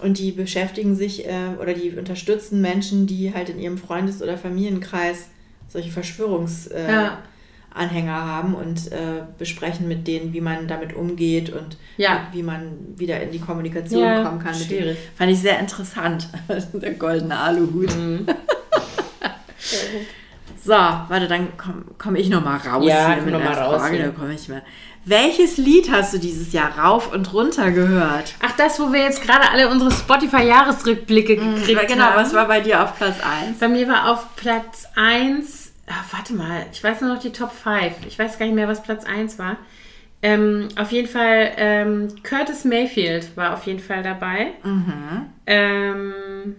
[0.00, 4.38] Und die beschäftigen sich äh, oder die unterstützen Menschen, die halt in ihrem Freundes- oder
[4.38, 5.26] Familienkreis
[5.68, 7.18] solche Verschwörungsanhänger
[7.74, 8.26] äh, Ja.
[8.26, 12.28] Haben und äh, besprechen mit denen, wie man damit umgeht und Ja.
[12.32, 14.54] wie man wieder in die Kommunikation Ja, kommen kann.
[14.54, 14.96] schwierig.
[15.16, 16.28] Fand ich sehr interessant.
[16.72, 17.96] Der goldene Aluhut.
[17.96, 18.26] Mhm.
[20.62, 22.84] So, warte, dann komme komm ich noch mal raus.
[22.86, 24.06] Ja, komm mit noch einer mal raus Frage, hier.
[24.06, 24.62] da komme ich mal.
[25.04, 28.34] Welches Lied hast du dieses Jahr rauf und runter gehört?
[28.44, 32.16] Ach, das, wo wir jetzt gerade alle unsere Spotify-Jahresrückblicke gekriegt genau, haben.
[32.16, 33.58] was war bei dir auf Platz 1?
[33.58, 37.50] Bei mir war auf Platz 1, ah, warte mal, ich weiß nur noch die Top
[37.50, 38.06] 5.
[38.06, 39.56] Ich weiß gar nicht mehr, was Platz 1 war.
[40.22, 44.48] Ähm, auf jeden Fall, ähm, Curtis Mayfield war auf jeden Fall dabei.
[45.46, 46.56] Ähm,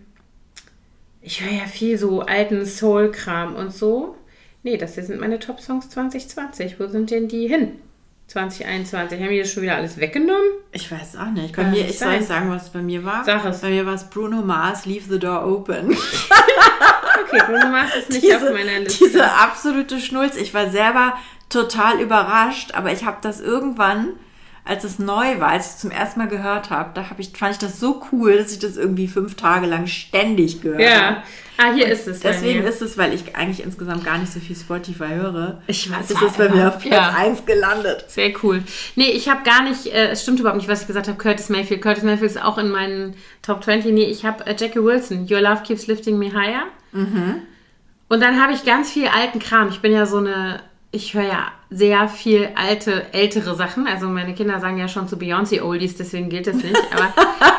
[1.22, 4.16] ich höre ja viel so alten Soul-Kram und so.
[4.64, 6.80] Nee, das hier sind meine Top-Songs 2020.
[6.80, 7.80] Wo sind denn die hin?
[8.28, 9.20] 2021.
[9.20, 10.42] Haben die das schon wieder alles weggenommen?
[10.72, 11.56] Ich weiß auch nicht.
[11.56, 13.26] Bei Kann mir, ich soll ich sagen, was bei mir war?
[13.26, 13.60] Sag es.
[13.60, 15.96] Bei mir war es Bruno Mars, Leave the Door Open.
[17.24, 19.06] Okay, Bruno Mars ist nicht auf meiner Liste.
[19.06, 20.36] diese absolute Schnulz.
[20.36, 21.14] Ich war selber
[21.50, 24.10] total überrascht, aber ich habe das irgendwann,
[24.64, 27.32] als es neu war, als ich es zum ersten Mal gehört habe, da hab ich,
[27.36, 30.92] fand ich das so cool, dass ich das irgendwie fünf Tage lang ständig gehört habe.
[30.92, 31.24] ja.
[31.58, 32.22] Ah, hier ist es.
[32.22, 35.62] Deswegen ist es, weil ich eigentlich insgesamt gar nicht so viel Spotify höre.
[35.68, 37.14] Ich weiß, ist es bei mir auf Platz ja.
[37.16, 38.06] 1 gelandet.
[38.08, 38.64] Sehr cool.
[38.96, 41.50] Nee, ich habe gar nicht, äh, es stimmt überhaupt nicht, was ich gesagt habe, Curtis
[41.50, 41.84] Mayfield.
[41.84, 43.94] Curtis Mayfield ist auch in meinen Top 20.
[43.94, 46.64] Nee, ich habe äh, Jackie Wilson, Your Love Keeps Lifting Me Higher.
[48.10, 49.70] Und dann habe ich ganz viel alten Kram.
[49.70, 53.88] Ich bin ja so eine, ich höre ja sehr viel alte, ältere Sachen.
[53.88, 56.76] Also meine Kinder sagen ja schon zu Beyoncé Oldies, deswegen gilt das nicht.
[56.94, 57.14] Aber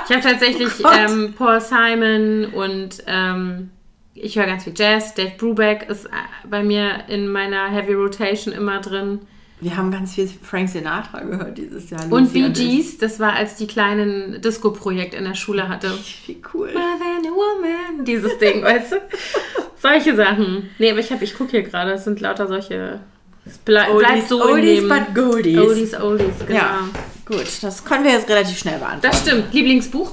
[0.09, 0.93] ich habe tatsächlich Gott.
[0.97, 3.71] ähm, Paul Simon und ähm,
[4.15, 5.15] ich höre ganz viel Jazz.
[5.15, 6.11] Dave Brubeck ist äh,
[6.49, 9.21] bei mir in meiner Heavy Rotation immer drin.
[9.63, 12.01] Wir haben ganz viel Frank Sinatra gehört dieses Jahr.
[12.11, 12.51] Und Bee.
[12.51, 15.93] Gees, das war, als die kleinen Disco-Projekt in der Schule hatte.
[16.27, 16.73] Wie cool.
[16.75, 18.05] More than a woman.
[18.05, 18.97] Dieses Ding, weißt du?
[19.81, 20.69] Solche Sachen.
[20.79, 23.01] Nee, aber ich, hab- ich gucke hier gerade, es sind lauter solche.
[23.45, 25.59] Es blei bleibt so oldies in dem but goldies.
[25.59, 26.59] Oldies, Oldies, genau.
[26.61, 26.89] Ja,
[27.25, 27.47] gut.
[27.63, 29.03] Das können wir jetzt relativ schnell beantworten.
[29.11, 29.53] Das stimmt.
[29.53, 30.13] Lieblingsbuch?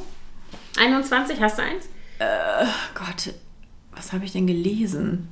[0.80, 1.88] 21, hast du eins?
[2.96, 3.34] Gott,
[3.96, 5.28] was habe ich denn gelesen?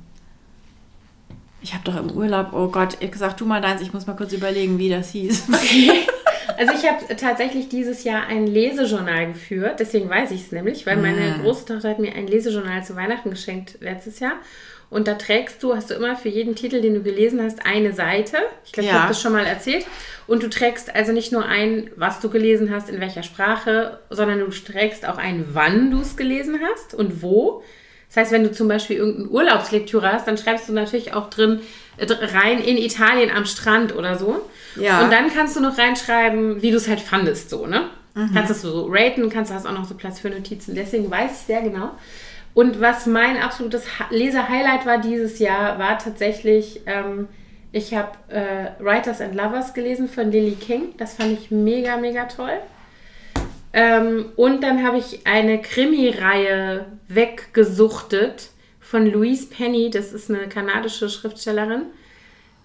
[1.60, 4.14] Ich habe doch im Urlaub, oh Gott, ich sag du mal deins, ich muss mal
[4.14, 5.46] kurz überlegen, wie das hieß.
[6.56, 10.96] Also ich habe tatsächlich dieses Jahr ein Lesejournal geführt, deswegen weiß ich es nämlich, weil
[10.96, 11.38] meine Ah.
[11.40, 14.32] große Tochter hat mir ein Lesejournal zu Weihnachten geschenkt letztes Jahr.
[14.90, 17.92] Und da trägst du, hast du immer für jeden Titel, den du gelesen hast, eine
[17.92, 18.38] Seite.
[18.64, 19.00] Ich glaube, ich Ja.
[19.00, 19.84] habe das schon mal erzählt.
[20.26, 24.40] Und du trägst also nicht nur ein, was du gelesen hast, in welcher Sprache, sondern
[24.40, 27.62] du trägst auch ein, wann du es gelesen hast und wo.
[28.08, 31.60] Das heißt, wenn du zum Beispiel irgendeine Urlaubslektüre hast, dann schreibst du natürlich auch drin
[31.98, 34.40] äh, rein in Italien am Strand oder so.
[34.76, 35.02] Ja.
[35.04, 37.90] Und dann kannst du noch reinschreiben, wie du es halt fandest, so, ne?
[38.34, 40.74] Kannst es so raten, kannst hast auch noch so Platz für Notizen.
[40.74, 41.92] Deswegen weiß ich sehr genau.
[42.54, 47.28] Und was mein absolutes Leser-Highlight war dieses Jahr, war tatsächlich, ähm,
[47.72, 50.94] ich habe äh, Writers and Lovers gelesen von Lily King.
[50.96, 52.58] Das fand ich mega, mega toll.
[53.72, 59.90] Ähm, und dann habe ich eine Krimi-Reihe weggesuchtet von Louise Penny.
[59.90, 61.82] Das ist eine kanadische Schriftstellerin.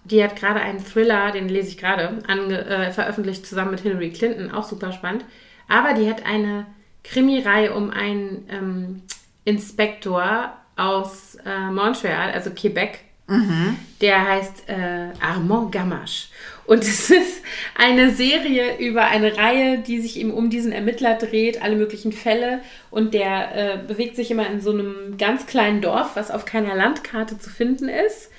[0.06, 4.52] Die hat gerade einen Thriller, den lese ich gerade, äh, veröffentlicht zusammen mit Hillary Clinton,
[4.52, 5.24] auch super spannend.
[5.68, 6.66] Aber die hat eine
[7.04, 9.02] Krimireihe um einen ähm,
[9.46, 13.00] Inspektor aus äh, Montreal, also Quebec.
[13.28, 13.78] Mhm.
[14.02, 16.28] Der heißt äh, Armand Gamache.
[16.66, 17.42] Und es ist
[17.78, 22.60] eine Serie über eine Reihe, die sich eben um diesen Ermittler dreht, alle möglichen Fälle.
[22.92, 26.76] Und der äh, bewegt sich immer in so einem ganz kleinen Dorf, was auf keiner
[26.76, 28.30] Landkarte zu finden ist.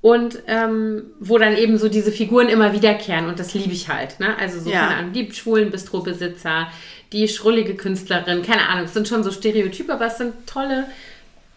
[0.00, 3.26] Und ähm, wo dann eben so diese Figuren immer wiederkehren.
[3.26, 4.20] Und das liebe ich halt.
[4.20, 4.38] Ne?
[4.38, 4.86] Also so, ja.
[4.86, 6.68] keine Ahnung, die schwulen Bistrobesitzer,
[7.12, 10.86] die schrullige Künstlerin, keine Ahnung, es sind schon so Stereotype, aber es sind tolle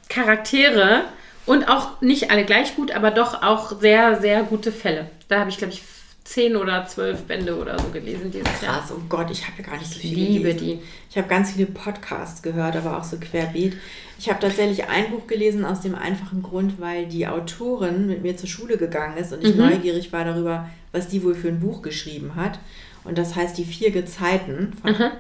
[0.09, 1.03] Charaktere.
[1.47, 5.09] Und auch nicht alle gleich gut, aber doch auch sehr, sehr gute Fälle.
[5.27, 5.81] Da habe ich, glaube ich,
[6.23, 8.79] zehn oder zwölf Bände oder so gelesen dieses Krass, Jahr.
[8.79, 10.79] Krass, oh Gott, ich habe ja gar nicht so viel Liebe gelesen.
[10.79, 10.79] die.
[11.09, 13.75] Ich habe ganz viele Podcasts gehört, aber auch so querbeet.
[14.19, 18.37] Ich habe tatsächlich ein Buch gelesen aus dem einfachen Grund, weil die Autorin mit mir
[18.37, 19.69] zur Schule gegangen ist und ich mhm.
[19.69, 22.59] neugierig war darüber, was die wohl für ein Buch geschrieben hat.
[23.03, 25.11] Und das heißt Die vier Gezeiten von mhm.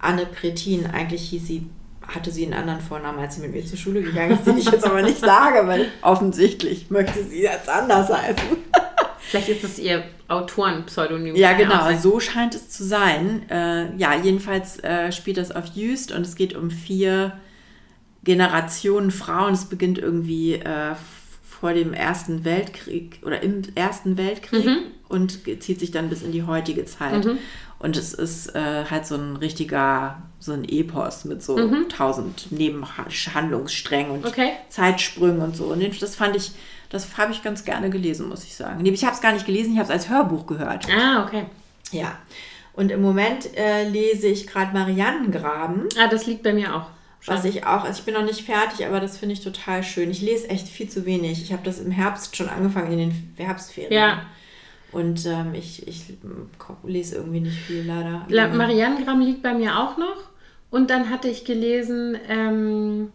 [0.00, 0.86] Anne Pretin.
[0.86, 1.66] Eigentlich hieß sie
[2.06, 4.70] hatte sie einen anderen Vornamen, als sie mit mir zur Schule gegangen ist, den ich
[4.70, 8.58] jetzt aber nicht sage, weil offensichtlich möchte sie jetzt anders heißen.
[9.18, 11.34] Vielleicht ist es ihr Autorenpseudonym.
[11.34, 13.48] Ja, genau, so scheint es zu sein.
[13.48, 17.32] Äh, ja, jedenfalls äh, spielt das auf Just und es geht um vier
[18.22, 19.54] Generationen Frauen.
[19.54, 20.94] Es beginnt irgendwie äh,
[21.42, 24.78] vor dem Ersten Weltkrieg oder im Ersten Weltkrieg mhm.
[25.08, 27.24] und zieht sich dann bis in die heutige Zeit.
[27.24, 27.38] Mhm.
[27.84, 31.88] Und es ist äh, halt so ein richtiger, so ein Epos mit so mhm.
[31.88, 34.52] tausend Nebenhandlungssträngen und okay.
[34.70, 35.64] Zeitsprüngen und so.
[35.66, 36.52] Und das fand ich
[36.94, 38.82] das habe ich ganz gerne gelesen, muss ich sagen.
[38.82, 40.86] Nee, ich habe es gar nicht gelesen, ich habe es als Hörbuch gehört.
[40.88, 41.46] Ah, okay.
[41.90, 42.16] Ja.
[42.72, 45.88] Und im Moment äh, lese ich gerade Mariannengraben.
[45.98, 46.86] Ah, das liegt bei mir auch.
[47.26, 50.10] Was ich auch, also ich bin noch nicht fertig, aber das finde ich total schön.
[50.10, 51.42] Ich lese echt viel zu wenig.
[51.42, 53.92] Ich habe das im Herbst schon angefangen, in den Herbstferien.
[53.92, 54.22] Ja.
[54.94, 56.04] Und ähm, ich, ich
[56.84, 58.24] lese irgendwie nicht viel, leider.
[58.28, 60.30] La Mariannengraben liegt bei mir auch noch.
[60.70, 63.08] Und dann hatte ich gelesen, ähm,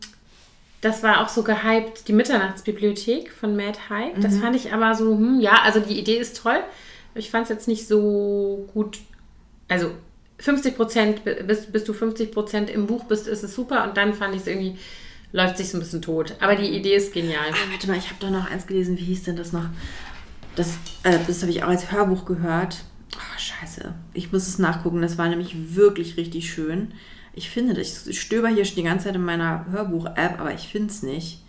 [0.82, 4.18] das war auch so gehypt, die Mitternachtsbibliothek von Matt Haig.
[4.18, 4.22] Mhm.
[4.22, 6.60] Das fand ich aber so, hm, ja, also die Idee ist toll.
[7.16, 9.00] Ich fand es jetzt nicht so gut.
[9.68, 9.92] Also
[10.40, 13.84] 50 Prozent, bis, bis du 50 Prozent im Buch bist, ist es super.
[13.84, 14.78] Und dann fand ich es irgendwie,
[15.34, 16.36] läuft sich so ein bisschen tot.
[16.40, 17.52] Aber die Idee ist genial.
[17.52, 18.98] Ah, warte mal, ich habe da noch eins gelesen.
[18.98, 19.66] Wie hieß denn das noch?
[20.60, 22.84] Das, äh, das habe ich auch als Hörbuch gehört.
[23.16, 23.94] Oh, scheiße.
[24.14, 25.02] Ich muss es nachgucken.
[25.02, 26.94] Das war nämlich wirklich richtig schön.
[27.34, 28.06] Ich finde das.
[28.08, 31.42] Ich stöber hier schon die ganze Zeit in meiner Hörbuch-App, aber ich finde es nicht.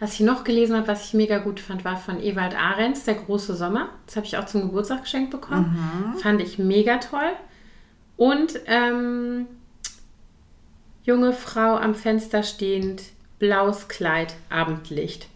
[0.00, 3.14] Was ich noch gelesen habe, was ich mega gut fand, war von Ewald Ahrens, Der
[3.14, 3.90] große Sommer.
[4.06, 5.78] Das habe ich auch zum Geburtstag geschenkt bekommen.
[6.14, 6.18] Mhm.
[6.18, 7.30] Fand ich mega toll.
[8.16, 9.46] Und ähm,
[11.04, 13.02] junge Frau am Fenster stehend,
[13.38, 15.28] blaues Kleid, Abendlicht.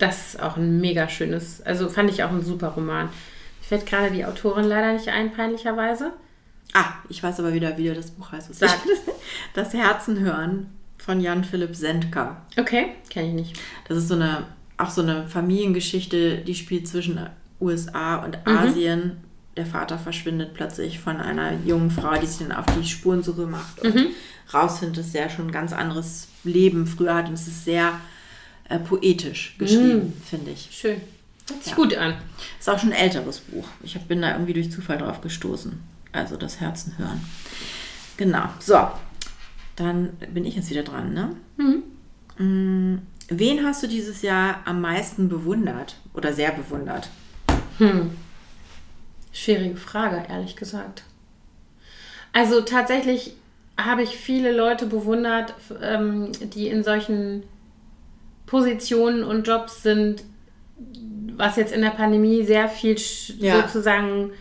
[0.00, 3.10] Das ist auch ein mega schönes, also fand ich auch ein super Roman.
[3.60, 6.12] Ich fällt gerade die Autorin leider nicht ein, peinlicherweise.
[6.72, 8.52] Ah, ich weiß aber wieder, wie das Buch heißt.
[8.54, 8.78] Sag.
[9.54, 10.66] Das Herzen hören
[10.98, 12.42] von Jan Philipp Sendka.
[12.58, 13.60] Okay, kenne ich nicht.
[13.88, 14.46] Das ist so eine,
[14.76, 17.20] auch so eine Familiengeschichte, die spielt zwischen
[17.60, 18.58] USA und mhm.
[18.58, 19.16] Asien.
[19.56, 23.80] Der Vater verschwindet plötzlich von einer jungen Frau, die sich dann auf die Spurensuche macht
[23.82, 24.06] und mhm.
[24.54, 27.28] rausfindet, dass er schon ein ganz anderes Leben früher hat.
[27.28, 27.92] Und es ist sehr
[28.70, 30.22] äh, poetisch geschrieben, mhm.
[30.24, 30.68] finde ich.
[30.70, 31.00] Schön.
[31.48, 31.76] Hört sich ja.
[31.76, 32.14] gut an.
[32.58, 33.66] Ist auch schon ein älteres Buch.
[33.82, 35.78] Ich bin da irgendwie durch Zufall drauf gestoßen
[36.12, 37.20] also das Herzen hören.
[38.16, 38.88] Genau, so,
[39.76, 41.36] dann bin ich jetzt wieder dran, ne?
[41.56, 41.82] Mhm.
[42.38, 42.98] Mm,
[43.28, 47.08] wen hast du dieses Jahr am meisten bewundert oder sehr bewundert?
[47.78, 48.10] Hm.
[49.32, 51.04] Schwierige Frage, ehrlich gesagt.
[52.32, 53.36] Also tatsächlich
[53.76, 57.44] habe ich viele Leute bewundert, ähm, die in solchen
[58.50, 60.24] Positionen und Jobs sind,
[61.36, 62.96] was jetzt in der Pandemie sehr viel
[63.38, 63.62] ja.
[63.62, 64.32] sozusagen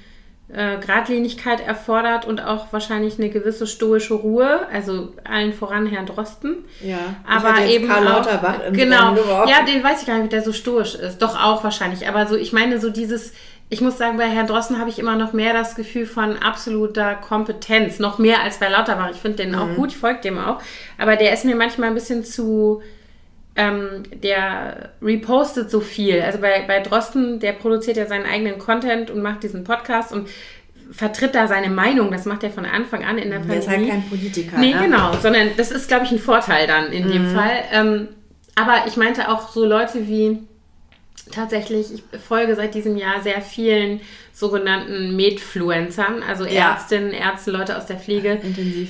[0.51, 6.65] äh, Gradlinigkeit erfordert und auch wahrscheinlich eine gewisse stoische Ruhe, also allen voran Herrn Drosten.
[6.83, 9.15] Ja, aber eben Karl auch, Lauterbach genau,
[9.45, 11.21] ja, den weiß ich gar nicht, wie der so stoisch ist.
[11.21, 13.33] Doch auch wahrscheinlich, aber so, ich meine so dieses,
[13.69, 17.13] ich muss sagen, bei Herrn Drosten habe ich immer noch mehr das Gefühl von absoluter
[17.13, 19.11] Kompetenz, noch mehr als bei Lauterbach.
[19.11, 19.59] Ich finde den mhm.
[19.59, 20.59] auch gut, ich folge dem auch,
[20.97, 22.81] aber der ist mir manchmal ein bisschen zu
[23.55, 26.21] ähm, der repostet so viel.
[26.21, 30.29] Also bei, bei Drosten, der produziert ja seinen eigenen Content und macht diesen Podcast und
[30.91, 32.11] vertritt da seine Meinung.
[32.11, 33.61] Das macht er von Anfang an in der Pandemie.
[33.65, 34.57] Der ist halt kein Politiker.
[34.57, 34.81] Nee, ne?
[34.81, 35.13] genau.
[35.21, 37.11] Sondern das ist, glaube ich, ein Vorteil dann in mhm.
[37.11, 37.63] dem Fall.
[37.71, 38.07] Ähm,
[38.55, 40.39] aber ich meinte auch so Leute wie
[41.31, 44.01] tatsächlich, ich folge seit diesem Jahr sehr vielen
[44.33, 46.71] sogenannten Medfluencern, also ja.
[46.71, 48.39] Ärztinnen, Ärzte, Leute aus der Pflege,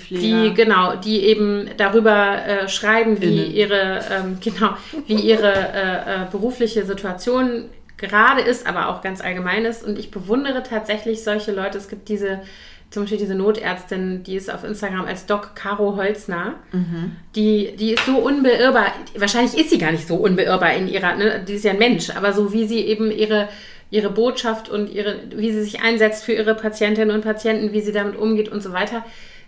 [0.09, 3.55] die genau, die eben darüber äh, schreiben, wie Innen.
[3.55, 4.75] ihre ähm, genau,
[5.07, 7.65] wie ihre äh, äh, berufliche Situation
[7.97, 9.83] gerade ist, aber auch ganz allgemein ist.
[9.83, 11.77] Und ich bewundere tatsächlich solche Leute.
[11.77, 12.41] Es gibt diese
[12.91, 16.55] zum Beispiel diese Notärztin, die ist auf Instagram als Doc Caro Holzner.
[16.71, 17.15] Mhm.
[17.35, 18.87] Die, die ist so unbeirrbar.
[19.15, 21.43] Wahrscheinlich ist sie gar nicht so unbeirrbar in ihrer, ne?
[21.47, 23.47] die ist ja ein Mensch, aber so wie sie eben ihre,
[23.91, 27.91] ihre Botschaft und ihre, wie sie sich einsetzt für ihre Patientinnen und Patienten, wie sie
[27.91, 29.05] damit umgeht und so weiter.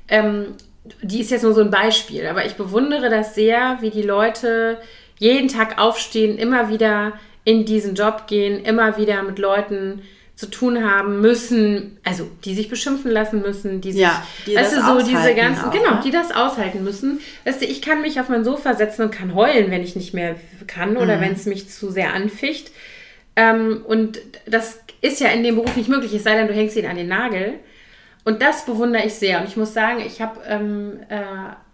[0.08, 0.54] Ähm,
[1.02, 4.78] die ist jetzt nur so ein Beispiel, aber ich bewundere das sehr, wie die Leute
[5.18, 7.14] jeden Tag aufstehen, immer wieder
[7.44, 10.02] in diesen Job gehen, immer wieder mit Leuten
[10.42, 14.76] zu tun haben müssen, also die sich beschimpfen lassen müssen, die sich, ja, die weißt
[14.76, 16.02] du, so diese ganzen, auch, genau, ne?
[16.04, 17.20] die das aushalten müssen.
[17.46, 20.16] Weißt du, ich kann mich auf mein Sofa setzen und kann heulen, wenn ich nicht
[20.16, 20.36] mehr
[20.66, 21.22] kann oder mhm.
[21.22, 22.72] wenn es mich zu sehr anficht.
[23.36, 26.76] Ähm, und das ist ja in dem Beruf nicht möglich, es sei denn, du hängst
[26.76, 27.60] ihn an den Nagel.
[28.24, 29.42] Und das bewundere ich sehr.
[29.42, 31.22] Und ich muss sagen, ich habe ähm, äh,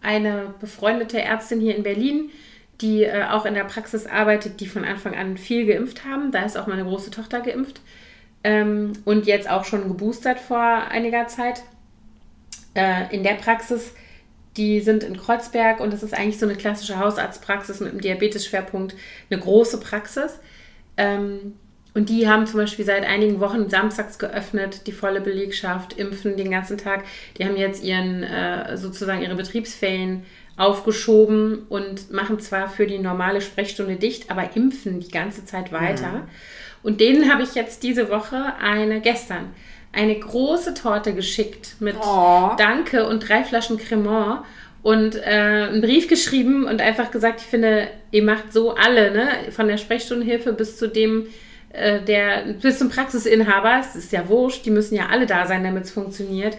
[0.02, 2.32] eine befreundete Ärztin hier in Berlin,
[2.82, 6.34] die äh, auch in der Praxis arbeitet, die von Anfang an viel geimpft haben.
[6.34, 7.80] Da ist auch meine große Tochter geimpft
[8.48, 11.64] ähm, und jetzt auch schon geboostert vor einiger Zeit
[12.76, 13.94] äh, in der Praxis.
[14.56, 18.96] Die sind in Kreuzberg und das ist eigentlich so eine klassische Hausarztpraxis mit einem Diabetes-Schwerpunkt,
[19.30, 20.40] eine große Praxis.
[20.96, 21.56] Ähm,
[21.94, 26.50] und die haben zum Beispiel seit einigen Wochen samstags geöffnet, die volle Belegschaft, impfen den
[26.50, 27.04] ganzen Tag.
[27.38, 30.24] Die haben jetzt ihren äh, sozusagen ihre Betriebsferien
[30.56, 36.12] aufgeschoben und machen zwar für die normale Sprechstunde dicht, aber impfen die ganze Zeit weiter.
[36.12, 36.30] Mhm.
[36.84, 39.54] Und denen habe ich jetzt diese Woche eine, gestern,
[39.94, 42.52] eine große Torte geschickt mit oh.
[42.58, 44.44] Danke und drei Flaschen Cremant
[44.84, 49.30] und äh, einen Brief geschrieben und einfach gesagt, ich finde, ihr macht so alle, ne,
[49.52, 51.28] von der Sprechstundenhilfe bis zu dem,
[51.74, 55.64] äh, der, bis zum Praxisinhaber, es ist ja wurscht, die müssen ja alle da sein,
[55.64, 56.58] damit es funktioniert.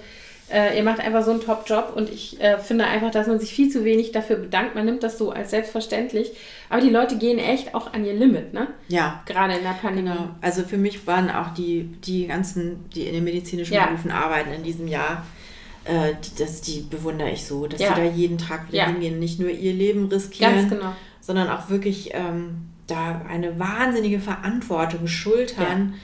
[0.51, 3.53] Äh, ihr macht einfach so einen Top-Job und ich äh, finde einfach, dass man sich
[3.53, 4.75] viel zu wenig dafür bedankt.
[4.75, 6.33] Man nimmt das so als selbstverständlich.
[6.71, 8.69] Aber die Leute gehen echt auch an ihr Limit, ne?
[8.89, 9.23] Ja.
[9.27, 10.11] Gerade in der Pandemie.
[10.11, 10.29] Genau.
[10.41, 13.87] Also für mich waren auch die, die ganzen, die in den medizinischen ja.
[13.87, 15.25] Berufen arbeiten in diesem Jahr,
[15.85, 17.95] äh, die, das, die bewundere ich so, dass ja.
[17.95, 18.87] die da jeden Tag wieder ja.
[18.87, 20.93] hingehen, nicht nur ihr Leben riskieren, genau.
[21.21, 25.95] sondern auch wirklich ähm, da eine wahnsinnige Verantwortung schultern.
[25.95, 25.99] Ja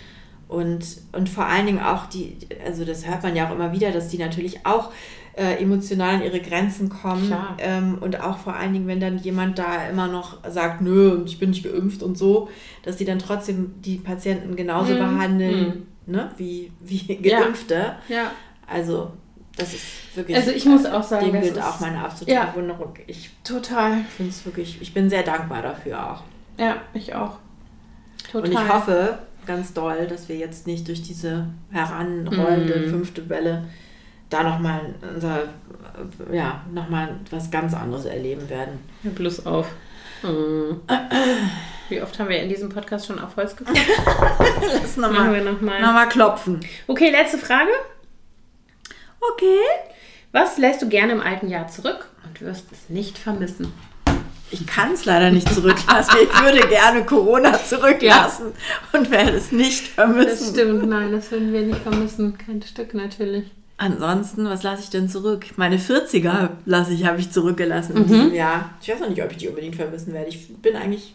[0.49, 3.91] und, und vor allen Dingen auch die, also das hört man ja auch immer wieder,
[3.93, 4.93] dass die natürlich auch
[5.37, 7.35] äh, emotional an ihre Grenzen kommen.
[7.59, 11.39] Ähm, und auch vor allen Dingen, wenn dann jemand da immer noch sagt, nö, ich
[11.39, 12.49] bin nicht geimpft und so,
[12.83, 14.99] dass die dann trotzdem die Patienten genauso mhm.
[14.99, 15.87] behandeln, mhm.
[16.07, 17.97] Ne, wie, wie Geimpfte.
[18.09, 18.17] Ja.
[18.17, 18.31] ja.
[18.67, 19.13] Also
[19.57, 19.85] das ist
[20.15, 20.37] wirklich.
[20.37, 22.95] Also ich muss auch sagen, dem gilt auch meine absolute ja, Bewunderung.
[23.07, 24.05] Ich total.
[24.17, 24.83] finde es wirklich.
[24.83, 26.23] Ich bin sehr dankbar dafür auch.
[26.59, 27.39] Ja, ich auch.
[28.31, 28.51] Total.
[28.51, 32.91] Und ich hoffe, ganz doll, dass wir jetzt nicht durch diese heranrollende mm.
[32.91, 33.65] fünfte Welle
[34.35, 35.45] da nochmal unser,
[36.33, 38.81] ja, nochmal was ganz anderes erleben werden.
[39.03, 39.69] Ja, plus auf.
[40.23, 40.81] Mm.
[41.89, 43.87] Wie oft haben wir in diesem Podcast schon auf Holz geklopft?
[44.81, 45.81] Lass nochmal noch mal.
[45.81, 46.61] noch mal klopfen.
[46.87, 47.71] Okay, letzte Frage.
[49.33, 49.61] Okay.
[50.33, 53.73] Was lässt du gerne im alten Jahr zurück und wirst es nicht vermissen?
[54.51, 56.17] Ich kann es leider nicht zurücklassen.
[56.23, 58.99] Ich würde gerne Corona zurücklassen ja.
[58.99, 60.29] und werde es nicht vermissen.
[60.29, 62.37] Das stimmt, nein, das würden wir nicht vermissen.
[62.39, 63.51] Kein Stück natürlich.
[63.77, 65.47] Ansonsten, was lasse ich denn zurück?
[65.57, 68.09] Meine 40er lasse ich, habe ich zurückgelassen in mhm.
[68.09, 68.71] diesem Jahr.
[68.81, 70.29] Ich weiß noch nicht, ob ich die unbedingt vermissen werde.
[70.29, 71.15] Ich bin eigentlich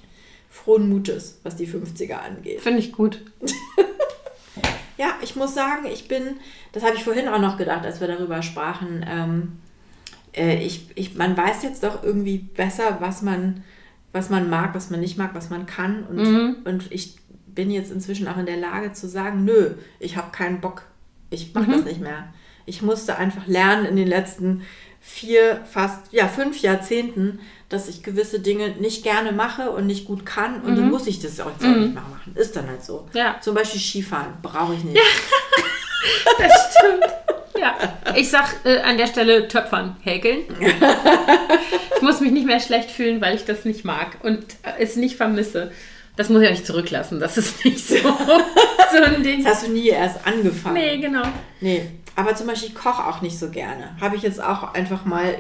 [0.49, 2.59] frohen Mutes, was die 50er angeht.
[2.59, 3.21] Finde ich gut.
[4.97, 6.37] ja, ich muss sagen, ich bin,
[6.73, 9.51] das habe ich vorhin auch noch gedacht, als wir darüber sprachen, ähm,
[10.35, 13.63] äh, ich, ich, man weiß jetzt doch irgendwie besser, was man,
[14.11, 16.03] was man mag, was man nicht mag, was man kann.
[16.03, 16.55] Und, mhm.
[16.65, 17.17] und ich
[17.47, 20.83] bin jetzt inzwischen auch in der Lage zu sagen, nö, ich habe keinen Bock.
[21.29, 21.71] Ich mache mhm.
[21.71, 22.33] das nicht mehr.
[22.69, 24.63] Ich musste einfach lernen in den letzten
[25.01, 30.25] vier, fast, ja, fünf Jahrzehnten, dass ich gewisse Dinge nicht gerne mache und nicht gut
[30.25, 30.75] kann und mhm.
[30.75, 32.33] dann muss ich das auch jetzt auch nicht mehr machen.
[32.35, 33.07] Ist dann halt so.
[33.13, 33.37] Ja.
[33.41, 34.97] Zum Beispiel Skifahren brauche ich nicht.
[34.97, 35.03] Ja.
[36.39, 37.03] das stimmt.
[37.59, 37.75] Ja,
[38.15, 40.43] ich sag äh, an der Stelle Töpfern, häkeln.
[41.95, 44.95] ich muss mich nicht mehr schlecht fühlen, weil ich das nicht mag und äh, es
[44.95, 45.71] nicht vermisse.
[46.15, 49.43] Das muss ich auch nicht zurücklassen, das ist nicht so, so ein Ding.
[49.43, 50.75] Das hast du nie erst angefangen.
[50.75, 51.23] Nee, genau.
[51.61, 51.85] Nee,
[52.19, 53.95] aber zum Beispiel ich koche auch nicht so gerne.
[54.01, 55.37] Habe ich jetzt auch einfach mal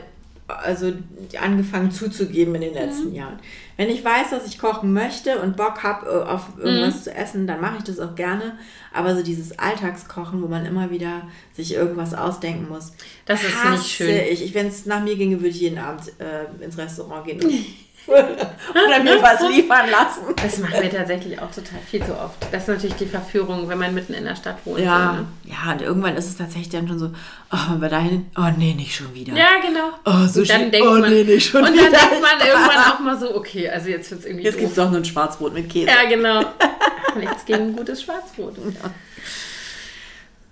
[0.47, 0.93] also
[1.39, 3.15] angefangen zuzugeben in den letzten mhm.
[3.15, 3.39] Jahren.
[3.75, 7.03] Wenn ich weiß, dass ich kochen möchte und Bock habe äh, auf irgendwas mhm.
[7.03, 8.57] zu essen, dann mache ich das auch gerne.
[8.93, 11.23] Aber so dieses Alltagskochen, wo man immer wieder
[11.53, 12.93] sich irgendwas ausdenken muss,
[13.25, 14.21] das ist nicht schön.
[14.31, 17.39] Ich, ich wenn es nach mir ginge, würde ich jeden Abend äh, ins Restaurant gehen.
[18.07, 20.35] oder mir was liefern lassen.
[20.35, 22.37] Das machen wir tatsächlich auch total viel zu oft.
[22.51, 24.79] Das ist natürlich die Verführung, wenn man mitten in der Stadt wohnt.
[24.79, 25.27] Ja, so, ne?
[25.45, 27.11] ja und irgendwann ist es tatsächlich dann schon so,
[27.51, 29.33] oh, wenn wir dahin, oh nee, nicht schon wieder.
[29.33, 29.91] Ja, genau.
[30.05, 31.85] Oh, so und dann denkt oh, man, nee, nicht schon und wieder.
[31.85, 34.57] Und dann denkt man irgendwann auch mal so, okay, also jetzt wird es irgendwie Jetzt
[34.57, 35.87] gibt es doch nur ein Schwarzbrot mit Käse.
[35.87, 36.45] Ja, genau.
[37.17, 38.57] Nichts gegen ein gutes Schwarzbrot.
[38.57, 38.91] Ja.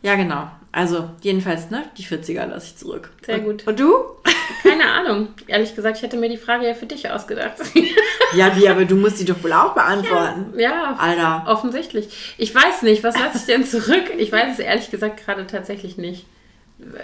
[0.04, 0.50] Ja, genau.
[0.72, 3.12] Also jedenfalls, ne, die 40er lasse ich zurück.
[3.26, 3.66] Sehr gut.
[3.66, 3.94] Und du?
[4.64, 5.30] Keine Ahnung.
[5.48, 7.56] Ehrlich gesagt, ich hätte mir die Frage ja für dich ausgedacht.
[8.36, 10.54] ja, wie, aber du musst die doch wohl auch beantworten.
[10.56, 11.44] Ja, ja Alter.
[11.48, 12.36] offensichtlich.
[12.38, 14.12] Ich weiß nicht, was lasse ich denn zurück?
[14.18, 16.26] Ich weiß es ehrlich gesagt gerade tatsächlich nicht.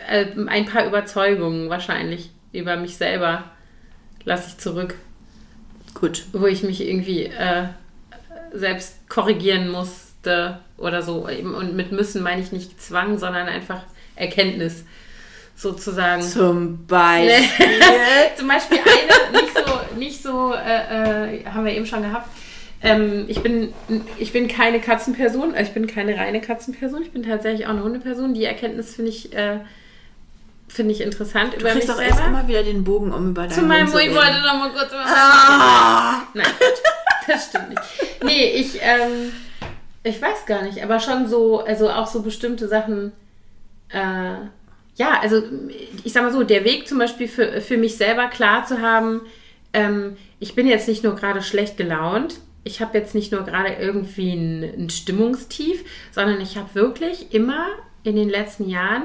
[0.07, 3.45] Äh, ein paar Überzeugungen wahrscheinlich über mich selber
[4.23, 4.95] lasse ich zurück.
[5.93, 6.25] Gut.
[6.33, 7.67] Wo ich mich irgendwie äh,
[8.51, 11.27] selbst korrigieren musste oder so.
[11.27, 13.83] Und mit müssen meine ich nicht Zwang, sondern einfach
[14.15, 14.83] Erkenntnis
[15.55, 16.21] sozusagen.
[16.21, 17.47] Zum Beispiel.
[18.37, 22.27] Zum Beispiel eine, nicht so, nicht so äh, äh, haben wir eben schon gehabt.
[22.81, 23.73] Ähm, ich, bin,
[24.17, 27.83] ich bin keine Katzenperson, also ich bin keine reine Katzenperson, ich bin tatsächlich auch eine
[27.83, 28.33] Hundeperson.
[28.33, 29.59] Die Erkenntnis finde ich, äh,
[30.67, 32.03] find ich interessant du über mich auch selber.
[32.03, 34.69] erst immer wieder den Bogen um über deinen Zu meinem, Hund ich wollte noch mal
[34.71, 36.23] kurz über ah!
[36.33, 36.45] Nein,
[37.27, 37.81] das stimmt nicht.
[38.21, 39.31] Nee, ich, ähm,
[40.03, 43.13] ich weiß gar nicht, aber schon so, also auch so bestimmte Sachen,
[43.89, 44.35] äh,
[44.95, 45.41] ja, also
[46.03, 49.21] ich sag mal so, der Weg zum Beispiel für, für mich selber klar zu haben,
[49.71, 53.73] ähm, ich bin jetzt nicht nur gerade schlecht gelaunt, ich habe jetzt nicht nur gerade
[53.79, 57.65] irgendwie ein, ein Stimmungstief, sondern ich habe wirklich immer
[58.03, 59.03] in den letzten Jahren,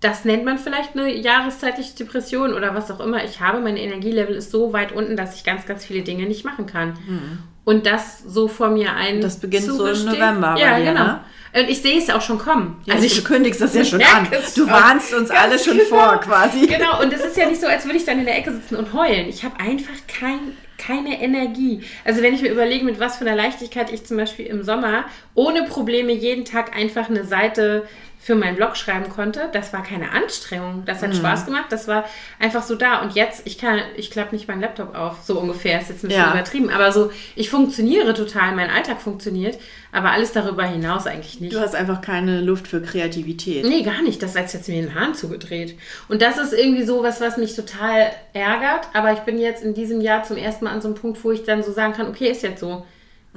[0.00, 3.24] das nennt man vielleicht eine jahreszeitliche Depression oder was auch immer.
[3.24, 6.44] Ich habe, mein Energielevel ist so weit unten, dass ich ganz, ganz viele Dinge nicht
[6.44, 6.90] machen kann.
[7.08, 9.20] Mhm und das so vor mir ein.
[9.20, 10.56] Das beginnt so im November.
[10.58, 11.04] Ja, dir, genau.
[11.04, 11.20] Ne?
[11.54, 12.80] Und ich sehe es auch schon kommen.
[12.86, 14.26] Ja, also du kündigst das ja schon an.
[14.56, 15.88] Du warnst uns alle schon genau.
[15.90, 16.66] vor, quasi.
[16.66, 18.74] Genau, und es ist ja nicht so, als würde ich dann in der Ecke sitzen
[18.74, 19.28] und heulen.
[19.28, 21.82] Ich habe einfach kein, keine Energie.
[22.06, 25.04] Also wenn ich mir überlege, mit was für einer Leichtigkeit ich zum Beispiel im Sommer
[25.34, 27.86] ohne Probleme jeden Tag einfach eine Seite
[28.20, 29.48] für meinen Blog schreiben konnte.
[29.52, 30.82] Das war keine Anstrengung.
[30.84, 31.14] Das hat mhm.
[31.14, 31.66] Spaß gemacht.
[31.70, 32.04] Das war
[32.38, 33.00] einfach so da.
[33.00, 35.22] Und jetzt, ich kann, ich klappe nicht meinen Laptop auf.
[35.22, 35.80] So ungefähr.
[35.80, 36.32] Ist jetzt ein bisschen ja.
[36.32, 36.68] übertrieben.
[36.68, 38.54] Aber so, ich funktioniere total.
[38.54, 39.58] Mein Alltag funktioniert.
[39.92, 41.54] Aber alles darüber hinaus eigentlich nicht.
[41.54, 43.64] Du hast einfach keine Luft für Kreativität.
[43.64, 44.22] Nee, gar nicht.
[44.22, 45.78] Das ist, als jetzt mir den Hahn zugedreht.
[46.08, 48.88] Und das ist irgendwie so was, was mich total ärgert.
[48.92, 51.30] Aber ich bin jetzt in diesem Jahr zum ersten Mal an so einem Punkt, wo
[51.30, 52.84] ich dann so sagen kann, okay, ist jetzt so.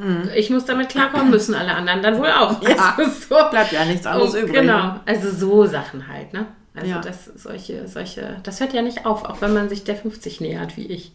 [0.02, 0.30] Mhm.
[0.36, 2.62] Ich muss damit klarkommen, müssen alle anderen dann wohl auch.
[2.64, 3.36] Ja, also so.
[3.52, 4.54] bleibt ja nichts anderes übrig.
[4.54, 6.48] Genau, also so Sachen halt, ne?
[6.74, 7.02] Also ja.
[7.02, 10.78] das, solche, solche, das hört ja nicht auf, auch wenn man sich der 50 nähert,
[10.78, 11.12] wie ich.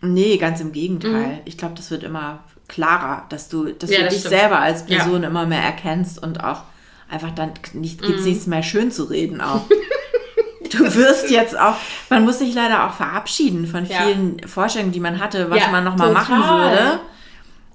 [0.00, 1.26] Nee, ganz im Gegenteil.
[1.26, 1.40] Mhm.
[1.44, 4.40] Ich glaube, das wird immer klarer, dass du, dass ja, du das dich stimmt.
[4.40, 5.28] selber als Person ja.
[5.28, 6.62] immer mehr erkennst und auch
[7.10, 8.30] einfach dann nicht, gibt es mhm.
[8.30, 9.66] nichts mehr schön zu reden auch.
[10.72, 11.74] du wirst jetzt auch,
[12.08, 16.12] man muss sich leider auch verabschieden von vielen Vorstellungen, die man hatte, was man nochmal
[16.12, 17.00] machen würde.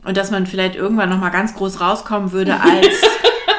[0.06, 3.02] Und dass man vielleicht irgendwann nochmal ganz groß rauskommen würde als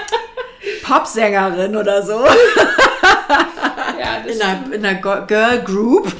[0.82, 2.24] Popsängerin oder so.
[3.98, 6.12] Ja, in, einer, in einer Girl Group.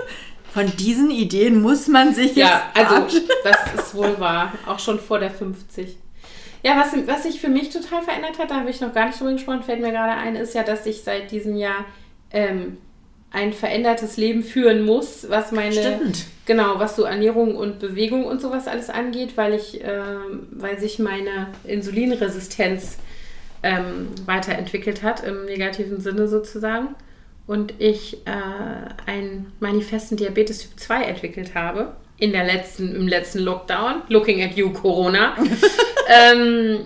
[0.52, 2.90] Von diesen Ideen muss man sich ja, jetzt.
[2.90, 4.52] Ja, also das ist wohl wahr.
[4.66, 5.96] Auch schon vor der 50.
[6.62, 9.20] Ja, was, was sich für mich total verändert hat, da habe ich noch gar nicht
[9.20, 11.84] drüber gesprochen, fällt mir gerade ein, ist ja, dass ich seit diesem Jahr
[12.32, 12.78] ähm,
[13.32, 16.24] ein verändertes Leben führen muss, was meine Stimmt.
[16.46, 20.02] genau, was so Ernährung und Bewegung und sowas alles angeht, weil ich, äh,
[20.50, 22.98] weil sich meine Insulinresistenz
[23.62, 26.94] ähm, weiterentwickelt hat im negativen Sinne sozusagen
[27.46, 33.40] und ich äh, einen manifesten Diabetes Typ 2 entwickelt habe in der letzten im letzten
[33.40, 35.36] Lockdown, looking at you Corona.
[36.08, 36.80] ähm,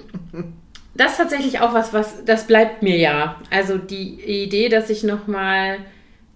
[0.95, 3.41] das ist tatsächlich auch was, was das bleibt mir ja.
[3.51, 5.79] Also die Idee, dass ich noch mal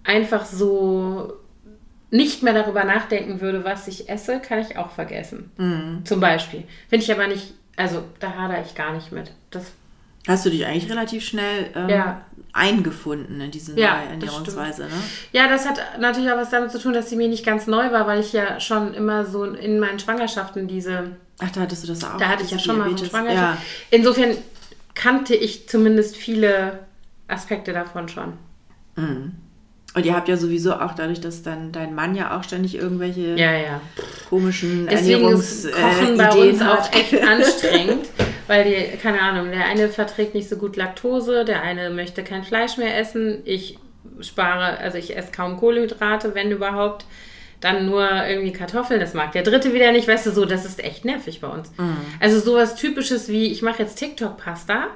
[0.09, 1.33] einfach so
[2.11, 5.51] nicht mehr darüber nachdenken würde, was ich esse, kann ich auch vergessen.
[5.57, 6.01] Mhm.
[6.03, 6.63] Zum Beispiel.
[6.89, 9.31] Finde ich aber nicht, also da hadere ich gar nicht mit.
[9.51, 9.71] Das
[10.27, 12.21] Hast du dich eigentlich relativ schnell ähm, ja.
[12.51, 14.89] eingefunden in diese ja, neue Ernährungsweise, ne?
[15.31, 17.91] Ja, das hat natürlich auch was damit zu tun, dass sie mir nicht ganz neu
[17.91, 21.11] war, weil ich ja schon immer so in meinen Schwangerschaften diese.
[21.39, 22.17] Ach, da hattest du das auch.
[22.17, 23.01] Da hatte ich ja schon Diabetes.
[23.01, 23.59] mal so Schwangerschaft.
[23.59, 23.65] Ja.
[23.91, 24.35] Insofern
[24.93, 26.79] kannte ich zumindest viele
[27.27, 28.33] Aspekte davon schon.
[28.95, 29.31] Mhm.
[29.99, 33.35] Und ihr habt ja sowieso auch dadurch, dass dann dein Mann ja auch ständig irgendwelche
[33.35, 33.81] ja, ja.
[34.29, 36.79] komischen Deswegen Ernährungs ist Kochen äh, bei uns hat.
[36.79, 38.07] auch echt anstrengend,
[38.47, 42.43] weil die, keine Ahnung, der eine verträgt nicht so gut Laktose, der eine möchte kein
[42.43, 43.77] Fleisch mehr essen, ich
[44.21, 47.05] spare, also ich esse kaum Kohlenhydrate, wenn überhaupt.
[47.61, 50.81] dann nur irgendwie Kartoffeln, das mag der dritte wieder nicht, weißt du, so, das ist
[50.81, 51.69] echt nervig bei uns.
[51.77, 51.97] Mhm.
[52.21, 54.87] Also sowas typisches wie, ich mache jetzt TikTok-Pasta.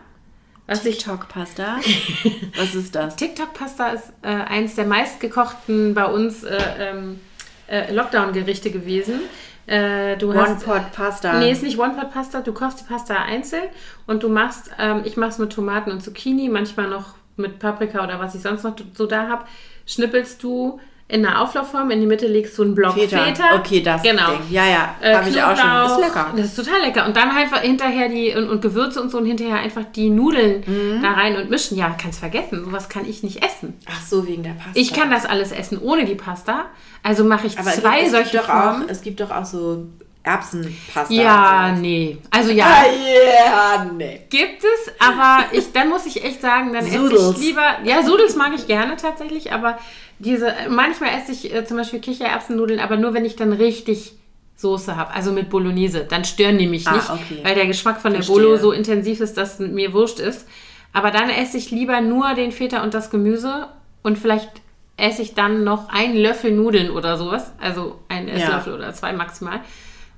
[0.73, 1.77] Was TikTok-Pasta?
[2.57, 3.15] Was ist das?
[3.15, 7.19] TikTok-Pasta ist äh, eins der meistgekochten bei uns äh, ähm,
[7.67, 9.19] äh, Lockdown-Gerichte gewesen.
[9.67, 11.39] Äh, du hast, One-Pot-Pasta.
[11.39, 12.41] Nee, ist nicht One-Pot-Pasta.
[12.41, 13.65] Du kochst die Pasta einzeln
[14.07, 18.03] und du machst, ähm, ich mache es mit Tomaten und Zucchini, manchmal noch mit Paprika
[18.03, 19.45] oder was ich sonst noch so da habe.
[19.85, 20.79] Schnippelst du
[21.13, 23.23] in einer Auflaufform, in die Mitte legst du einen Block Feta.
[23.25, 23.43] Feta.
[23.57, 24.31] Okay, das genau.
[24.31, 24.39] Ding.
[24.49, 25.85] Ja, ja, Äh, habe ich auch schon.
[26.01, 26.33] Ist lecker.
[26.35, 27.05] Das ist total lecker.
[27.05, 30.63] Und dann einfach hinterher die und, und Gewürze und so und hinterher einfach die Nudeln
[30.65, 31.01] Mhm.
[31.01, 31.77] da rein und mischen.
[31.77, 32.65] Ja, kannst vergessen.
[32.65, 33.75] Sowas kann ich nicht essen.
[33.89, 34.71] Ach so, wegen der Pasta.
[34.73, 36.65] Ich kann das alles essen ohne die Pasta.
[37.03, 38.89] Also mache ich Aber zwei es, solche gibt doch auch, Formen.
[38.89, 39.85] es gibt doch auch so
[40.23, 41.13] Erbsenpasta.
[41.13, 42.17] Ja, nee.
[42.31, 44.21] Also ja, Ah, ja, nee.
[44.29, 47.31] gibt es, aber ich, dann muss ich echt sagen, dann esse Sudels.
[47.37, 47.77] ich lieber.
[47.83, 49.77] Ja, Sudels mag ich gerne tatsächlich, aber
[50.19, 54.13] diese, manchmal esse ich äh, zum Beispiel Kichererbsennudeln, aber nur wenn ich dann richtig
[54.55, 56.05] Soße habe, also mit Bolognese.
[56.07, 57.39] Dann stören die mich Ah, nicht, okay.
[57.43, 58.35] weil der Geschmack von Verstehe.
[58.35, 60.47] der Bolo so intensiv ist, dass mir wurscht ist.
[60.93, 63.67] Aber dann esse ich lieber nur den Feta und das Gemüse
[64.03, 64.49] und vielleicht
[64.95, 69.59] esse ich dann noch einen Löffel Nudeln oder sowas, also einen Esslöffel oder zwei maximal,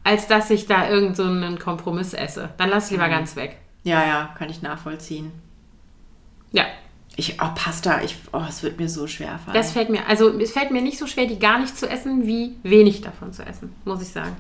[0.06, 2.50] als dass ich da irgend so einen Kompromiss esse.
[2.58, 3.04] Dann lass ich Mhm.
[3.04, 3.58] lieber ganz weg.
[3.84, 5.32] Ja, ja, kann ich nachvollziehen.
[6.54, 6.64] Ja,
[7.18, 9.56] Ich, oh, Pasta, ich, oh, es wird mir so schwer fallen.
[9.56, 12.26] das fällt mir, also es fällt mir nicht so schwer, die gar nicht zu essen,
[12.28, 14.36] wie wenig davon zu essen, muss ich sagen.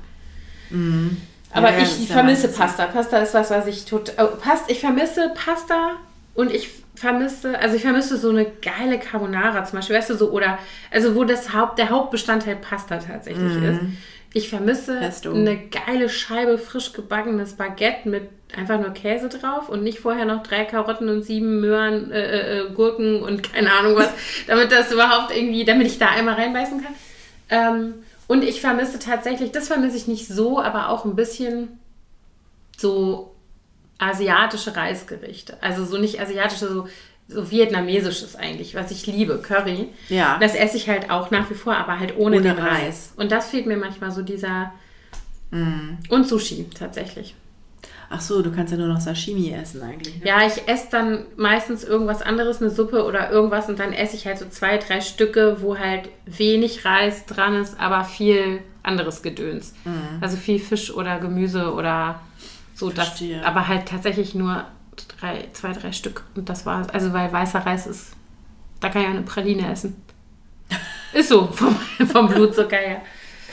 [1.53, 2.87] Aber Ja, ich vermisse Pasta.
[2.87, 4.11] Pasta ist was, was ich tot.
[4.17, 5.91] Oh, Past, ich vermisse Pasta
[6.33, 10.31] und ich vermisse, also ich vermisse so eine geile Carbonara zum Beispiel, weißt du, so,
[10.31, 10.57] oder,
[10.91, 13.79] also wo das Haupt, der Hauptbestandteil Pasta tatsächlich ist.
[14.35, 19.99] Ich vermisse eine geile Scheibe frisch gebackenes Baguette mit einfach nur Käse drauf und nicht
[19.99, 24.09] vorher noch drei Karotten und sieben Möhren, äh, äh, Gurken und keine Ahnung was,
[24.47, 26.95] damit das überhaupt irgendwie, damit ich da einmal reinbeißen kann.
[27.49, 27.93] Ähm,
[28.27, 31.79] und ich vermisse tatsächlich, das vermisse ich nicht so, aber auch ein bisschen
[32.75, 33.33] so
[33.99, 35.55] asiatische Reisgerichte.
[35.61, 36.87] Also so nicht asiatische, so,
[37.27, 39.89] so vietnamesisches eigentlich, was ich liebe, Curry.
[40.09, 40.37] Ja.
[40.39, 42.81] Das esse ich halt auch nach wie vor, aber halt ohne, Ohne den Reis.
[42.81, 43.13] Reis.
[43.17, 44.71] Und das fehlt mir manchmal so dieser...
[45.51, 45.97] Mm.
[46.09, 47.35] Und Sushi tatsächlich.
[48.09, 50.19] Ach so, du kannst ja nur noch Sashimi essen eigentlich.
[50.19, 50.27] Ne?
[50.27, 54.27] Ja, ich esse dann meistens irgendwas anderes, eine Suppe oder irgendwas und dann esse ich
[54.27, 59.73] halt so zwei, drei Stücke, wo halt wenig Reis dran ist, aber viel anderes Gedöns.
[59.85, 60.19] Mhm.
[60.21, 62.21] Also viel Fisch oder Gemüse oder
[62.75, 63.07] so das.
[63.07, 63.43] Verstehe.
[63.45, 64.65] Aber halt tatsächlich nur
[65.19, 66.23] drei, zwei, drei Stück.
[66.35, 66.89] Und das war's.
[66.89, 68.11] Also weil weißer Reis ist,
[68.79, 69.95] da kann ich eine Praline essen.
[71.13, 71.75] Ist so, vom,
[72.07, 73.01] vom Blutzucker her.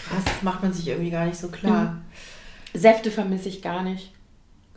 [0.08, 1.98] Krass, macht man sich irgendwie gar nicht so klar.
[2.74, 4.12] Säfte vermisse ich gar nicht.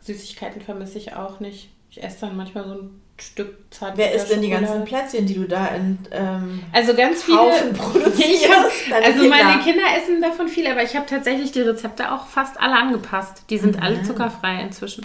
[0.02, 1.70] Süßigkeiten vermisse ich auch nicht.
[1.90, 5.34] Ich esse dann manchmal so ein Stück Zartbitter Wer isst denn die ganzen Plätzchen, die
[5.34, 7.38] du da in ähm, Also ganz viele.
[7.38, 8.90] Haufen produzierst?
[8.90, 9.36] Deine also Kinder.
[9.44, 13.44] meine Kinder essen davon viel, aber ich habe tatsächlich die Rezepte auch fast alle angepasst.
[13.50, 13.82] Die sind Mhm.
[13.82, 15.04] alle zuckerfrei inzwischen.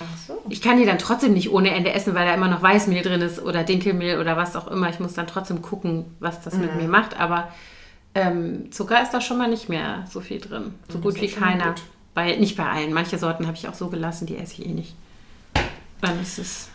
[0.00, 0.42] Ach so.
[0.48, 3.20] Ich kann die dann trotzdem nicht ohne Ende essen, weil da immer noch Weißmehl drin
[3.20, 4.88] ist oder Dinkelmehl oder was auch immer.
[4.88, 6.60] Ich muss dann trotzdem gucken, was das Mhm.
[6.62, 7.18] mit mir macht.
[7.20, 7.48] Aber
[8.14, 10.74] ähm, Zucker ist da schon mal nicht mehr so viel drin.
[10.88, 11.66] So Das gut wie keiner.
[11.68, 11.82] gut.
[12.14, 12.92] Bei, nicht bei allen.
[12.92, 14.94] Manche Sorten habe ich auch so gelassen, die esse ich eh nicht.
[16.00, 16.68] Dann ist es.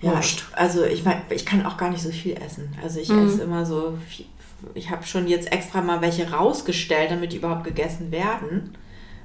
[0.00, 0.44] Ja, Wurscht.
[0.50, 2.74] ich, also ich mein, ich kann auch gar nicht so viel essen.
[2.82, 3.26] Also ich Mhm.
[3.28, 4.26] esse immer so viel,
[4.74, 8.76] ich habe schon jetzt extra mal welche rausgestellt, damit die überhaupt gegessen werden.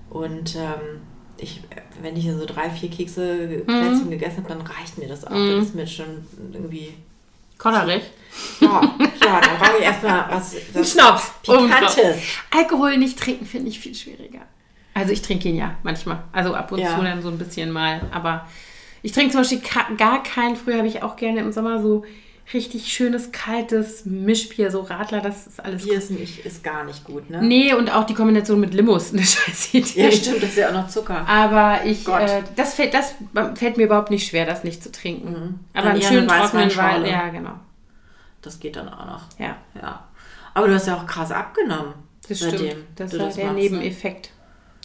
[0.10, 1.02] Und ähm,
[1.42, 1.62] ich,
[2.02, 5.32] wenn ich so drei, vier Kekse, Plätzchen gegessen habe, dann reicht mir das auch.
[5.32, 5.58] Mhm.
[5.58, 6.94] Das ist mir schon irgendwie.
[7.58, 8.04] Kodderig.
[8.60, 8.82] Ja,
[9.24, 11.32] ja dann brauche ich erstmal was, was Schnaps.
[11.44, 12.18] Pikantes.
[12.50, 14.42] Alkohol nicht trinken finde ich viel schwieriger.
[14.94, 16.24] Also ich trinke ihn ja manchmal.
[16.32, 16.96] Also ab und Ja.
[16.96, 18.02] zu dann so ein bisschen mal.
[18.12, 18.48] Aber
[19.04, 19.62] ich trinke zum Beispiel
[19.98, 20.56] gar keinen.
[20.56, 22.04] Früher habe ich auch gerne im Sommer so
[22.54, 27.04] richtig schönes, kaltes Mischbier, so Radler, das ist alles Bier ist, nicht, ist gar nicht
[27.04, 27.42] gut, ne?
[27.42, 30.04] Nee, und auch die Kombination mit Limos, eine scheiß Idee.
[30.06, 31.28] Ja, stimmt, das ist ja auch noch Zucker.
[31.28, 32.22] Aber ich, Gott.
[32.22, 33.16] äh, das, fällt, das
[33.56, 35.60] fällt mir überhaupt nicht schwer, das nicht zu trinken.
[35.74, 37.54] Aber Dann einen schönen trockenen Wein, ja, genau.
[38.42, 39.24] Das geht dann auch noch.
[39.40, 40.08] Ja, Ja.
[40.54, 41.94] Aber du hast ja auch krass abgenommen.
[42.28, 42.86] das seitdem stimmt.
[42.98, 43.62] Das war das der machst, ne?
[43.64, 44.32] Nebeneffekt.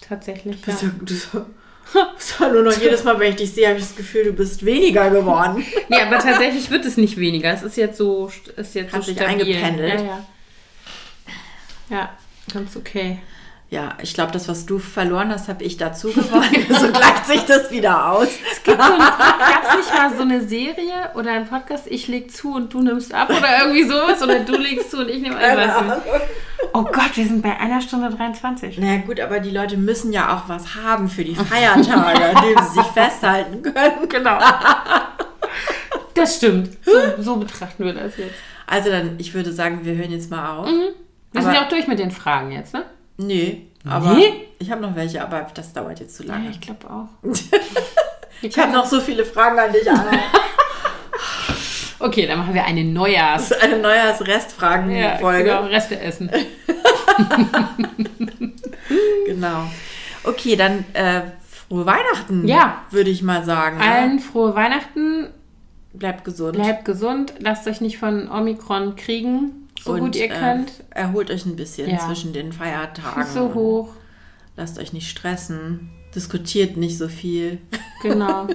[0.06, 0.62] Tatsächlich, ja.
[0.66, 1.47] Das ist ja, ist ja- das
[2.41, 4.65] ja nur noch jedes Mal, wenn ich dich sehe, habe ich das Gefühl, du bist
[4.65, 5.65] weniger geworden.
[5.89, 7.53] Nee, aber tatsächlich wird es nicht weniger.
[7.53, 9.41] Es ist jetzt so, ist jetzt Hat so sich stabil.
[9.41, 10.01] eingependelt.
[10.01, 10.27] Ja, ja.
[11.91, 12.11] ja,
[12.53, 13.21] ganz okay.
[13.69, 16.67] Ja, ich glaube, das, was du verloren hast, habe ich dazu gewonnen.
[16.69, 18.29] so gleicht sich das wieder aus.
[18.65, 22.81] Gab es nicht mal so eine Serie oder ein Podcast, ich leg zu und du
[22.81, 24.23] nimmst ab oder irgendwie sowas?
[24.23, 26.03] Oder du legst zu und ich nehme ab?
[26.78, 28.77] Oh Gott, wir sind bei einer Stunde 23.
[28.77, 32.62] Naja gut, aber die Leute müssen ja auch was haben für die Feiertage, an denen
[32.69, 34.07] sie sich festhalten können.
[34.11, 34.39] Genau.
[36.12, 36.77] Das stimmt.
[36.85, 36.93] So,
[37.23, 38.35] so betrachten wir das jetzt.
[38.66, 40.66] Also dann, ich würde sagen, wir hören jetzt mal auf.
[40.66, 40.89] Mhm.
[41.32, 42.85] Wir sind ja auch durch mit den Fragen jetzt, ne?
[43.16, 44.47] Nee, aber Nee?
[44.59, 46.51] ich habe noch welche, aber das dauert jetzt zu Ja, lange.
[46.51, 47.09] ich glaube auch.
[48.43, 50.11] ich habe noch so viele Fragen an dich, Anna.
[51.98, 53.52] Okay, dann machen wir eine Neujahrs.
[53.52, 55.44] Eine Ja, Neujahrs-Restfragen-Folge.
[55.44, 56.31] genau, Reste essen.
[59.27, 59.64] Genau.
[60.24, 62.82] Okay, dann äh, frohe Weihnachten, Ja.
[62.90, 63.78] würde ich mal sagen.
[63.78, 63.85] ne?
[63.85, 65.28] Allen frohe Weihnachten,
[65.93, 66.55] Bleibt gesund.
[66.56, 70.73] bleibt gesund, lasst euch nicht von Omikron kriegen, so und, gut ihr äh, könnt.
[70.90, 71.98] erholt euch ein bisschen Ja.
[71.98, 73.24] zwischen den Feiertagen.
[73.27, 73.89] so hoch,
[74.59, 75.90] Lasst euch nicht stressen.
[76.14, 77.59] Diskutiert nicht so viel.
[78.02, 78.47] genau.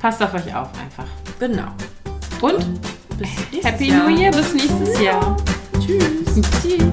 [0.00, 1.06] Passt auf euch auf einfach.
[1.38, 1.68] Genau.
[2.40, 2.64] Und
[3.62, 4.08] Happy Jahr.
[4.08, 5.12] New Year bis nächstes ja.
[5.12, 5.36] Jahr.
[5.80, 6.40] Tschüss.
[6.62, 6.84] Tschüss.